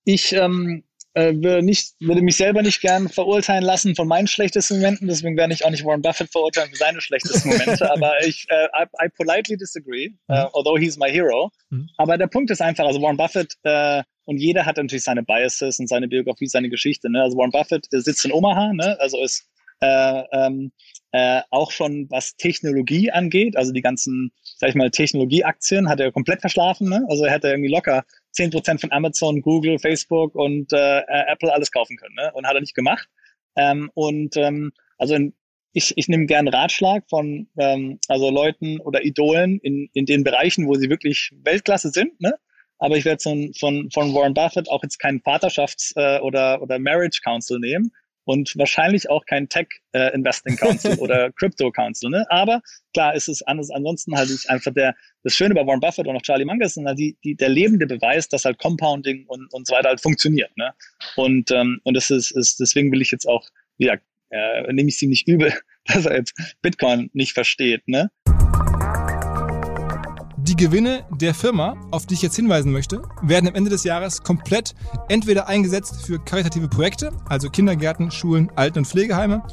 [0.05, 0.85] ich, ähm,
[1.19, 5.37] äh, würde, nicht, würde mich selber nicht gern verurteilen lassen von meinen schlechtesten Momenten, deswegen
[5.37, 9.07] werde ich auch nicht Warren Buffett verurteilen für seine schlechtesten Momente, aber ich, äh, I,
[9.07, 11.51] I politely disagree, uh, although he's my hero.
[11.71, 11.89] Mhm.
[11.97, 15.79] Aber der Punkt ist einfach, also Warren Buffett äh, und jeder hat natürlich seine Biases
[15.79, 17.11] und seine Biografie, seine Geschichte.
[17.11, 17.23] Ne?
[17.23, 18.97] Also Warren Buffett sitzt in Omaha, ne?
[19.01, 19.49] also ist
[19.81, 20.71] äh, ähm,
[21.13, 26.13] äh, auch schon was Technologie angeht, also die ganzen, sag ich mal, Technologieaktien hat er
[26.13, 26.89] komplett verschlafen.
[26.89, 27.07] Ne?
[27.09, 28.05] Also er hätte irgendwie locker
[28.39, 32.15] 10% von Amazon, Google, Facebook und äh, Apple alles kaufen können.
[32.15, 32.31] Ne?
[32.35, 33.09] Und hat er nicht gemacht.
[33.57, 35.35] Ähm, und ähm, also in,
[35.73, 40.67] ich, ich nehme gern Ratschlag von ähm, also Leuten oder Idolen in, in den Bereichen,
[40.67, 42.21] wo sie wirklich Weltklasse sind.
[42.21, 42.35] Ne?
[42.79, 46.79] Aber ich werde von, von, von Warren Buffett auch jetzt keinen Vaterschafts- äh, oder, oder
[46.79, 47.91] Marriage Council nehmen,
[48.29, 52.11] und wahrscheinlich auch kein Tech äh, Investing Council oder Crypto Council.
[52.11, 52.27] Ne?
[52.29, 52.61] Aber
[52.93, 53.71] klar ist es anders.
[53.71, 56.87] Ansonsten halt ich einfach der das Schöne bei Warren Buffett und auch Charlie Munger sind
[56.87, 60.55] halt die, die der lebende Beweis, dass halt Compounding und, und so weiter halt funktioniert.
[60.59, 60.75] Ne?
[61.17, 63.49] Und ähm, und das ist, ist deswegen will ich jetzt auch
[63.79, 63.95] ja
[64.29, 65.55] äh, nehme ich sie nicht übel,
[65.87, 67.89] dass er jetzt Bitcoin nicht versteht.
[67.89, 68.11] Ne?
[70.59, 74.25] Die Gewinne der Firma, auf die ich jetzt hinweisen möchte, werden am Ende des Jahres
[74.25, 74.75] komplett
[75.09, 79.45] entweder eingesetzt für karitative Projekte, also Kindergärten, Schulen, Alten- und Pflegeheime,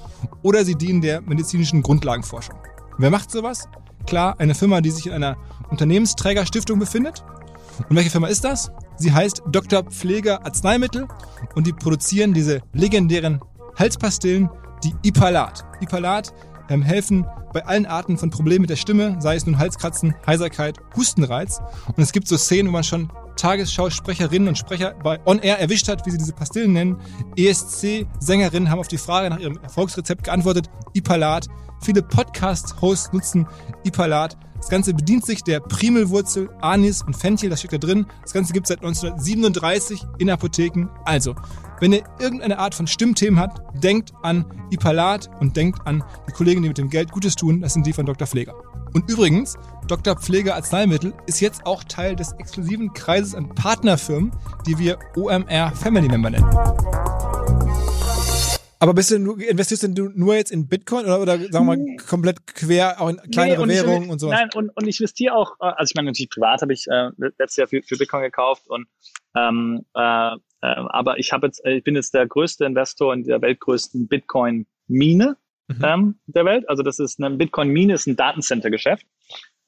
[0.41, 2.55] oder sie dienen der medizinischen Grundlagenforschung.
[2.97, 3.69] Wer macht sowas?
[4.07, 5.37] Klar, eine Firma, die sich in einer
[5.69, 7.23] Unternehmensträgerstiftung befindet.
[7.87, 8.71] Und welche Firma ist das?
[8.97, 9.83] Sie heißt Dr.
[9.83, 11.07] Pfleger Arzneimittel
[11.53, 13.41] und die produzieren diese legendären
[13.77, 14.49] Halspastillen,
[14.83, 15.65] die Ipalat.
[15.81, 16.33] Ipalat
[16.69, 20.77] ähm, helfen bei allen Arten von Problemen mit der Stimme, sei es nun Halskratzen, Heiserkeit,
[20.95, 21.59] Hustenreiz.
[21.87, 25.87] Und es gibt so Szenen, wo man schon Tagesschausprecherinnen und Sprecher bei On Air erwischt
[25.87, 26.97] hat, wie sie diese Pastillen nennen.
[27.35, 31.47] ESC-Sängerinnen haben auf die Frage nach ihrem Erfolgsrezept geantwortet, Ipalat.
[31.81, 33.47] Viele Podcast-Hosts nutzen
[33.83, 34.37] Ipalat.
[34.57, 38.05] Das Ganze bedient sich der Primelwurzel, Anis und Fenchel, das steckt da drin.
[38.23, 40.87] Das Ganze gibt es seit 1937 in Apotheken.
[41.03, 41.35] Also,
[41.79, 46.61] wenn ihr irgendeine Art von Stimmthemen habt, denkt an Ipalat und denkt an die Kollegen,
[46.61, 47.61] die mit dem Geld Gutes tun.
[47.61, 48.27] Das sind die von Dr.
[48.27, 48.55] Pfleger.
[48.93, 50.15] Und übrigens, Dr.
[50.15, 54.31] Pfleger Arzneimittel ist jetzt auch Teil des exklusiven Kreises an Partnerfirmen,
[54.65, 56.47] die wir OMR Family Member nennen.
[58.79, 62.45] Aber bist du, investierst du nur jetzt in Bitcoin oder, oder sagen wir mal komplett
[62.47, 64.29] quer auch in kleinere nee, Währungen und so?
[64.29, 67.09] Nein, und, und ich investiere auch, äh, also ich meine natürlich privat habe ich äh,
[67.17, 68.87] letztes Jahr für, für Bitcoin gekauft und
[69.35, 73.23] ähm, äh, ähm, aber ich habe jetzt, äh, ich bin jetzt der größte Investor in
[73.23, 75.83] der weltgrößten Bitcoin-Mine mhm.
[75.83, 76.67] ähm, der Welt.
[76.69, 79.05] Also das ist eine Bitcoin-Mine, ist ein Datencenter-Geschäft.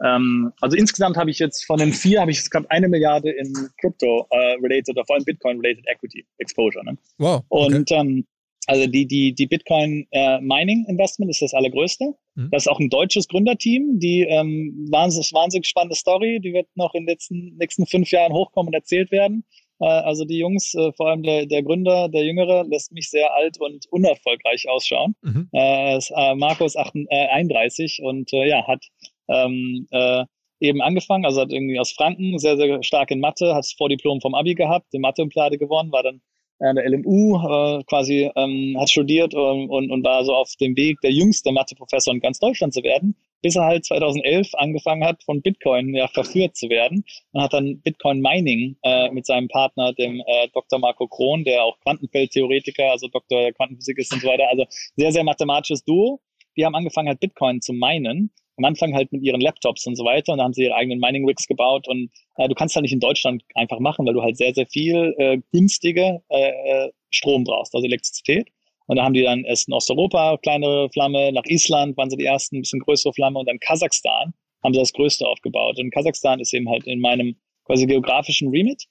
[0.03, 3.31] Ähm, also insgesamt habe ich jetzt von den vier habe ich jetzt gerade eine Milliarde
[3.31, 6.85] in Crypto-related äh, oder vor allem Bitcoin-related Equity Exposure.
[6.85, 6.97] Ne?
[7.17, 7.43] Wow.
[7.49, 7.75] Okay.
[7.75, 8.25] Und ähm,
[8.67, 12.13] also die, die, die Bitcoin äh, Mining Investment ist das allergrößte.
[12.35, 12.49] Mhm.
[12.51, 13.97] Das ist auch ein deutsches Gründerteam.
[13.99, 16.41] Die ähm, wahnsinnig, wahnsinnig spannende Story.
[16.41, 19.45] Die wird noch in den letzten, nächsten fünf Jahren hochkommen und erzählt werden.
[19.79, 23.33] Äh, also die Jungs, äh, vor allem der, der Gründer, der Jüngere, lässt mich sehr
[23.33, 25.15] alt und unerfolgreich ausschauen.
[25.21, 25.49] Mhm.
[25.53, 28.83] Äh, ist 31 und ja, hat
[29.29, 30.25] ähm, äh,
[30.59, 34.19] eben angefangen, also hat irgendwie aus Franken, sehr, sehr stark in Mathe, hat das Vordiplom
[34.21, 36.21] vom Abi gehabt, die Mathe-Umplade gewonnen, war dann
[36.59, 40.75] an der LMU äh, quasi ähm, hat studiert und, und, und war so auf dem
[40.75, 45.23] Weg, der jüngste Mathe-Professor in ganz Deutschland zu werden bis er halt 2011 angefangen hat,
[45.23, 49.93] von Bitcoin ja verführt zu werden und hat dann Bitcoin Mining äh, mit seinem Partner,
[49.93, 50.79] dem äh, Dr.
[50.79, 55.11] Marco Krohn, der auch Quantenfeldtheoretiker, also Doktor der Quantenphysik ist und so weiter, also sehr,
[55.11, 56.21] sehr mathematisches Duo.
[56.55, 58.31] Die haben angefangen halt Bitcoin zu minen.
[58.57, 60.99] Am Anfang halt mit ihren Laptops und so weiter und dann haben sie ihre eigenen
[60.99, 64.21] Mining Rigs gebaut und äh, du kannst halt nicht in Deutschland einfach machen, weil du
[64.21, 68.49] halt sehr, sehr viel äh, günstige äh, äh Strom brauchst, also Elektrizität.
[68.87, 72.25] Und da haben die dann erst in Osteuropa kleinere Flamme, nach Island waren sie die
[72.25, 74.33] ersten, ein bisschen größere Flamme und dann Kasachstan
[74.63, 75.77] haben sie das größte aufgebaut.
[75.79, 77.35] Und Kasachstan ist eben halt in meinem
[77.65, 78.83] quasi geografischen Remit.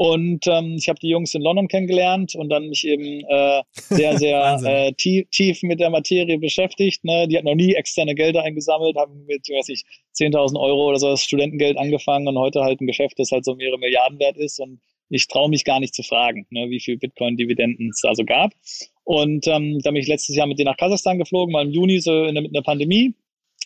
[0.00, 4.16] Und ähm, ich habe die Jungs in London kennengelernt und dann mich eben äh, sehr,
[4.16, 7.04] sehr äh, tief, tief mit der Materie beschäftigt.
[7.04, 7.28] Ne?
[7.28, 9.82] Die hat noch nie externe Gelder eingesammelt, haben mit, weiß ich,
[10.16, 13.54] 10.000 Euro oder so das Studentengeld angefangen und heute halt ein Geschäft, das halt so
[13.56, 14.58] mehrere Milliarden wert ist.
[14.58, 14.80] Und
[15.10, 18.52] ich traue mich gar nicht zu fragen, ne, wie viel Bitcoin-Dividenden es also gab.
[19.04, 22.00] Und ähm, da bin ich letztes Jahr mit denen nach Kasachstan geflogen, mal im Juni
[22.00, 23.14] so in der, mit einer Pandemie,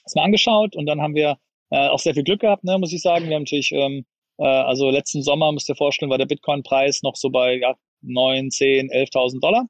[0.02, 1.38] das mal angeschaut und dann haben wir
[1.70, 3.28] äh, auch sehr viel Glück gehabt, ne, muss ich sagen.
[3.28, 4.04] Wir haben natürlich, ähm,
[4.38, 8.50] äh, also letzten Sommer, müsst ihr vorstellen, war der Bitcoin-Preis noch so bei ja, 9,
[8.50, 9.66] 10, 11.000 Dollar.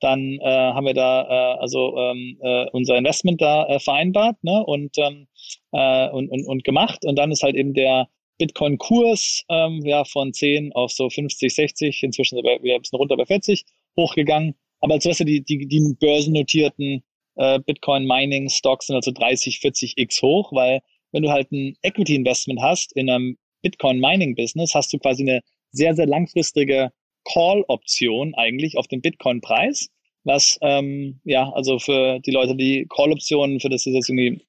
[0.00, 4.64] Dann äh, haben wir da äh, also ähm, äh, unser Investment da äh, vereinbart ne,
[4.64, 5.28] und, ähm,
[5.70, 7.04] äh, und, und, und gemacht.
[7.04, 8.08] Und dann ist halt eben der
[8.38, 13.26] Bitcoin-Kurs ähm, ja, von 10 auf so 50, 60, inzwischen wieder ein bisschen runter bei
[13.26, 13.64] 40
[13.96, 14.56] hochgegangen.
[14.80, 17.04] Aber als weißt du, die, die, die börsennotierten
[17.36, 20.80] äh, Bitcoin-Mining-Stocks sind also 30, 40 x hoch, weil
[21.12, 25.40] wenn du halt ein Equity-Investment hast in einem Bitcoin-Mining-Business, hast du quasi eine
[25.70, 26.90] sehr, sehr langfristige
[27.24, 29.88] Call-Option eigentlich auf den Bitcoin-Preis,
[30.24, 34.40] was ähm, ja, also für die Leute, die Call-Optionen, für das sie jetzt irgendwie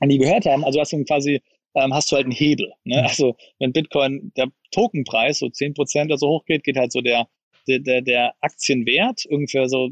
[0.00, 1.40] nie gehört haben, also hast du quasi
[1.74, 2.72] ähm, hast du halt einen Hebel.
[2.84, 2.98] Ne?
[2.98, 3.06] Mhm.
[3.06, 7.28] Also wenn Bitcoin der Tokenpreis so zehn Prozent oder so hochgeht, geht halt so der
[7.68, 9.90] der, der, Aktienwert ungefähr so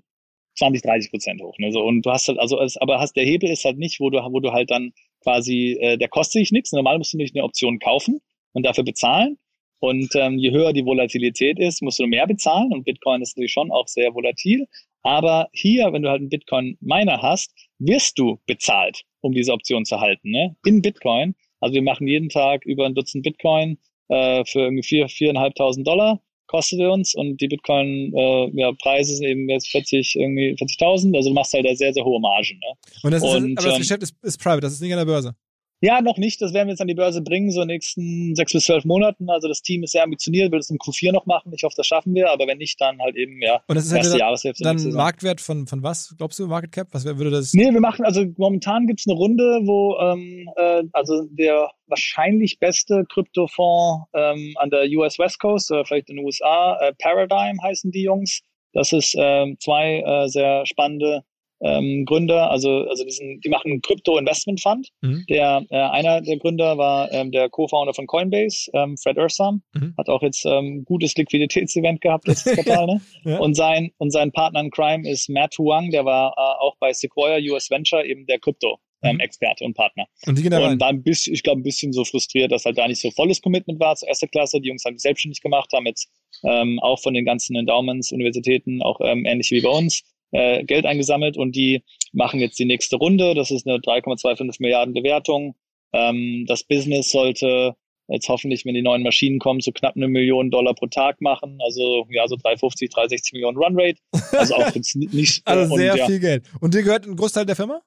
[0.58, 1.58] 20, 30 Prozent hoch.
[1.58, 1.72] Ne?
[1.72, 4.18] So, und du hast halt, also, aber hast der Hebel ist halt nicht, wo du,
[4.18, 4.92] wo du halt dann
[5.22, 6.72] quasi, äh, der kostet sich nichts.
[6.72, 8.20] Normal musst du nicht eine Option kaufen
[8.56, 9.36] und dafür bezahlen.
[9.80, 12.72] Und ähm, je höher die Volatilität ist, musst du mehr bezahlen.
[12.72, 14.66] Und Bitcoin ist natürlich schon auch sehr volatil.
[15.02, 20.00] Aber hier, wenn du halt einen Bitcoin-Miner hast, wirst du bezahlt, um diese Option zu
[20.00, 20.56] halten, ne?
[20.64, 21.34] in Bitcoin.
[21.60, 23.78] Also wir machen jeden Tag über ein Dutzend Bitcoin
[24.08, 29.26] äh, für irgendwie vier, viereinhalbtausend Dollar kostet uns und die Bitcoin äh, ja, Preise sind
[29.26, 32.60] eben jetzt 40 irgendwie 40.000, also du machst halt da sehr sehr hohe Margen.
[32.60, 32.72] Ne?
[33.02, 34.98] Und das ist, Und, aber das ähm, Geschäft ist, ist private, das ist nicht an
[34.98, 35.34] der Börse.
[35.80, 36.40] Ja, noch nicht.
[36.40, 38.84] Das werden wir jetzt an die Börse bringen, so in den nächsten sechs bis zwölf
[38.84, 39.28] Monaten.
[39.28, 41.52] Also das Team ist sehr ambitioniert, will es im Q4 noch machen.
[41.54, 42.30] Ich hoffe, das schaffen wir.
[42.30, 44.64] Aber wenn nicht, dann halt eben, ja, Und das ist halt erste dann, Jahreshälfte.
[44.64, 44.92] dann.
[44.92, 46.88] Marktwert von, von was, glaubst du, Market Cap?
[46.92, 47.52] Was würde das?
[47.52, 53.04] Nee, wir machen, also momentan gibt's eine Runde, wo ähm, äh, also der wahrscheinlich beste
[53.08, 57.90] Kryptofonds ähm, an der US West Coast oder vielleicht in den USA, äh, Paradigm heißen
[57.90, 58.40] die Jungs.
[58.72, 61.22] Das ist ähm, zwei äh, sehr spannende
[61.60, 64.88] ähm, Gründer, also also diesen, die machen einen Crypto Investment Fund.
[65.00, 65.24] Mhm.
[65.28, 69.94] Der äh, einer der Gründer war ähm, der Co-Founder von Coinbase, ähm, Fred Ursam, Mhm.
[69.96, 73.00] hat auch jetzt ähm, gutes Liquiditätsevent gehabt letztes Quartal, ne?
[73.24, 73.38] Ja.
[73.38, 76.92] Und sein und sein Partner in Crime ist Matt Huang, der war äh, auch bei
[76.92, 79.20] Sequoia US Venture eben der Krypto ähm, Mhm.
[79.20, 80.06] Experte und Partner.
[80.26, 80.72] Und die gehen da rein.
[80.72, 83.10] Und war ein bisschen, ich glaube, ein bisschen so frustriert, dass halt da nicht so
[83.10, 84.60] volles Commitment war zur ersten Klasse.
[84.60, 86.08] Die Jungs haben sich selbstständig gemacht, haben jetzt
[86.44, 90.02] ähm, auch von den ganzen Endowments, Universitäten, auch ähm, ähnlich wie bei uns,
[90.36, 91.82] äh, Geld eingesammelt und die
[92.12, 93.34] machen jetzt die nächste Runde.
[93.34, 95.54] Das ist eine 3,25 Milliarden Bewertung.
[95.92, 97.74] Ähm, das Business sollte
[98.08, 101.58] jetzt hoffentlich, wenn die neuen Maschinen kommen, so knapp eine Million Dollar pro Tag machen.
[101.64, 103.98] Also ja, so 350, 360 Millionen Runrate.
[104.32, 106.44] Also auch jetzt ni- nicht Also und, sehr ja, viel Geld.
[106.60, 107.80] Und dir gehört ein Großteil der Firma?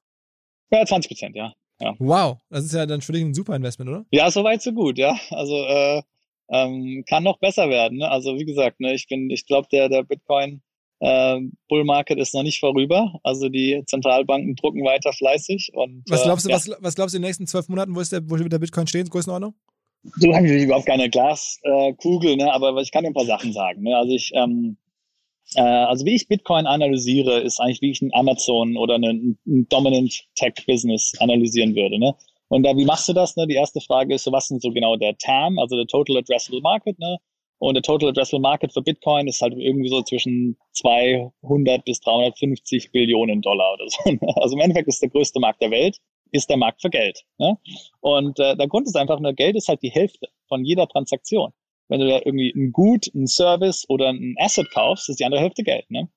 [0.72, 1.52] ja, 20 Prozent, ja.
[1.98, 4.04] Wow, das ist ja dann für dich ein super Investment, oder?
[4.10, 5.18] Ja, soweit so gut, ja.
[5.30, 6.02] Also äh,
[6.50, 7.98] ähm, kann noch besser werden.
[7.98, 8.10] Ne?
[8.10, 10.60] Also wie gesagt, ne, ich bin, ich glaube, der der Bitcoin
[11.00, 13.18] Bull Market ist noch nicht vorüber.
[13.22, 17.14] Also die Zentralbanken drucken weiter fleißig und Was glaubst du, äh, ja, was, was glaubst
[17.14, 19.54] du in den nächsten zwölf Monaten, wo ist der, wo wird der Bitcoin stehen, Größenordnung?
[20.16, 22.52] so habe ich überhaupt keine Glaskugel, äh, Kugel, ne?
[22.52, 23.82] aber ich kann dir ein paar Sachen sagen.
[23.82, 23.96] Ne?
[23.96, 24.76] Also ich ähm,
[25.54, 30.24] äh, also wie ich Bitcoin analysiere, ist eigentlich wie ich ein Amazon oder ein Dominant
[30.36, 31.98] Tech Business analysieren würde.
[31.98, 32.14] Ne?
[32.48, 33.36] Und da, wie machst du das?
[33.36, 33.46] Ne?
[33.46, 36.60] Die erste Frage ist, so, was ist so genau der TAM, also der Total Addressable
[36.60, 37.18] Market, ne?
[37.60, 42.90] Und der Total Addressable Market für Bitcoin ist halt irgendwie so zwischen 200 bis 350
[42.90, 44.10] Billionen Dollar oder so.
[44.10, 44.36] ne?
[44.36, 45.98] Also im Endeffekt ist der größte Markt der Welt,
[46.32, 47.22] ist der Markt für Geld.
[47.36, 47.58] Ne?
[48.00, 51.52] Und äh, der Grund ist einfach, nur Geld ist halt die Hälfte von jeder Transaktion.
[51.88, 55.42] Wenn du da irgendwie ein Gut, ein Service oder ein Asset kaufst, ist die andere
[55.42, 55.90] Hälfte Geld.
[55.90, 56.08] Ne?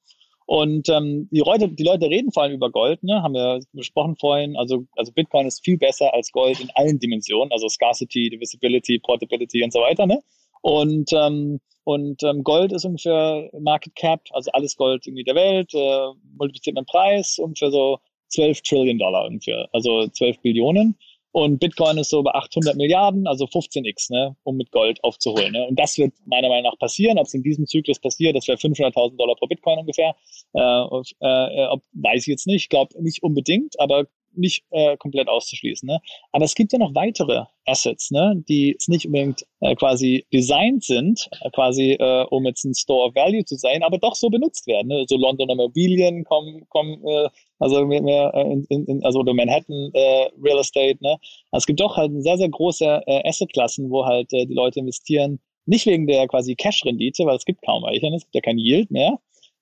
[0.45, 3.21] Und ähm, die, Leute, die Leute reden vor allem über Gold, ne?
[3.21, 4.55] haben wir besprochen vorhin.
[4.55, 9.61] Also, also Bitcoin ist viel besser als Gold in allen Dimensionen, also Scarcity, Divisibility, Portability
[9.61, 10.05] und so weiter.
[10.05, 10.21] Ne?
[10.63, 15.73] Und, ähm, und ähm, Gold ist ungefähr Market Cap, also alles Gold irgendwie der Welt,
[15.73, 16.07] äh,
[16.37, 17.99] multipliziert man Preis, ungefähr so
[18.29, 20.97] 12 Trillion Dollar ungefähr, also 12 Billionen.
[21.33, 25.51] Und Bitcoin ist so bei 800 Milliarden, also 15x, ne, um mit Gold aufzuholen.
[25.51, 25.67] Ne?
[25.67, 27.17] Und das wird meiner Meinung nach passieren.
[27.17, 30.15] Ob es in diesem Zyklus passiert, das wäre 500.000 Dollar pro Bitcoin ungefähr.
[30.53, 32.63] Äh, äh, ob, weiß ich jetzt nicht.
[32.63, 35.87] Ich glaube nicht unbedingt, aber nicht äh, komplett auszuschließen.
[35.87, 35.99] Ne?
[36.31, 41.29] Aber es gibt ja noch weitere Assets, ne, die nicht unbedingt äh, quasi designt sind,
[41.41, 44.67] äh, quasi äh, um jetzt ein Store of Value zu sein, aber doch so benutzt
[44.67, 44.89] werden.
[44.89, 45.05] Ne?
[45.07, 47.29] So Londoner Immobilien kommen, kommen äh,
[47.59, 50.97] also mehr, äh, in, in, also oder Manhattan äh, Real Estate.
[51.01, 51.17] Ne?
[51.51, 54.79] Also es gibt doch halt sehr, sehr große äh, Assetklassen, wo halt äh, die Leute
[54.79, 58.17] investieren, nicht wegen der quasi Cash-Rendite, weil es gibt kaum welche, ne?
[58.17, 59.19] es gibt ja kein Yield mehr,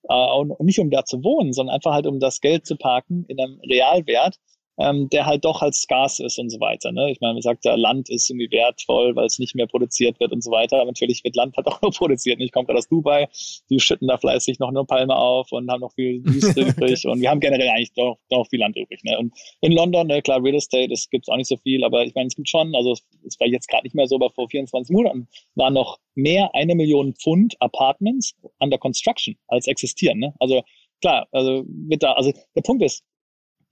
[0.08, 3.24] äh, und nicht um da zu wohnen, sondern einfach halt um das Geld zu parken
[3.28, 4.36] in einem Realwert,
[4.78, 6.92] ähm, der halt doch halt scarce ist und so weiter.
[6.92, 7.10] Ne?
[7.10, 10.32] Ich meine, man sagt ja, Land ist irgendwie wertvoll, weil es nicht mehr produziert wird
[10.32, 10.76] und so weiter.
[10.76, 12.40] Aber natürlich wird Land halt auch nur produziert.
[12.40, 13.28] Ich komme gerade aus Dubai,
[13.70, 17.06] die schütten da fleißig noch eine Palme auf und haben noch viel Wüste übrig.
[17.06, 19.02] Und wir haben generell eigentlich doch, doch viel Land übrig.
[19.04, 19.18] Ne?
[19.18, 22.14] Und in London, ne, klar, Real Estate, es gibt auch nicht so viel, aber ich
[22.14, 22.92] meine, es gibt schon, also
[23.26, 26.74] es war jetzt gerade nicht mehr so, aber vor 24 Monaten waren noch mehr eine
[26.74, 30.18] Million Pfund Apartments under construction als existieren.
[30.18, 30.34] Ne?
[30.38, 30.62] Also
[31.00, 33.04] klar, also wird da, also der Punkt ist,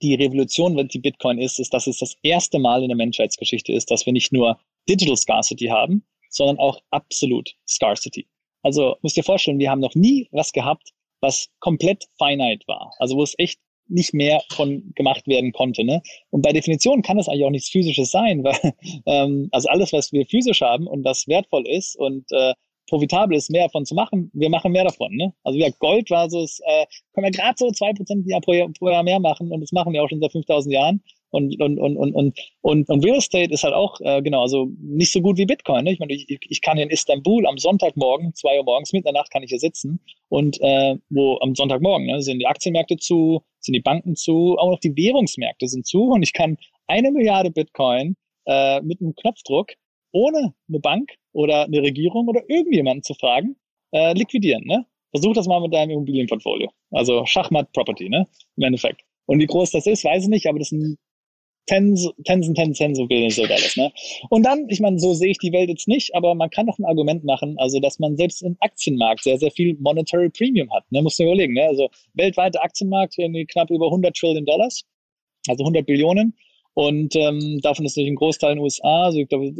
[0.01, 3.73] die Revolution, wenn die Bitcoin ist, ist, dass es das erste Mal in der Menschheitsgeschichte
[3.73, 4.59] ist, dass wir nicht nur
[4.89, 8.27] Digital Scarcity haben, sondern auch Absolute Scarcity.
[8.63, 12.93] Also müsst ihr vorstellen, wir haben noch nie was gehabt, was komplett finite war.
[12.99, 15.83] Also wo es echt nicht mehr von gemacht werden konnte.
[15.83, 16.01] Ne?
[16.29, 18.73] Und bei Definition kann es eigentlich auch nichts Physisches sein, weil
[19.05, 22.53] ähm, also alles, was wir physisch haben und was wertvoll ist und äh,
[22.87, 25.15] profitabel ist, mehr davon zu machen, wir machen mehr davon.
[25.15, 25.33] Ne?
[25.43, 29.03] Also ja, Gold so, äh, können wir gerade so zwei Prozent pro Jahr, pro Jahr
[29.03, 31.01] mehr machen und das machen wir auch schon seit 5000 Jahren.
[31.33, 34.69] Und, und, und, und, und, und, und Real Estate ist halt auch, äh, genau, also
[34.81, 35.85] nicht so gut wie Bitcoin.
[35.85, 35.93] Ne?
[35.93, 39.21] Ich meine, ich, ich kann in Istanbul am Sonntagmorgen, zwei Uhr morgens, mitten in der
[39.21, 43.43] Nacht kann ich hier sitzen und äh, wo am Sonntagmorgen ne, sind die Aktienmärkte zu,
[43.59, 47.49] sind die Banken zu, auch noch die Währungsmärkte sind zu und ich kann eine Milliarde
[47.49, 49.71] Bitcoin äh, mit einem Knopfdruck
[50.11, 53.55] ohne eine Bank oder eine Regierung oder irgendjemanden zu fragen,
[53.91, 54.63] äh, liquidieren.
[54.65, 54.85] Ne?
[55.11, 56.69] Versuch das mal mit deinem Immobilienportfolio.
[56.91, 58.27] Also Schachmatt Property, ne?
[58.57, 59.01] Im Endeffekt.
[59.25, 60.97] Und wie groß das ist, weiß ich nicht, aber das sind
[61.65, 63.77] tens, tens und tens, tens of billions of dollars.
[63.77, 63.91] Ne?
[64.29, 66.77] Und dann, ich meine, so sehe ich die Welt jetzt nicht, aber man kann doch
[66.79, 70.83] ein Argument machen, also dass man selbst im Aktienmarkt sehr, sehr viel Monetary Premium hat.
[70.91, 71.01] Ne?
[71.01, 71.53] Muss man überlegen.
[71.53, 71.63] Ne?
[71.63, 74.83] Also weltweiter Aktienmarkt irgendwie knapp über 100 Trillion Dollars,
[75.47, 76.35] also 100 Billionen.
[76.73, 79.53] Und ähm, davon ist natürlich ein Großteil in den USA, also ich glaube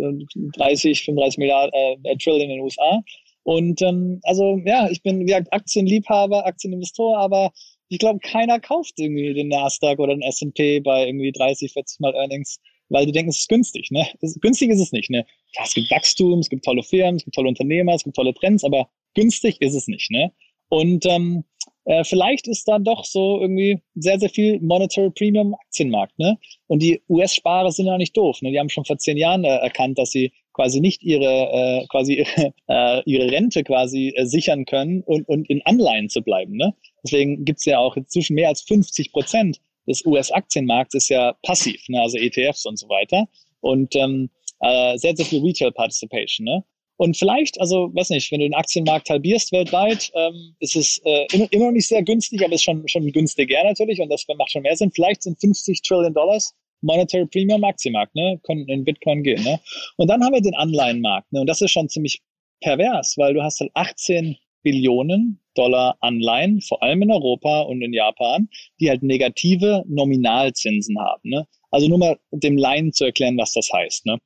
[0.56, 3.02] 30, 35 Milliarden äh, Trillion in den USA.
[3.44, 7.52] Und ähm, also ja, ich bin wie gesagt Aktienliebhaber, Aktieninvestor, aber
[7.90, 12.16] ich glaube, keiner kauft irgendwie den Nasdaq oder den S&P bei irgendwie 30, 40 Mal
[12.16, 13.92] Earnings, weil die denken, es ist günstig.
[13.92, 14.08] Ne?
[14.40, 15.10] Günstig ist es nicht.
[15.10, 15.26] Ne?
[15.58, 18.34] Ja, es gibt Wachstum, es gibt tolle Firmen, es gibt tolle Unternehmer, es gibt tolle
[18.34, 20.10] Trends, aber günstig ist es nicht.
[20.10, 20.32] Ne?
[20.70, 21.44] Und ähm,
[21.86, 26.18] äh, vielleicht ist da doch so irgendwie sehr, sehr viel Monetary Premium Aktienmarkt.
[26.20, 26.38] Ne?
[26.68, 28.42] Und die US-Sparer sind ja nicht doof.
[28.42, 28.52] Ne?
[28.52, 32.16] Die haben schon vor zehn Jahren äh, erkannt, dass sie quasi nicht ihre äh, quasi
[32.16, 36.56] ihre, äh, ihre Rente quasi äh, sichern können und, und in Anleihen zu bleiben.
[36.56, 36.74] Ne?
[37.04, 42.02] Deswegen gibt's ja auch inzwischen mehr als 50 Prozent des US-Aktienmarkts ist ja passiv, ne?
[42.02, 43.28] also ETFs und so weiter.
[43.62, 44.30] Und ähm,
[44.60, 46.46] äh, sehr, sehr viel Retail Participation.
[46.46, 46.64] Ne?
[47.02, 51.26] Und vielleicht, also weiß nicht, wenn du den Aktienmarkt halbierst weltweit, ähm, ist es äh,
[51.34, 54.52] immer, immer noch nicht sehr günstig, aber ist schon, schon günstiger natürlich und das macht
[54.52, 54.92] schon mehr Sinn.
[54.94, 59.44] Vielleicht sind 50 Trillion Dollars Monetary Premium Aktienmarkt, ne, können in Bitcoin gehen.
[59.44, 59.60] Ne?
[59.98, 62.22] Und dann haben wir den Anleihenmarkt, ne, und das ist schon ziemlich
[62.60, 67.94] pervers, weil du hast halt 18 Billionen Dollar Anleihen, vor allem in Europa und in
[67.94, 68.48] Japan,
[68.80, 71.32] die halt negative Nominalzinsen haben.
[71.32, 71.48] Ne?
[71.72, 74.06] Also nur mal dem Laien zu erklären, was das heißt.
[74.06, 74.20] Ne?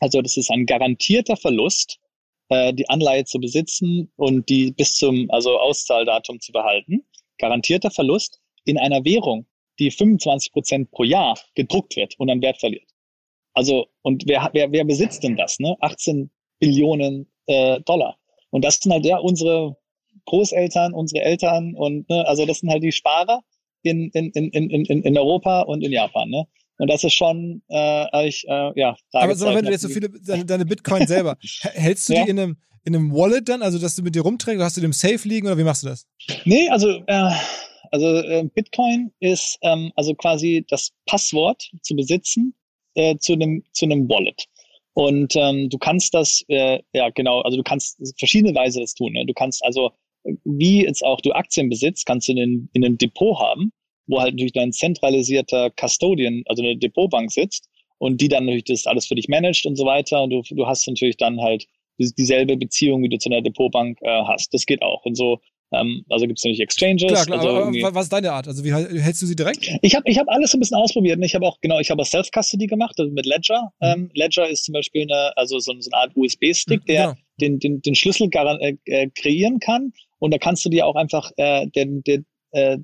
[0.00, 2.00] Also das ist ein garantierter Verlust,
[2.48, 7.04] äh, die Anleihe zu besitzen und die bis zum also Auszahldatum zu behalten.
[7.38, 9.46] Garantierter Verlust in einer Währung,
[9.78, 12.88] die 25 Prozent pro Jahr gedruckt wird und an Wert verliert.
[13.52, 15.58] Also, und wer, wer, wer besitzt denn das?
[15.58, 15.76] Ne?
[15.80, 18.18] 18 Billionen äh, Dollar.
[18.50, 19.76] Und das sind halt ja unsere
[20.26, 23.42] Großeltern, unsere Eltern und ne, also das sind halt die Sparer
[23.82, 26.28] in, in, in, in, in Europa und in Japan.
[26.28, 26.46] Ne?
[26.78, 28.96] Und das ist schon, äh, ich, äh, ja.
[29.12, 32.24] Aber sag mal, wenn du jetzt so viele, deine, deine Bitcoin selber, hältst du ja?
[32.24, 34.80] die in einem, in einem Wallet dann, also dass du mit dir rumträgst, hast du
[34.80, 36.06] die im Safe liegen oder wie machst du das?
[36.44, 37.30] Nee, also äh,
[37.90, 42.54] also äh, Bitcoin ist ähm, also quasi das Passwort zu besitzen
[42.94, 44.46] äh, zu einem zu einem Wallet.
[44.94, 49.12] Und ähm, du kannst das, äh, ja genau, also du kannst verschiedene Weise das tun.
[49.12, 49.26] Ne?
[49.26, 49.90] Du kannst also,
[50.44, 53.72] wie jetzt auch du Aktien besitzt, kannst du in, in einem Depot haben,
[54.06, 57.68] wo halt natürlich dein zentralisierter Custodian, also eine Depotbank sitzt
[57.98, 60.22] und die dann natürlich das alles für dich managt und so weiter.
[60.22, 61.66] Und du, du hast natürlich dann halt
[61.98, 64.52] dieselbe Beziehung, wie du zu einer Depotbank äh, hast.
[64.52, 65.04] Das geht auch.
[65.04, 65.40] Und so
[65.72, 67.08] ähm, also gibt es natürlich Exchanges.
[67.08, 68.46] Klar, klar, also aber was ist deine Art?
[68.46, 69.68] Also wie hältst du sie direkt?
[69.82, 71.18] Ich habe ich hab alles ein bisschen ausprobiert.
[71.22, 73.72] Ich habe auch, genau, ich habe auch Self-Custody gemacht also mit Ledger.
[73.80, 73.86] Mhm.
[73.86, 77.16] Ähm, Ledger ist zum Beispiel eine, also so, so eine Art USB-Stick, mhm, der genau.
[77.40, 79.92] den, den, den Schlüssel äh, äh, kreieren kann.
[80.18, 82.78] Und da kannst du dir auch einfach äh, den, den, äh,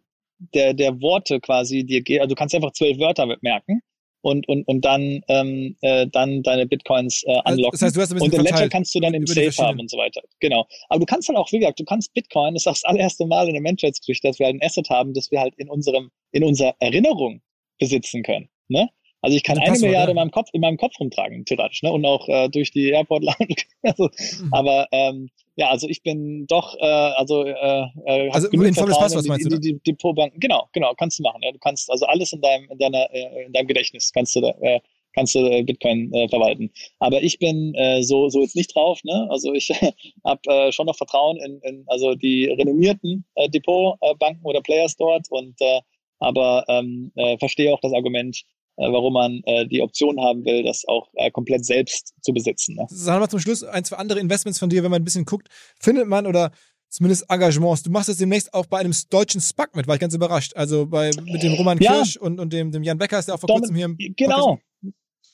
[0.55, 3.81] der, der Worte quasi dir, also du kannst einfach zwölf Wörter merken
[4.23, 7.73] und, und, und dann, ähm, äh, dann deine Bitcoins äh, unlocken.
[7.73, 9.91] Das heißt, du hast ein und den Ledger kannst du dann im Safe haben und
[9.91, 10.23] so weiter.
[10.41, 10.67] Genau.
[10.89, 13.49] Aber du kannst halt auch, wie gesagt, du kannst Bitcoin, das ist das allererste Mal
[13.49, 16.45] in der Menschheitsgeschichte, dass wir halt ein Asset haben, das wir halt in unserem, in
[16.45, 17.43] unserer Erinnerung
[17.79, 18.49] besitzen können.
[18.69, 18.89] Ne?
[19.23, 21.93] Also ich kann eine Milliarde in meinem Kopf, in meinem Kopf rumtragen, theoretisch, ne?
[21.93, 23.55] Und auch äh, durch die Airport Lounge.
[23.83, 24.11] also,
[24.43, 24.53] mhm.
[24.53, 29.27] Aber ähm, ja, also ich bin doch, äh, also äh, äh also in volles Passwort
[29.27, 29.51] meinst du?
[29.51, 31.41] Die, die, die, die genau, genau, kannst du machen.
[31.43, 31.53] Ja.
[31.53, 34.55] Du kannst also alles in deinem, in deiner, äh, in deinem Gedächtnis kannst du da,
[34.61, 34.81] äh,
[35.15, 36.73] kannst du äh, Bitcoin äh, verwalten.
[36.99, 38.99] Aber ich bin äh, so so jetzt nicht drauf.
[39.05, 39.29] Ne?
[39.31, 39.71] Also ich
[40.25, 45.31] habe äh, schon noch Vertrauen in, in also die renommierten äh, Depotbanken oder Players dort
[45.31, 45.81] und äh,
[46.19, 48.43] aber ähm, äh, verstehe auch das Argument,
[48.77, 52.75] warum man äh, die Option haben will, das auch äh, komplett selbst zu besitzen.
[52.77, 52.87] Ne?
[52.89, 55.49] Sagen wir zum Schluss ein, zwei andere Investments von dir, wenn man ein bisschen guckt,
[55.79, 56.53] findet man oder
[56.89, 57.83] zumindest Engagements.
[57.83, 60.55] Du machst jetzt demnächst auch bei einem deutschen SPAC mit, war ich ganz überrascht.
[60.57, 61.93] Also bei mit dem Roman ja.
[61.93, 63.97] Kirsch und, und dem, dem Jan Becker ist der auch vor Dom kurzem hier im
[64.17, 64.57] Genau.
[64.57, 64.63] Podcast.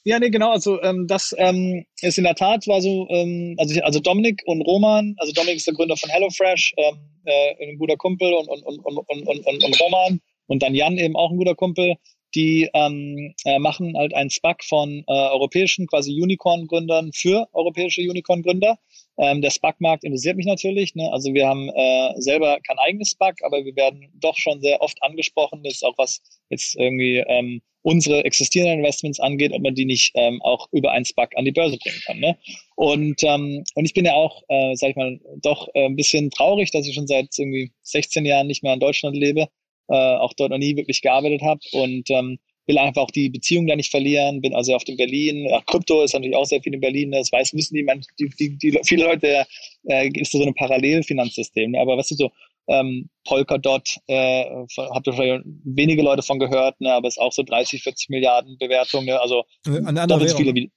[0.04, 0.52] Ja, nee, genau.
[0.52, 4.62] Also ähm, das ähm, ist in der Tat war so, ähm, also, also Dominik und
[4.62, 8.62] Roman, also Dominik ist der Gründer von HelloFresh, ähm, äh, ein guter Kumpel und, und,
[8.62, 11.96] und, und, und, und, und Roman und dann Jan eben auch ein guter Kumpel
[12.34, 18.78] die ähm, äh, machen halt einen SPAC von äh, europäischen quasi Unicorn-Gründern für europäische Unicorn-Gründer.
[19.18, 20.94] Ähm, der SPAC-Markt interessiert mich natürlich.
[20.94, 21.10] Ne?
[21.12, 25.02] Also wir haben äh, selber kein eigenes SPAC, aber wir werden doch schon sehr oft
[25.02, 25.62] angesprochen.
[25.62, 30.12] Das ist auch was jetzt irgendwie ähm, unsere existierenden Investments angeht, ob man die nicht
[30.14, 32.18] ähm, auch über einen SPAC an die Börse bringen kann.
[32.18, 32.36] Ne?
[32.76, 36.30] Und, ähm, und ich bin ja auch, äh, sag ich mal, doch äh, ein bisschen
[36.30, 39.48] traurig, dass ich schon seit irgendwie 16 Jahren nicht mehr in Deutschland lebe
[39.88, 43.66] äh, auch dort noch nie wirklich gearbeitet habe und ähm, will einfach auch die Beziehung
[43.66, 46.74] da nicht verlieren, bin also auf dem Berlin, ja, Krypto ist natürlich auch sehr viel
[46.74, 47.18] in Berlin, ne?
[47.18, 47.86] das weiß, wissen die,
[48.18, 49.46] die, die, die viele Leute,
[49.88, 51.80] äh, ist so ein Parallelfinanzsystem, ne?
[51.80, 52.30] aber was ist so,
[52.68, 54.44] ähm, Polkadot, äh,
[54.76, 58.58] habt ihr vielleicht wenige Leute von gehört, ne, aber ist auch so 30, 40 Milliarden
[58.58, 60.54] Bewertung, ne, also Eine andere viele Währung.
[60.54, 60.70] wie,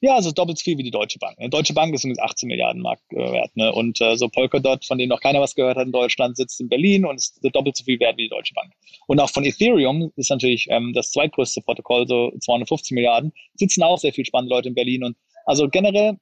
[0.00, 1.36] ja, also doppelt so viel wie die Deutsche Bank.
[1.38, 3.56] Die Deutsche Bank ist übrigens 18 Milliarden Marktwert.
[3.56, 3.72] Ne?
[3.72, 6.68] Und äh, so Polkadot, von dem noch keiner was gehört hat in Deutschland, sitzt in
[6.68, 8.72] Berlin und ist doppelt so viel wert wie die Deutsche Bank.
[9.06, 13.98] Und auch von Ethereum ist natürlich ähm, das zweitgrößte Protokoll, so 250 Milliarden, sitzen auch
[13.98, 15.04] sehr viel spannende Leute in Berlin.
[15.04, 16.16] Und also generell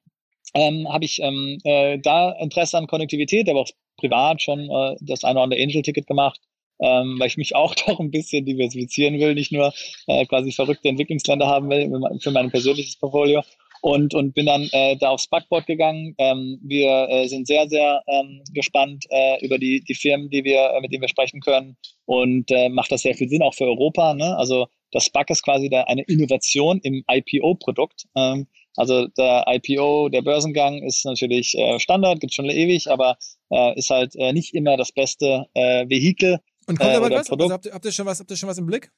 [0.55, 5.25] ähm, habe ich ähm, äh, da Interesse an Konnektivität, aber auch privat schon äh, das
[5.25, 6.41] eine oder andere Angel-Ticket gemacht
[6.81, 9.73] ähm, weil ich mich auch doch ein bisschen diversifizieren will, nicht nur
[10.07, 11.91] äh, quasi verrückte Entwicklungsländer haben will
[12.21, 13.43] für mein persönliches Portfolio.
[13.81, 16.13] Und, und bin dann äh, da aufs Backboard gegangen.
[16.19, 20.73] Ähm, wir äh, sind sehr, sehr ähm, gespannt äh, über die, die Firmen, die wir,
[20.73, 21.77] äh, mit denen wir sprechen können.
[22.05, 24.15] Und äh, macht das sehr viel Sinn, auch für Europa.
[24.15, 24.37] Ne?
[24.37, 28.07] Also das SPAC ist quasi da eine Innovation im IPO-Produkt.
[28.17, 33.19] Ähm, also der IPO, der Börsengang ist natürlich äh, Standard, gibt schon ewig, aber
[33.51, 36.39] äh, ist halt äh, nicht immer das beste äh, Vehikel,
[36.69, 37.31] Und kommt Äh, aber was?
[37.31, 38.21] Also habt, ihr, habt, ihr schon was?
[38.21, 38.91] Habt ihr schon was im Blick?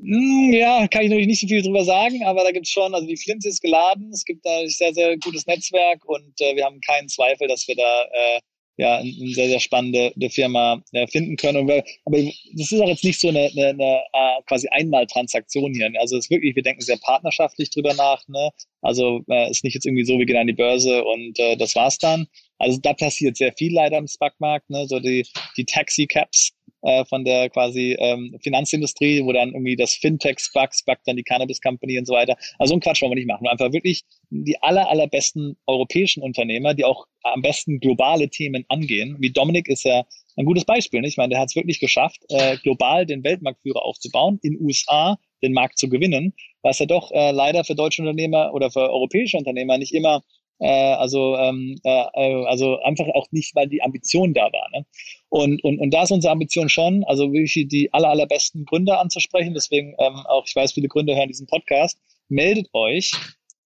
[0.00, 3.06] Hm, Ja, kann ich natürlich nicht so viel drüber sagen, aber da gibt's schon, also
[3.06, 6.64] die Flinte ist geladen, es gibt da ein sehr, sehr gutes Netzwerk und äh, wir
[6.64, 8.40] haben keinen Zweifel, dass wir da äh,
[8.76, 11.66] ja eine sehr, sehr spannende Firma äh, finden können.
[11.66, 15.90] Wir, aber das ist auch jetzt nicht so eine, eine, eine äh, quasi Einmaltransaktion hier.
[15.98, 18.26] Also es ist wirklich, wir denken sehr partnerschaftlich drüber nach.
[18.28, 18.50] Ne?
[18.82, 21.74] Also äh, ist nicht jetzt irgendwie so, wir gehen an die Börse und äh, das
[21.74, 22.26] war's dann.
[22.58, 24.86] Also da passiert sehr viel leider im SPAC-Markt, ne?
[24.86, 25.26] so die,
[25.56, 26.52] die Taxi-Caps
[26.86, 31.24] äh, von der quasi ähm, Finanzindustrie, wo dann irgendwie das Fintech SPAC, SPAC dann die
[31.24, 32.36] Cannabis Company und so weiter.
[32.58, 33.48] Also so einen Quatsch wollen wir nicht machen.
[33.48, 39.16] Einfach wirklich die aller, allerbesten europäischen Unternehmer, die auch am besten globale Themen angehen.
[39.18, 40.04] Wie Dominik ist ja
[40.36, 41.00] ein gutes Beispiel.
[41.00, 41.14] Nicht?
[41.14, 45.52] Ich meine, der hat es wirklich geschafft, äh, global den Weltmarktführer aufzubauen, in USA den
[45.52, 49.76] Markt zu gewinnen, was ja doch äh, leider für deutsche Unternehmer oder für europäische Unternehmer
[49.76, 50.22] nicht immer
[50.58, 54.68] äh, also ähm, äh, äh, also einfach auch nicht, weil die Ambition da war.
[54.72, 54.86] Ne?
[55.28, 59.54] Und, und, und da ist unsere Ambition schon, also wirklich die aller, allerbesten Gründer anzusprechen.
[59.54, 61.98] Deswegen ähm, auch, ich weiß, viele Gründer hören diesen Podcast.
[62.28, 63.12] Meldet euch,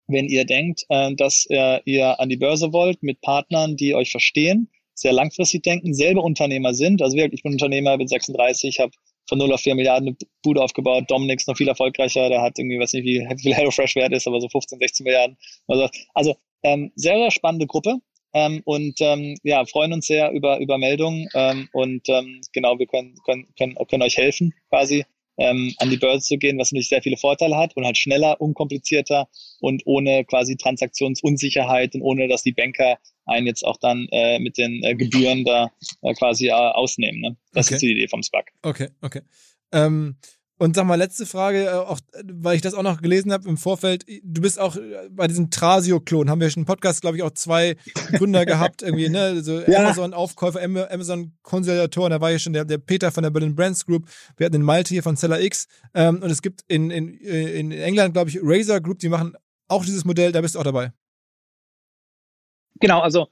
[0.09, 4.11] wenn ihr denkt, äh, dass äh, ihr an die Börse wollt mit Partnern, die euch
[4.11, 7.01] verstehen, sehr langfristig denken, selber Unternehmer sind.
[7.03, 8.93] Also wirklich, ich bin Unternehmer, bin 36, habe
[9.29, 11.05] von 0 auf 4 Milliarden eine Bude aufgebaut.
[11.09, 14.27] Dominik ist noch viel erfolgreicher, der hat irgendwie, weiß nicht, wie viel HelloFresh wert ist,
[14.27, 15.37] aber so 15, 16 Milliarden.
[15.69, 17.97] Also, also ähm, sehr, sehr spannende Gruppe.
[18.33, 22.87] Ähm, und ähm, ja, freuen uns sehr über, über Meldungen ähm, und ähm, genau, wir
[22.87, 25.05] können, können, können, können euch helfen, quasi
[25.37, 28.41] ähm, an die Börse zu gehen, was natürlich sehr viele Vorteile hat und halt schneller,
[28.41, 29.27] unkomplizierter
[29.61, 34.59] und ohne quasi Transaktionsunsicherheit und ohne, dass die Banker einen jetzt auch dann äh, mit
[34.59, 35.71] den äh, Gebühren da
[36.03, 37.21] äh, quasi äh, ausnehmen.
[37.21, 37.37] Ne?
[37.53, 37.75] Das Okay.
[37.75, 38.53] ist die Idee vom SPAC.
[38.63, 39.23] Okay, okay.
[39.73, 40.17] Ähm,
[40.61, 43.49] und sag mal, letzte Frage, äh, auch, äh, weil ich das auch noch gelesen habe
[43.49, 44.05] im Vorfeld.
[44.23, 47.31] Du bist auch äh, bei diesem Trasio-Klon, haben wir schon im Podcast, glaube ich, auch
[47.31, 47.77] zwei
[48.13, 49.43] Gründer gehabt, irgendwie, ne?
[49.43, 49.81] So Ja.
[49.81, 54.07] Amazon-Aufkäufer, Am- Amazon-Konsolidatoren, da war ja schon der, der Peter von der Berlin Brands Group,
[54.37, 55.67] wir hatten den Malte hier von Seller X.
[55.95, 59.35] Ähm, und es gibt in, in, in England, glaube ich, Razer Group, die machen
[59.69, 60.93] auch dieses Modell, da bist du auch dabei.
[62.81, 63.29] Genau, also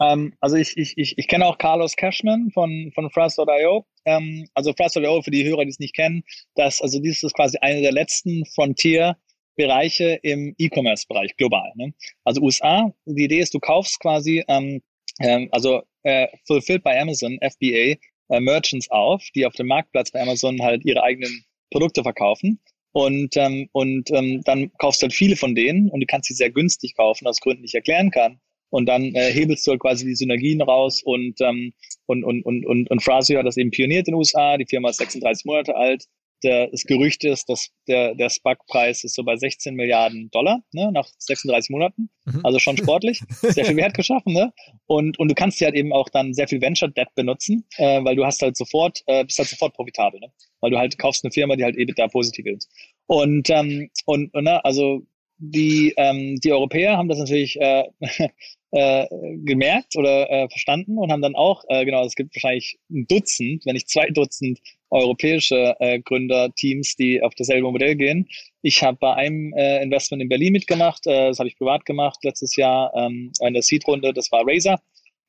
[0.00, 3.86] ähm, also ich, ich, ich, ich kenne auch Carlos Cashman von, von Fast.io.
[4.04, 7.58] Ähm, also Fast.io, für die Hörer, die es nicht kennen, das, also dies ist quasi
[7.60, 11.72] eine der letzten Frontier-Bereiche im E-Commerce-Bereich global.
[11.76, 11.94] Ne?
[12.24, 14.82] Also USA, die Idee ist, du kaufst quasi, ähm,
[15.20, 17.96] ähm, also äh, Fulfilled by Amazon, FBA,
[18.28, 22.60] äh, Merchants auf, die auf dem Marktplatz bei Amazon halt ihre eigenen Produkte verkaufen.
[22.92, 26.34] Und, ähm, und ähm, dann kaufst du halt viele von denen und du kannst sie
[26.34, 28.38] sehr günstig kaufen, aus Gründen, die ich erklären kann.
[28.74, 31.72] Und dann äh, hebelst du halt quasi die Synergien raus und, ähm,
[32.06, 34.56] und, und, und, und, und Frasio hat das eben pioniert in den USA.
[34.56, 36.06] Die Firma ist 36 Monate alt.
[36.42, 40.90] Der, das Gerücht ist, dass der, der SPAC-Preis ist so bei 16 Milliarden Dollar ne,
[40.90, 42.10] nach 36 Monaten.
[42.24, 42.40] Mhm.
[42.42, 43.20] Also schon sportlich.
[43.42, 44.32] Sehr viel Wert geschaffen.
[44.32, 44.52] Ne?
[44.86, 48.02] Und, und du kannst ja halt eben auch dann sehr viel Venture Debt benutzen, äh,
[48.02, 50.18] weil du hast halt sofort, äh, bist halt sofort profitabel.
[50.18, 50.32] Ne?
[50.60, 52.68] Weil du halt kaufst eine Firma, die halt EBITDA positiv ist.
[53.06, 55.06] Und, ähm, und, und ne, also
[55.50, 57.84] die, ähm, die Europäer haben das natürlich äh,
[58.70, 59.06] äh,
[59.44, 63.64] gemerkt oder äh, verstanden und haben dann auch, äh, genau, es gibt wahrscheinlich ein Dutzend,
[63.66, 64.60] wenn nicht zwei Dutzend
[64.90, 68.28] europäische äh, Gründerteams, die auf dasselbe Modell gehen.
[68.62, 72.18] Ich habe bei einem äh, Investment in Berlin mitgemacht, äh, das habe ich privat gemacht
[72.22, 74.80] letztes Jahr ähm, in der Seed-Runde, das war Razer.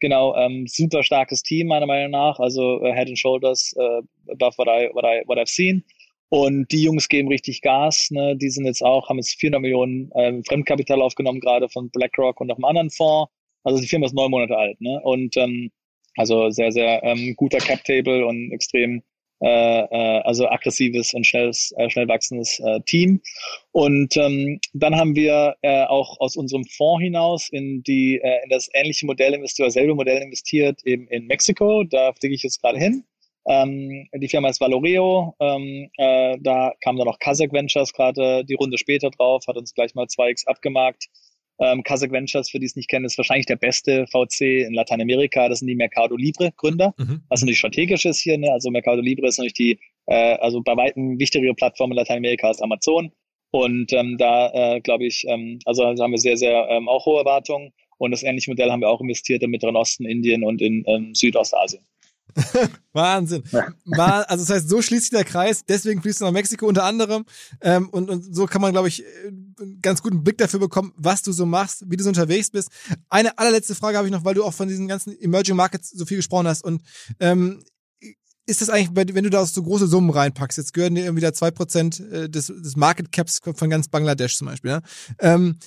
[0.01, 4.01] Genau, ähm, super starkes Team meiner Meinung nach, also äh, Head and Shoulders äh,
[4.31, 5.83] above what, I, what, I, what I've seen.
[6.29, 8.09] Und die Jungs geben richtig Gas.
[8.11, 8.35] Ne?
[8.35, 12.47] Die sind jetzt auch, haben jetzt 400 Millionen ähm, Fremdkapital aufgenommen, gerade von BlackRock und
[12.47, 13.31] noch einem anderen Fonds.
[13.63, 14.79] Also die Firma ist neun Monate alt.
[14.81, 14.99] Ne?
[15.03, 15.71] Und ähm,
[16.15, 19.03] also sehr, sehr ähm, guter Cap-Table und extrem
[19.41, 23.21] äh, äh, also aggressives und schnelles, äh, schnell wachsendes äh, Team.
[23.71, 28.49] Und ähm, dann haben wir äh, auch aus unserem Fonds hinaus in die äh, in
[28.49, 31.83] das ähnliche Modell investiert, selbe Modell investiert eben in Mexiko.
[31.83, 33.03] Da fliege ich jetzt gerade hin.
[33.47, 35.35] Ähm, die Firma ist Valoreo.
[35.39, 39.73] Ähm, äh, da kam dann noch Kazakh Ventures gerade die Runde später drauf, hat uns
[39.73, 41.05] gleich mal 2x abgemarkt.
[41.59, 45.47] Ähm, Kazakh Ventures, für die es nicht kennen, ist wahrscheinlich der beste VC in Lateinamerika.
[45.47, 47.21] Das sind die Mercado Libre Gründer, mhm.
[47.29, 48.37] was natürlich strategisch ist hier.
[48.37, 48.51] Ne?
[48.51, 52.61] Also Mercado Libre ist natürlich die, äh, also bei weitem wichtigere Plattform in Lateinamerika als
[52.61, 53.11] Amazon.
[53.51, 57.19] Und ähm, da äh, glaube ich, ähm, also haben wir sehr, sehr ähm, auch hohe
[57.19, 57.71] Erwartungen.
[57.97, 61.15] Und das ähnliche Modell haben wir auch investiert im Mittleren Osten, Indien und in ähm,
[61.15, 61.85] Südostasien.
[62.93, 63.43] Wahnsinn.
[63.51, 63.67] Ja.
[64.23, 67.25] Also das heißt, so schließt sich der Kreis, deswegen fließt du nach Mexiko unter anderem.
[67.61, 71.21] Ähm, und, und so kann man, glaube ich, einen ganz guten Blick dafür bekommen, was
[71.21, 72.69] du so machst, wie du so unterwegs bist.
[73.09, 76.05] Eine allerletzte Frage habe ich noch, weil du auch von diesen ganzen Emerging Markets so
[76.05, 76.63] viel gesprochen hast.
[76.63, 76.81] Und
[77.19, 77.63] ähm,
[78.47, 81.33] ist das eigentlich, wenn du da so große Summen reinpackst, jetzt gehören dir irgendwie da
[81.33, 84.81] zwei Prozent äh, des, des Market Caps von ganz Bangladesch zum Beispiel, ja?
[85.19, 85.57] ähm,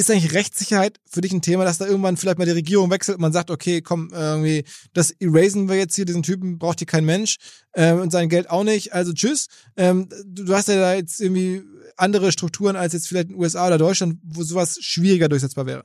[0.00, 3.16] ist eigentlich Rechtssicherheit für dich ein Thema, dass da irgendwann vielleicht mal die Regierung wechselt
[3.16, 6.86] und man sagt, okay, komm, irgendwie, das erasen wir jetzt hier, diesen Typen braucht hier
[6.86, 7.36] kein Mensch
[7.72, 9.48] äh, und sein Geld auch nicht, also tschüss.
[9.76, 11.62] Ähm, du, du, hast ja da jetzt irgendwie
[11.96, 15.84] andere Strukturen als jetzt vielleicht in den USA oder Deutschland, wo sowas schwieriger durchsetzbar wäre.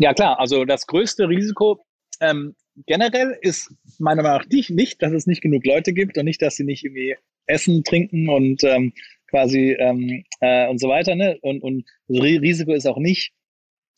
[0.00, 1.84] Ja klar, also das größte Risiko
[2.20, 2.54] ähm,
[2.86, 6.56] generell ist meiner Meinung nach nicht, dass es nicht genug Leute gibt und nicht, dass
[6.56, 7.16] sie nicht irgendwie
[7.46, 8.92] essen, trinken und ähm,
[9.32, 11.14] quasi ähm, äh, und so weiter.
[11.14, 11.38] Ne?
[11.40, 13.32] Und, und Risiko ist auch nicht,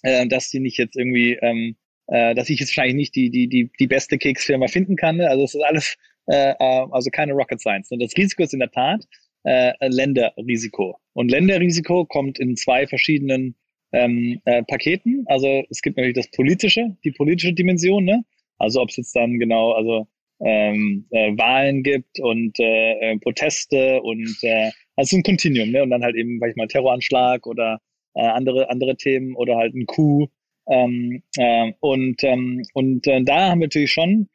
[0.02, 3.48] äh, dass die nicht jetzt irgendwie, ähm, äh, dass ich jetzt wahrscheinlich nicht die, die,
[3.48, 5.16] die, die beste Keksfirma finden kann.
[5.16, 5.28] Ne?
[5.28, 5.96] Also es ist alles,
[6.26, 7.90] äh, äh, also keine Rocket Science.
[7.90, 9.04] Und das Risiko ist in der Tat
[9.42, 10.96] äh, Länderrisiko.
[11.14, 13.56] Und Länderrisiko kommt in zwei verschiedenen
[13.92, 15.24] ähm, äh, Paketen.
[15.26, 18.24] Also es gibt natürlich das politische, die politische Dimension, ne?
[18.58, 20.06] Also ob es jetzt dann genau, also
[20.40, 25.82] ähm, äh, Wahlen gibt und äh, äh Proteste und äh, also ein Kontinuum, ne?
[25.82, 27.80] Und dann halt eben, sag ich mal, Terroranschlag oder
[28.14, 30.30] äh, andere, andere Themen oder halt ein Coup.
[30.68, 34.28] Ähm, äh, und ähm, und äh, da haben wir natürlich schon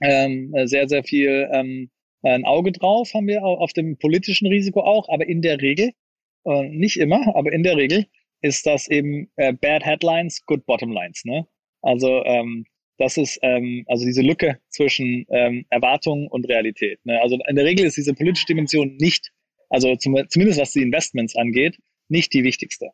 [0.00, 1.90] ähm, sehr, sehr viel ähm,
[2.22, 5.92] ein Auge drauf, haben wir auch auf dem politischen Risiko auch, aber in der Regel,
[6.44, 8.06] äh, nicht immer, aber in der Regel
[8.42, 11.24] ist das eben äh, Bad Headlines, Good Bottom Lines.
[11.24, 11.46] Ne?
[11.82, 12.64] Also ähm,
[12.98, 17.04] das ist ähm, also diese Lücke zwischen ähm, Erwartung und Realität.
[17.04, 17.20] Ne?
[17.20, 19.32] Also in der Regel ist diese politische Dimension nicht
[19.72, 21.78] also zum, zumindest was die Investments angeht,
[22.08, 22.90] nicht die wichtigste.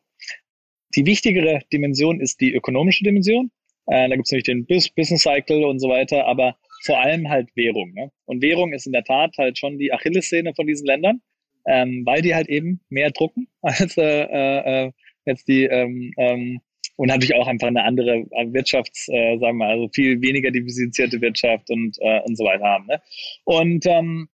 [0.95, 3.51] Die wichtigere Dimension ist die ökonomische Dimension.
[3.87, 7.49] Äh, da gibt es natürlich den Business Cycle und so weiter, aber vor allem halt
[7.55, 7.93] Währung.
[7.93, 8.11] Ne?
[8.25, 11.21] Und Währung ist in der Tat halt schon die Achillessehne von diesen Ländern,
[11.67, 14.91] ähm, weil die halt eben mehr drucken als äh, äh,
[15.25, 16.61] jetzt die ähm, ähm,
[16.95, 21.21] und natürlich auch einfach eine andere Wirtschafts, äh, sagen wir mal, also viel weniger diversifizierte
[21.21, 22.87] Wirtschaft und äh, und so weiter haben.
[22.87, 23.01] Ne?
[23.45, 24.27] Und ähm,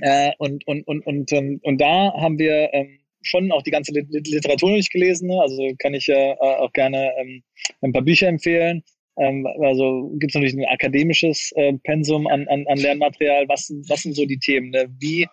[0.00, 3.92] äh, und, und, und, und, und, und da haben wir ähm, schon auch die ganze
[3.92, 5.28] Literatur nicht gelesen.
[5.28, 5.40] Ne?
[5.40, 7.42] Also kann ich ja äh, auch gerne ähm,
[7.82, 8.82] ein paar Bücher empfehlen.
[9.18, 13.48] Ähm, also gibt es natürlich ein akademisches äh, Pensum an, an, an Lernmaterial.
[13.48, 14.70] Was, was sind so die Themen?
[14.70, 14.88] Ne?
[14.98, 15.26] Wie,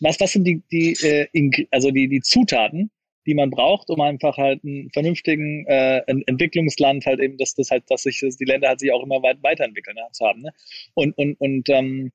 [0.00, 2.90] was, was sind die, die, äh, also die, die Zutaten,
[3.26, 7.84] die man braucht, um einfach halt einen vernünftigen äh, Entwicklungsland halt eben, dass das halt,
[7.88, 10.42] dass sich dass die Länder halt sich auch immer weit weiterentwickeln ne, zu haben.
[10.42, 10.52] Ne?
[10.94, 12.10] Und, und, und ähm,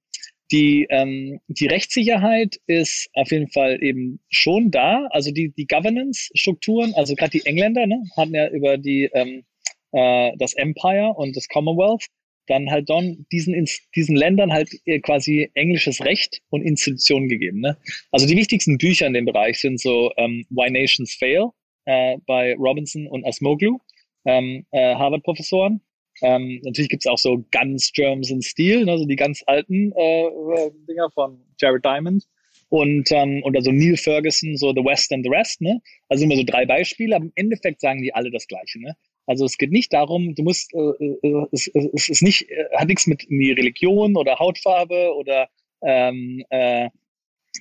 [0.53, 5.07] die, ähm, die Rechtssicherheit ist auf jeden Fall eben schon da.
[5.09, 9.43] Also die, die Governance-Strukturen, also gerade die Engländer ne, hatten ja über die, ähm,
[9.91, 12.05] äh, das Empire und das Commonwealth
[12.47, 14.69] dann halt dann diesen, diesen Ländern halt
[15.03, 17.61] quasi englisches Recht und Institutionen gegeben.
[17.61, 17.77] Ne?
[18.11, 21.49] Also die wichtigsten Bücher in dem Bereich sind so ähm, Why Nations Fail
[21.85, 23.79] äh, bei Robinson und Asmoglu,
[24.25, 25.81] ähm, äh, Harvard-Professoren.
[26.21, 30.25] Ähm, natürlich gibt's auch so ganz Germs in Steel, ne, so die ganz alten äh,
[30.25, 32.25] äh, Dinger von Jared Diamond.
[32.69, 35.79] Und, ähm, und also Neil Ferguson, so The West and the Rest, ne?
[36.09, 38.95] Also immer so drei Beispiele, aber im Endeffekt sagen die alle das Gleiche, ne?
[39.27, 42.87] Also es geht nicht darum, du musst, äh, äh, es, es ist nicht, äh, hat
[42.87, 45.49] nichts mit Religion oder Hautfarbe oder
[45.83, 46.89] ähm, äh,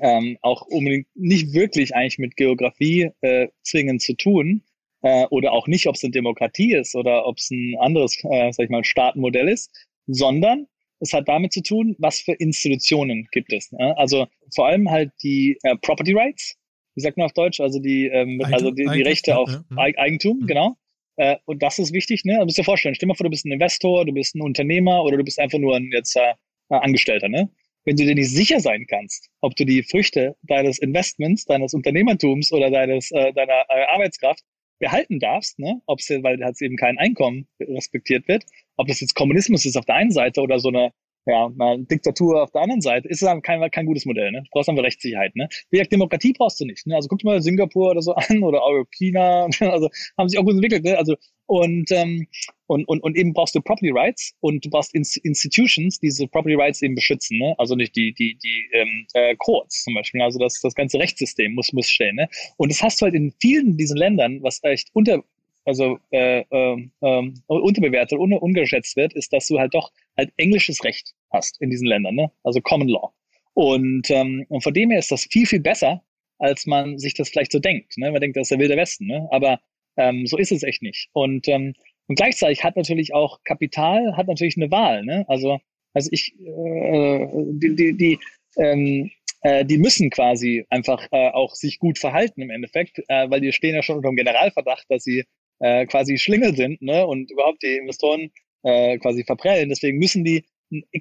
[0.01, 4.63] ähm, auch unbedingt nicht wirklich eigentlich mit Geografie äh, zwingend zu tun,
[5.03, 8.53] äh, oder auch nicht, ob es eine Demokratie ist oder ob es ein anderes, äh,
[8.53, 9.71] sag ich mal, Staatenmodell ist,
[10.07, 10.67] sondern
[11.01, 13.73] es hat damit zu tun, was für Institutionen gibt es.
[13.73, 13.97] Ne?
[13.99, 16.57] Also vor allem halt die äh, Property Rights,
[16.95, 19.65] wie sagt man auf Deutsch, also die, ähm, Eigentum, also die, die Rechte auf ja,
[19.71, 19.99] ja.
[19.99, 20.47] Eigentum, mhm.
[20.47, 20.77] genau.
[21.17, 22.39] Äh, und das ist wichtig, ne?
[22.39, 24.41] Du musst dir vorstellen, stell dir mal vor, du bist ein Investor, du bist ein
[24.41, 26.33] Unternehmer oder du bist einfach nur ein jetzt äh,
[26.69, 27.51] Angestellter, ne?
[27.85, 32.53] Wenn du dir nicht sicher sein kannst, ob du die Früchte deines Investments, deines Unternehmertums
[32.53, 34.43] oder deines, äh, deiner äh, Arbeitskraft
[34.83, 35.81] behalten darfst, ne?
[35.87, 38.45] ob es, weil halt eben kein Einkommen respektiert wird,
[38.77, 40.93] ob das jetzt Kommunismus ist auf der einen Seite oder so eine
[41.27, 44.33] ja, mal Diktatur auf der anderen Seite, ist dann kein, kein gutes Modell.
[44.33, 44.43] Ne?
[44.43, 45.37] Du brauchst einfach Rechtssicherheit.
[45.37, 45.49] Ne?
[45.71, 46.87] Wie gesagt, Demokratie brauchst du nicht.
[46.87, 46.97] Ne?
[46.97, 49.89] Also guck dir mal Singapur oder so an oder auch China, also
[50.19, 50.85] haben sich auch gut entwickelt.
[50.85, 50.99] Ne?
[50.99, 51.17] Also
[51.47, 52.27] und, ähm,
[52.67, 56.27] und, und, und eben brauchst du Property Rights und du brauchst Inst Institutions, die diese
[56.27, 57.39] Property Rights eben beschützen.
[57.39, 57.55] Ne?
[57.59, 60.23] Also nicht die, die, die ähm, äh, Courts zum Beispiel.
[60.23, 62.17] Also das, das ganze Rechtssystem muss, muss stehen.
[62.17, 62.29] Ne?
[62.57, 65.23] Und das hast du halt in vielen diesen Ländern, was echt unter
[65.65, 70.85] also äh, äh, äh, unterbewertet, un ungeschätzt wird, ist, dass du halt doch halt englisches
[70.85, 72.31] Recht hast in diesen Ländern, ne?
[72.43, 73.13] also Common Law.
[73.55, 76.03] Und, ähm, und von dem her ist das viel, viel besser,
[76.39, 77.97] als man sich das vielleicht so denkt.
[77.99, 78.11] Ne?
[78.11, 79.29] Man denkt, das ist der wilde Westen, ne?
[79.31, 79.61] aber
[79.97, 81.09] ähm, so ist es echt nicht.
[81.13, 81.75] Und, ähm,
[82.09, 85.05] und gleichzeitig hat natürlich auch Kapital, hat natürlich eine Wahl.
[85.05, 85.25] Ne?
[85.29, 85.59] Also,
[85.93, 88.19] also ich, äh, die, die, die
[88.59, 89.11] ähm,
[89.43, 93.53] äh, die müssen quasi einfach äh, auch sich gut verhalten im Endeffekt, äh, weil die
[93.53, 95.25] stehen ja schon unter dem Generalverdacht, dass sie
[95.63, 98.31] äh, quasi Schlingel sind ne, und überhaupt die Investoren
[98.63, 99.69] äh, quasi verprellen.
[99.69, 100.45] Deswegen müssen die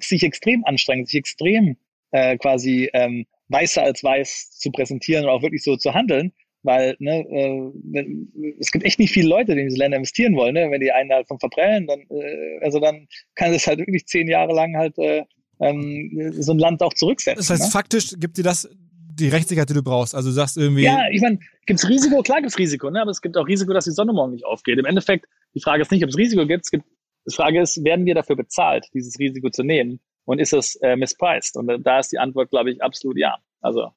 [0.00, 1.76] sich extrem anstrengen, sich extrem
[2.12, 6.32] äh, quasi ähm, weißer als weiß zu präsentieren und auch wirklich so zu handeln,
[6.62, 10.54] weil ne, äh, es gibt echt nicht viele Leute, die in diese Länder investieren wollen.
[10.54, 10.70] Ne?
[10.70, 14.28] Wenn die einen halt vom Verprellen, dann äh, also dann kann es halt wirklich zehn
[14.28, 15.24] Jahre lang halt äh,
[15.60, 17.38] ähm, so ein Land auch zurücksetzen.
[17.38, 17.70] Das heißt, ne?
[17.70, 18.68] faktisch gibt dir das
[19.14, 20.14] die Rechtssicherheit, die du brauchst.
[20.14, 20.84] Also du sagst irgendwie.
[20.84, 22.22] Ja, ich meine, gibt's Risiko?
[22.22, 23.00] Klar gibt's Risiko, ne?
[23.02, 24.78] aber es gibt auch Risiko, dass die Sonne morgen nicht aufgeht.
[24.78, 26.64] Im Endeffekt, die Frage ist nicht, ob es Risiko gibt.
[26.64, 26.84] Es gibt
[27.26, 30.00] die Frage ist, werden wir dafür bezahlt, dieses Risiko zu nehmen?
[30.24, 31.56] Und ist es äh, mispriced?
[31.56, 33.38] Und äh, da ist die Antwort, glaube ich, absolut ja.
[33.60, 33.90] Also,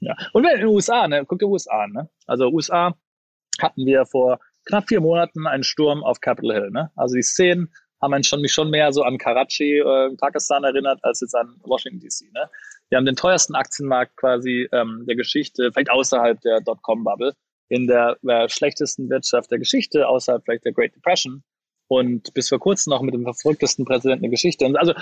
[0.00, 0.16] ja.
[0.32, 2.10] Und in den USA, ne, guck dir USA an, ne?
[2.26, 2.94] Also USA
[3.60, 6.90] hatten wir vor knapp vier Monaten einen Sturm auf Capitol Hill, ne?
[6.96, 11.34] Also die Szenen haben mich schon mehr so an Karachi äh, Pakistan erinnert, als jetzt
[11.34, 12.50] an Washington DC, ne?
[12.92, 17.32] Wir haben den teuersten Aktienmarkt quasi ähm, der Geschichte, vielleicht außerhalb der Dotcom-Bubble,
[17.70, 21.42] in der äh, schlechtesten Wirtschaft der Geschichte, außerhalb vielleicht der Great Depression
[21.88, 24.70] und bis vor kurzem noch mit dem verrücktesten Präsidenten der Geschichte.
[24.74, 24.92] Also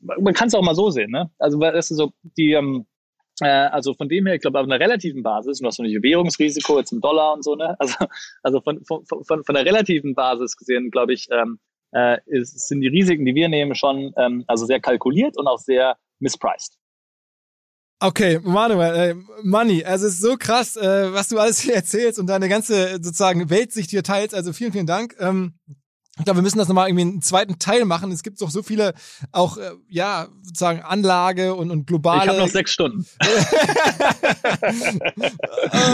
[0.00, 1.30] man kann es auch mal so sehen, ne?
[1.38, 2.86] Also das ist so die ähm,
[3.42, 6.78] äh, also von dem her, ich glaube, auf einer relativen Basis, du hast natürlich Währungsrisiko
[6.78, 7.76] jetzt im Dollar und so, ne?
[7.78, 8.06] Also,
[8.42, 11.58] also von, von, von, von der relativen Basis gesehen, glaube ich, ähm,
[11.92, 15.58] äh, ist, sind die Risiken, die wir nehmen, schon ähm, also sehr kalkuliert und auch
[15.58, 16.78] sehr mispriced.
[18.00, 22.18] Okay, Manuel, äh, Money, also es ist so krass, äh, was du alles hier erzählst
[22.18, 24.34] und deine ganze sozusagen Weltsicht hier teilst.
[24.34, 25.14] Also vielen, vielen Dank.
[25.20, 25.54] Ähm,
[26.16, 28.12] ich glaube, wir müssen das nochmal irgendwie einen zweiten Teil machen.
[28.12, 28.94] Es gibt doch so viele
[29.32, 32.22] auch, äh, ja, sozusagen Anlage und, und globale.
[32.22, 33.04] Ich habe noch sechs Stunden.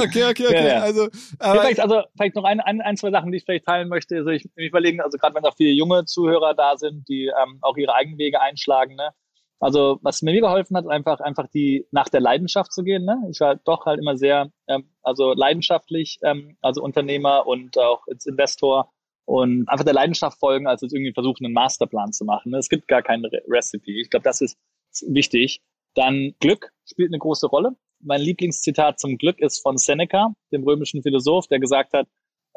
[0.02, 0.55] okay, okay, okay.
[0.55, 0.81] Ja, ja.
[0.81, 1.09] Also,
[1.39, 4.16] aber, vielleicht, also vielleicht noch ein, ein, ein, zwei Sachen, die ich vielleicht teilen möchte.
[4.16, 7.59] Also ich, ich überlegen, also gerade wenn auch viele junge Zuhörer da sind, die ähm,
[7.62, 9.12] auch ihre eigenen Wege einschlagen, ne?
[9.61, 13.05] Also was mir geholfen hat, einfach einfach die nach der Leidenschaft zu gehen.
[13.05, 13.19] Ne?
[13.31, 18.24] Ich war doch halt immer sehr ähm, also leidenschaftlich, ähm, also Unternehmer und auch als
[18.24, 18.91] Investor
[19.27, 22.53] und einfach der Leidenschaft folgen, als jetzt irgendwie versuchen, einen Masterplan zu machen.
[22.53, 22.59] Ne?
[22.59, 24.01] Es gibt gar kein Re Recipe.
[24.01, 24.59] Ich glaube, das ist
[25.07, 25.61] wichtig.
[25.95, 27.77] Dann Glück spielt eine große Rolle.
[28.01, 32.09] Mein Lieblingszitat zum Glück ist von Seneca, dem römischen Philosoph, der gesagt hat,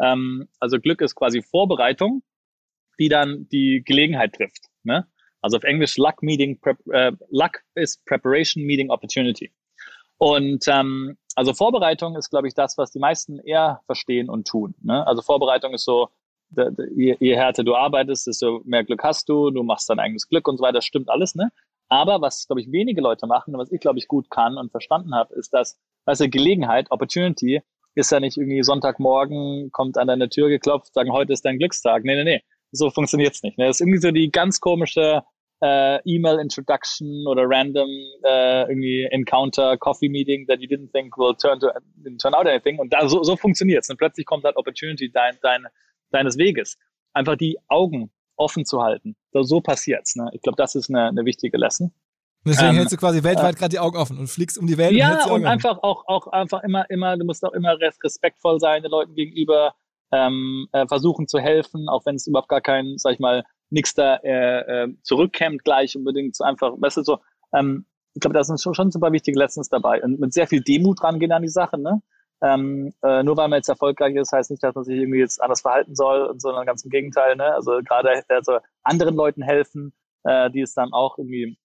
[0.02, 2.24] ähm, also Glück ist quasi Vorbereitung,
[2.98, 4.70] die dann die Gelegenheit trifft.
[4.84, 5.06] Ne?
[5.44, 9.52] Also auf Englisch Luck Meeting, Prep, äh, Luck is Preparation Meeting Opportunity.
[10.18, 14.74] Und ähm, also Vorbereitung ist, glaube ich, das, was die meisten eher verstehen und tun.
[14.82, 15.06] Ne?
[15.06, 16.10] Also Vorbereitung ist so,
[16.96, 20.48] je, je härter du arbeitest, desto mehr Glück hast du, du machst dein eigenes Glück
[20.48, 21.52] und so weiter, stimmt alles, ne?
[21.90, 24.72] Aber was, glaube ich, wenige Leute machen und was ich, glaube ich, gut kann und
[24.72, 27.62] verstanden habe, ist, dass, weißt du, Gelegenheit, Opportunity,
[27.96, 32.04] ist ja nicht irgendwie Sonntagmorgen, kommt an deine Tür geklopft, sagen, heute ist dein Glückstag.
[32.04, 32.44] Nee, nee, nee.
[32.72, 33.58] So funktioniert's nicht.
[33.58, 33.68] Ne?
[33.68, 35.24] Das ist irgendwie so die ganz komische
[35.64, 37.88] äh, E-Mail Introduction oder random
[38.68, 41.70] irgendwie Encounter, Coffee Meeting that you didn't think will turn to
[42.22, 42.80] turn out anything.
[42.80, 43.90] Und da so, so funktioniert's.
[43.90, 45.66] Und plötzlich kommt halt Opportunity dein, dein,
[46.12, 46.78] deines Weges.
[47.14, 49.16] Einfach die Augen offen zu halten.
[49.32, 50.16] So, so passiert's.
[50.16, 50.30] Ne?
[50.34, 51.94] Ich glaube, das ist eine, eine wichtige Lesson.
[52.46, 54.78] Deswegen ähm, hältst du quasi weltweit äh, gerade die Augen offen und fliegst um die
[54.78, 54.94] Welt.
[54.94, 58.82] Ja, und, und einfach auch, auch einfach immer, immer, du musst auch immer respektvoll sein
[58.82, 59.76] den Leuten gegenüber,
[60.12, 63.94] ähm, äh, versuchen zu helfen, auch wenn es überhaupt gar kein, sag ich mal, nichts
[63.94, 67.20] da äh, äh, zurückkämmt gleich unbedingt so einfach, weißt du, so,
[67.54, 70.62] ähm, ich glaube, da sind schon, schon super wichtige Lessons dabei und mit sehr viel
[70.62, 72.02] Demut rangehen an die Sache, ne?
[72.42, 75.42] Ähm, äh, nur weil man jetzt erfolgreich ist, heißt nicht, dass man sich irgendwie jetzt
[75.42, 77.54] anders verhalten soll, sondern ganz im Gegenteil, ne?
[77.54, 79.94] Also gerade also anderen Leuten helfen,
[80.24, 81.58] äh, die es dann auch irgendwie,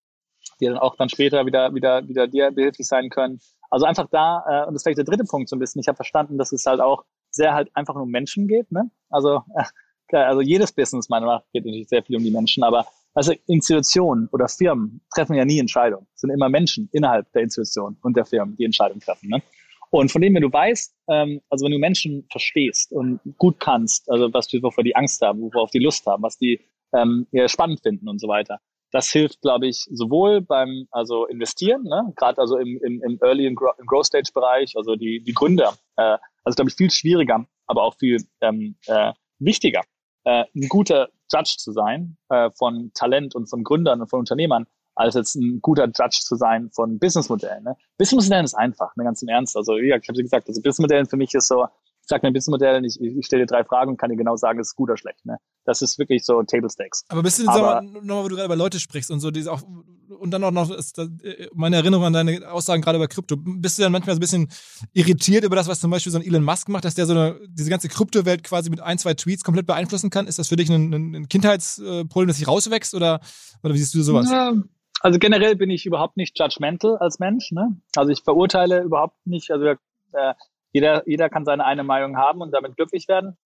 [0.61, 3.41] die dann auch dann später wieder wieder wieder dir behilflich sein können.
[3.71, 5.81] Also einfach da, äh, und das ist vielleicht der dritte Punkt so ein bisschen.
[5.81, 8.91] Ich habe verstanden, dass es halt auch sehr halt einfach um Menschen geht, ne?
[9.11, 9.65] Also äh,
[10.13, 13.33] also jedes Business meiner Meinung nach geht natürlich sehr viel um die Menschen, aber also
[13.47, 16.07] Institutionen oder Firmen treffen ja nie Entscheidungen.
[16.15, 19.29] Es sind immer Menschen innerhalb der Institution und der Firmen, die Entscheidungen treffen.
[19.29, 19.43] Ne?
[19.91, 24.11] Und von dem, wenn du weißt, ähm, also wenn du Menschen verstehst und gut kannst,
[24.11, 26.61] also was du wovor die Angst haben, worauf die Lust haben, was die
[26.95, 28.61] ähm, spannend finden und so weiter,
[28.91, 32.13] das hilft, glaube ich, sowohl beim also investieren, ne?
[32.17, 35.75] gerade also im, im, im Early und Grow, Growth Stage Bereich, also die, die Gründer,
[35.97, 39.83] äh, also glaube ich viel schwieriger, aber auch viel ähm, äh, wichtiger,
[40.29, 44.67] äh, ein guter Judge zu sein äh, von Talent und von Gründern und von Unternehmern,
[44.95, 47.65] als jetzt ein guter Judge zu sein von Businessmodellen.
[47.65, 47.77] Ne?
[47.97, 49.57] Businessmodellen ist einfach, ne, ganz im Ernst.
[49.57, 51.67] Also wie gesagt, ich habe gesagt, also Businessmodellen für mich ist so,
[52.09, 54.59] sag mir ein Businessmodell, ich, ich stelle dir drei Fragen und kann dir genau sagen,
[54.59, 55.25] ist gut oder schlecht.
[55.27, 55.37] Ne?
[55.65, 57.05] Das ist wirklich so Table Stakes.
[57.09, 60.31] Aber bist du nochmal, wo du gerade über Leute sprichst und so, diese auch, und
[60.31, 63.37] dann auch noch ist das, äh, meine Erinnerung an deine Aussagen gerade über Krypto.
[63.37, 64.49] Bist du dann manchmal so ein bisschen
[64.93, 67.39] irritiert über das, was zum Beispiel so ein Elon Musk macht, dass der so eine,
[67.49, 70.27] diese ganze Kryptowelt quasi mit ein, zwei Tweets komplett beeinflussen kann?
[70.27, 73.21] Ist das für dich ein, ein Kindheitsproblem, das sich rauswächst oder,
[73.63, 74.31] oder wie siehst du sowas?
[74.31, 74.55] Ja,
[75.01, 77.53] also generell bin ich überhaupt nicht judgmental als Mensch.
[77.53, 77.77] Ne?
[77.95, 80.35] Also ich verurteile überhaupt nicht, also äh,
[80.73, 83.37] jeder, jeder kann seine eine Meinung haben und damit glücklich werden.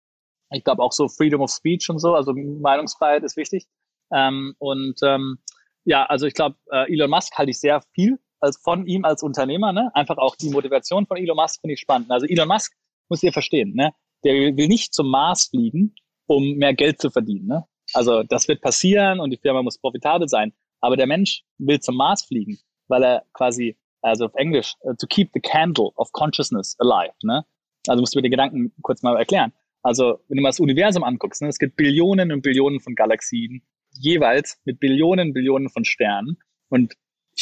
[0.51, 3.66] Ich glaube auch so Freedom of Speech und so, also Meinungsfreiheit ist wichtig.
[4.12, 5.39] Ähm, und ähm,
[5.85, 9.23] ja, also ich glaube, äh, Elon Musk halte ich sehr viel als von ihm als
[9.23, 9.73] Unternehmer.
[9.73, 9.90] Ne?
[9.94, 12.11] Einfach auch die Motivation von Elon Musk finde ich spannend.
[12.11, 12.73] Also Elon Musk
[13.09, 13.93] muss ihr verstehen, ne?
[14.24, 15.94] der will nicht zum Mars fliegen,
[16.27, 17.47] um mehr Geld zu verdienen.
[17.47, 17.65] Ne?
[17.94, 20.53] Also das wird passieren und die Firma muss profitabel sein.
[20.81, 22.59] Aber der Mensch will zum Mars fliegen,
[22.89, 27.15] weil er quasi also auf Englisch, uh, to keep the candle of consciousness alive.
[27.23, 27.45] Ne?
[27.89, 29.53] Also musst du mir den Gedanken kurz mal erklären.
[29.83, 33.62] Also wenn du mal das Universum anguckst, ne, es gibt Billionen und Billionen von Galaxien,
[33.91, 36.39] jeweils mit Billionen und Billionen von Sternen.
[36.69, 36.95] Und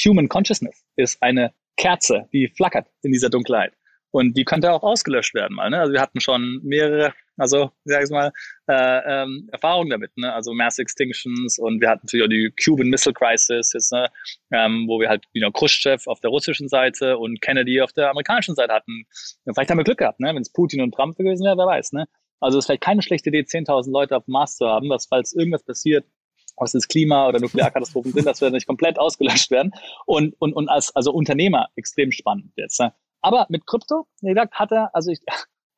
[0.05, 3.73] Human Consciousness ist eine Kerze, die flackert in dieser Dunkelheit.
[4.11, 5.71] Und die könnte auch ausgelöscht werden mal.
[5.71, 5.79] Ne?
[5.79, 8.33] Also wir hatten schon mehrere, also ich mal,
[8.69, 10.17] äh, ähm, Erfahrungen damit.
[10.17, 10.33] Ne?
[10.33, 14.09] Also Mass Extinctions und wir hatten natürlich auch die Cuban Missile Crisis, jetzt, ne?
[14.53, 18.55] ähm, wo wir halt wieder Khrushchev auf der russischen Seite und Kennedy auf der amerikanischen
[18.55, 19.07] Seite hatten.
[19.47, 20.35] Ja, vielleicht haben wir Glück gehabt, ne?
[20.35, 21.93] wenn es Putin und Trump gewesen wäre, wer weiß.
[21.93, 22.07] Ne?
[22.41, 25.07] Also es ist vielleicht keine schlechte Idee, 10.000 Leute auf dem Mars zu haben, was
[25.07, 26.05] falls irgendwas passiert,
[26.57, 29.73] was das Klima oder Nuklearkatastrophen sind, dass wir nicht komplett ausgelöscht werden.
[30.05, 32.81] Und, und, und als also Unternehmer extrem spannend jetzt.
[32.81, 32.93] Ne?
[33.23, 35.21] Aber mit Krypto, wie gesagt, hat er, also ich,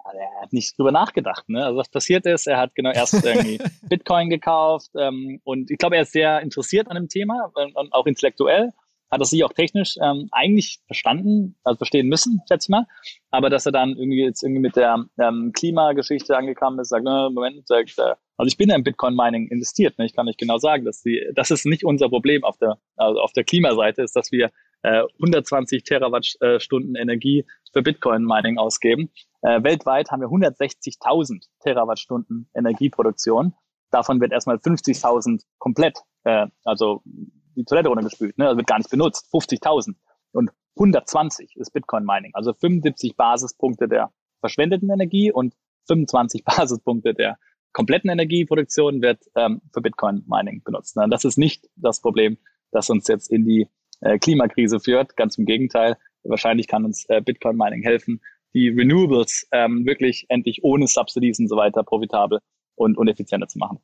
[0.05, 1.49] er hat nicht drüber nachgedacht.
[1.49, 1.65] Ne?
[1.65, 5.97] Also was passiert ist, er hat genau erst irgendwie Bitcoin gekauft ähm, und ich glaube,
[5.97, 8.73] er ist sehr interessiert an dem Thema und, und auch intellektuell
[9.13, 12.87] hat er sich auch technisch ähm, eigentlich verstanden, also verstehen müssen, schätze ich mal.
[13.31, 17.29] Aber dass er dann irgendwie jetzt irgendwie mit der ähm, Klimageschichte angekommen ist, sagt, ne,
[17.31, 19.99] Moment, sagt, äh, also ich bin ja in Bitcoin-Mining investiert.
[19.99, 20.07] Ne?
[20.07, 23.21] Ich kann nicht genau sagen, dass die, das ist nicht unser Problem auf der, also
[23.21, 24.51] auf der Klimaseite, ist, dass wir
[24.83, 29.11] äh, 120 Terawattstunden Energie für Bitcoin-Mining ausgeben.
[29.43, 33.55] Äh, weltweit haben wir 160.000 Terawattstunden Energieproduktion.
[33.91, 38.47] Davon wird erstmal 50.000 komplett, äh, also die Toilette runtergespült, ne?
[38.47, 39.29] also wird gar nicht benutzt.
[39.33, 39.95] 50.000
[40.33, 44.11] und 120 ist Bitcoin-Mining, also 75 Basispunkte der
[44.41, 45.55] verschwendeten Energie und
[45.87, 47.39] 25 Basispunkte der
[47.73, 50.97] kompletten Energieproduktion wird ähm, für Bitcoin-Mining benutzt.
[50.97, 51.07] Ne?
[51.11, 52.39] Das ist nicht das Problem,
[52.71, 53.69] das uns jetzt in die
[54.03, 55.17] äh, Klimakrise führt.
[55.17, 55.97] Ganz im Gegenteil.
[56.25, 58.21] Wahrscheinlich kann uns äh, Bitcoin Mining helfen,
[58.55, 62.41] die Renewables ähm, wirklich endlich ohne Subsidies und so weiter profitabel
[62.77, 63.79] und, und effizienter zu machen.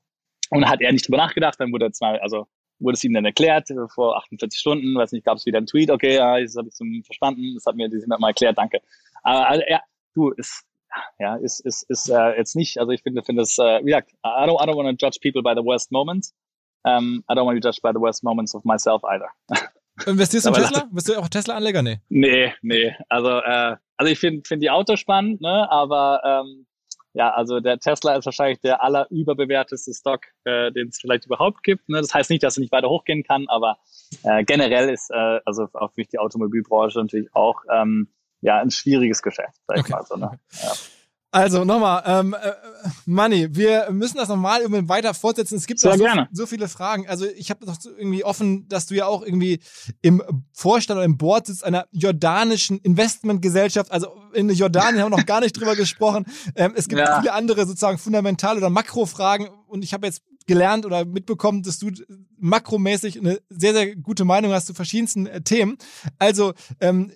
[0.51, 2.47] Und hat er nicht drüber nachgedacht, dann wurde es mal, also
[2.78, 5.66] wurde es ihm dann erklärt, äh, vor 48 Stunden, weiß nicht, gab es wieder einen
[5.66, 8.81] Tweet, okay, ja, das habe ich zum verstanden, das hat mir das mal erklärt, danke.
[9.23, 9.81] Aber also, ja,
[10.15, 10.65] du, ist,
[11.19, 14.12] ja, ist, ist, ist äh, jetzt nicht, also ich finde, finde es, äh, wie gesagt,
[14.24, 16.35] I don't, I don't want to judge people by the worst moments.
[16.85, 19.28] Um, I don't want to judge by the worst moments of myself either.
[20.07, 20.89] Investierst du in Tesla?
[20.91, 21.83] Bist du auch Tesla-Anleger?
[21.83, 22.01] Nee.
[22.09, 22.95] Nee, nee.
[23.09, 25.70] Also, äh, also ich finde find die Autos spannend, ne?
[25.70, 26.66] aber ähm,
[27.15, 31.89] ja, also der Tesla ist wahrscheinlich der allerüberbewerteste Stock, äh, den es vielleicht überhaupt gibt.
[31.89, 32.01] Ne?
[32.01, 33.79] Das heißt nicht, dass er nicht weiter hochgehen kann, aber
[34.23, 38.09] äh, generell ist äh, also auch für mich die Automobilbranche natürlich auch ähm,
[38.41, 39.93] ja ein schwieriges Geschäft, sag ich okay.
[39.93, 40.16] mal so.
[40.16, 40.39] Ne?
[40.62, 40.73] Ja.
[41.30, 42.52] Also nochmal, ähm, äh,
[43.05, 45.56] Manni, wir müssen das nochmal irgendwie weiter fortsetzen.
[45.56, 45.92] Es gibt so,
[46.32, 47.06] so viele Fragen.
[47.06, 49.60] Also ich habe noch irgendwie offen, dass du ja auch irgendwie
[50.00, 50.22] im
[50.52, 53.92] Vorstand oder im Board sitzt einer jordanischen Investmentgesellschaft.
[53.92, 56.24] Also in Jordanien haben wir noch gar nicht drüber gesprochen.
[56.55, 57.20] Ähm, es gibt ja.
[57.20, 61.90] viele andere sozusagen fundamentale oder Makrofragen und ich habe jetzt gelernt oder mitbekommen, dass du
[62.38, 65.76] makromäßig eine sehr, sehr gute Meinung hast zu verschiedensten äh, Themen.
[66.18, 67.12] Also ähm,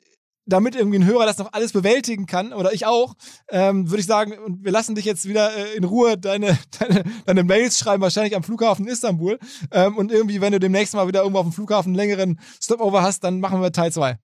[0.47, 3.15] damit irgendwie ein Hörer das noch alles bewältigen kann, oder ich auch,
[3.51, 7.05] ähm, würde ich sagen, und wir lassen dich jetzt wieder äh, in Ruhe deine, deine,
[7.27, 9.39] deine Mails schreiben, wahrscheinlich am Flughafen Istanbul.
[9.71, 13.03] Ähm, und irgendwie, wenn du demnächst mal wieder irgendwo auf dem Flughafen einen längeren Stopover
[13.03, 14.19] hast, dann machen wir Teil 2.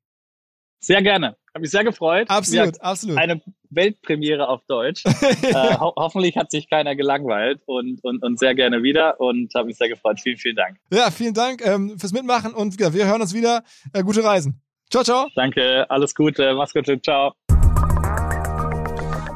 [0.81, 1.36] Sehr gerne.
[1.55, 2.31] Habe mich sehr gefreut.
[2.31, 3.19] Absolut, ja, absolut.
[3.19, 3.40] Eine
[3.70, 5.05] Weltpremiere auf Deutsch.
[5.43, 9.66] äh, ho hoffentlich hat sich keiner gelangweilt und, und, und sehr gerne wieder und habe
[9.66, 10.20] mich sehr gefreut.
[10.20, 10.78] Vielen, vielen Dank.
[10.93, 13.65] Ja, vielen Dank ähm, fürs Mitmachen und ja, wir hören uns wieder.
[13.93, 14.62] Äh, gute Reisen.
[14.90, 15.28] Ciao, ciao.
[15.35, 17.35] Danke, alles Gute, mach's gut, ciao.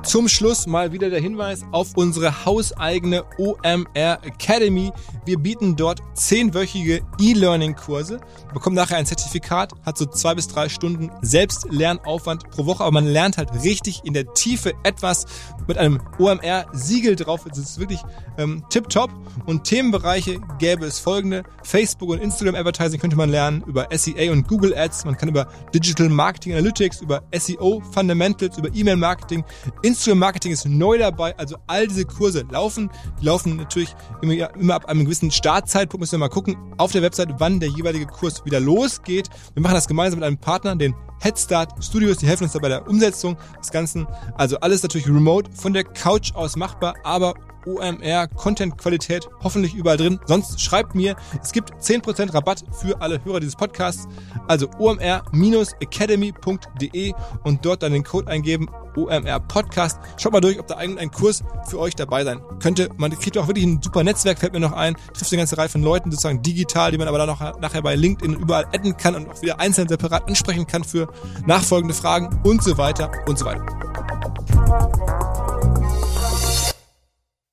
[0.02, 4.92] Zum Schluss mal wieder der Hinweis auf unsere hauseigene OMR Academy.
[5.24, 8.20] Wir bieten dort zehnwöchige E-Learning-Kurse,
[8.52, 13.06] bekommt nachher ein Zertifikat, hat so zwei bis drei Stunden Selbstlernaufwand pro Woche, aber man
[13.06, 15.26] lernt halt richtig in der Tiefe etwas
[15.66, 17.46] mit einem OMR-Siegel drauf.
[17.50, 18.00] Es ist wirklich
[18.38, 19.10] ähm, tipptopp.
[19.46, 21.44] Und Themenbereiche gäbe es folgende.
[21.62, 25.04] Facebook und Instagram Advertising könnte man lernen, über SEA und Google Ads.
[25.04, 29.44] Man kann über Digital Marketing Analytics, über SEO Fundamentals, über E-Mail Marketing.
[29.92, 31.36] Instagram Marketing ist neu dabei.
[31.38, 32.90] Also all diese Kurse laufen.
[33.20, 36.00] Die laufen natürlich immer, immer ab einem gewissen Startzeitpunkt.
[36.00, 39.28] Müssen wir mal gucken auf der Website, wann der jeweilige Kurs wieder losgeht.
[39.54, 42.68] Wir machen das gemeinsam mit einem Partner, den Headstart Studios, die helfen uns da bei
[42.68, 44.08] der Umsetzung des Ganzen.
[44.34, 47.34] Also alles natürlich remote, von der Couch aus machbar, aber
[47.66, 50.20] OMR, Content-Qualität hoffentlich überall drin.
[50.26, 54.06] Sonst schreibt mir, es gibt 10% Rabatt für alle Hörer dieses Podcasts.
[54.48, 57.14] Also omr-academy.de
[57.44, 59.98] und dort dann den Code eingeben, OMR Podcast.
[60.16, 62.88] Schaut mal durch, ob da ein Kurs für euch dabei sein könnte.
[62.96, 65.68] Man kriegt auch wirklich ein super Netzwerk, fällt mir noch ein, trifft eine ganze Reihe
[65.68, 69.14] von Leuten sozusagen digital, die man aber dann noch nachher bei LinkedIn überall adden kann
[69.14, 71.08] und auch wieder einzeln separat ansprechen kann für
[71.46, 73.64] nachfolgende Fragen und so weiter und so weiter.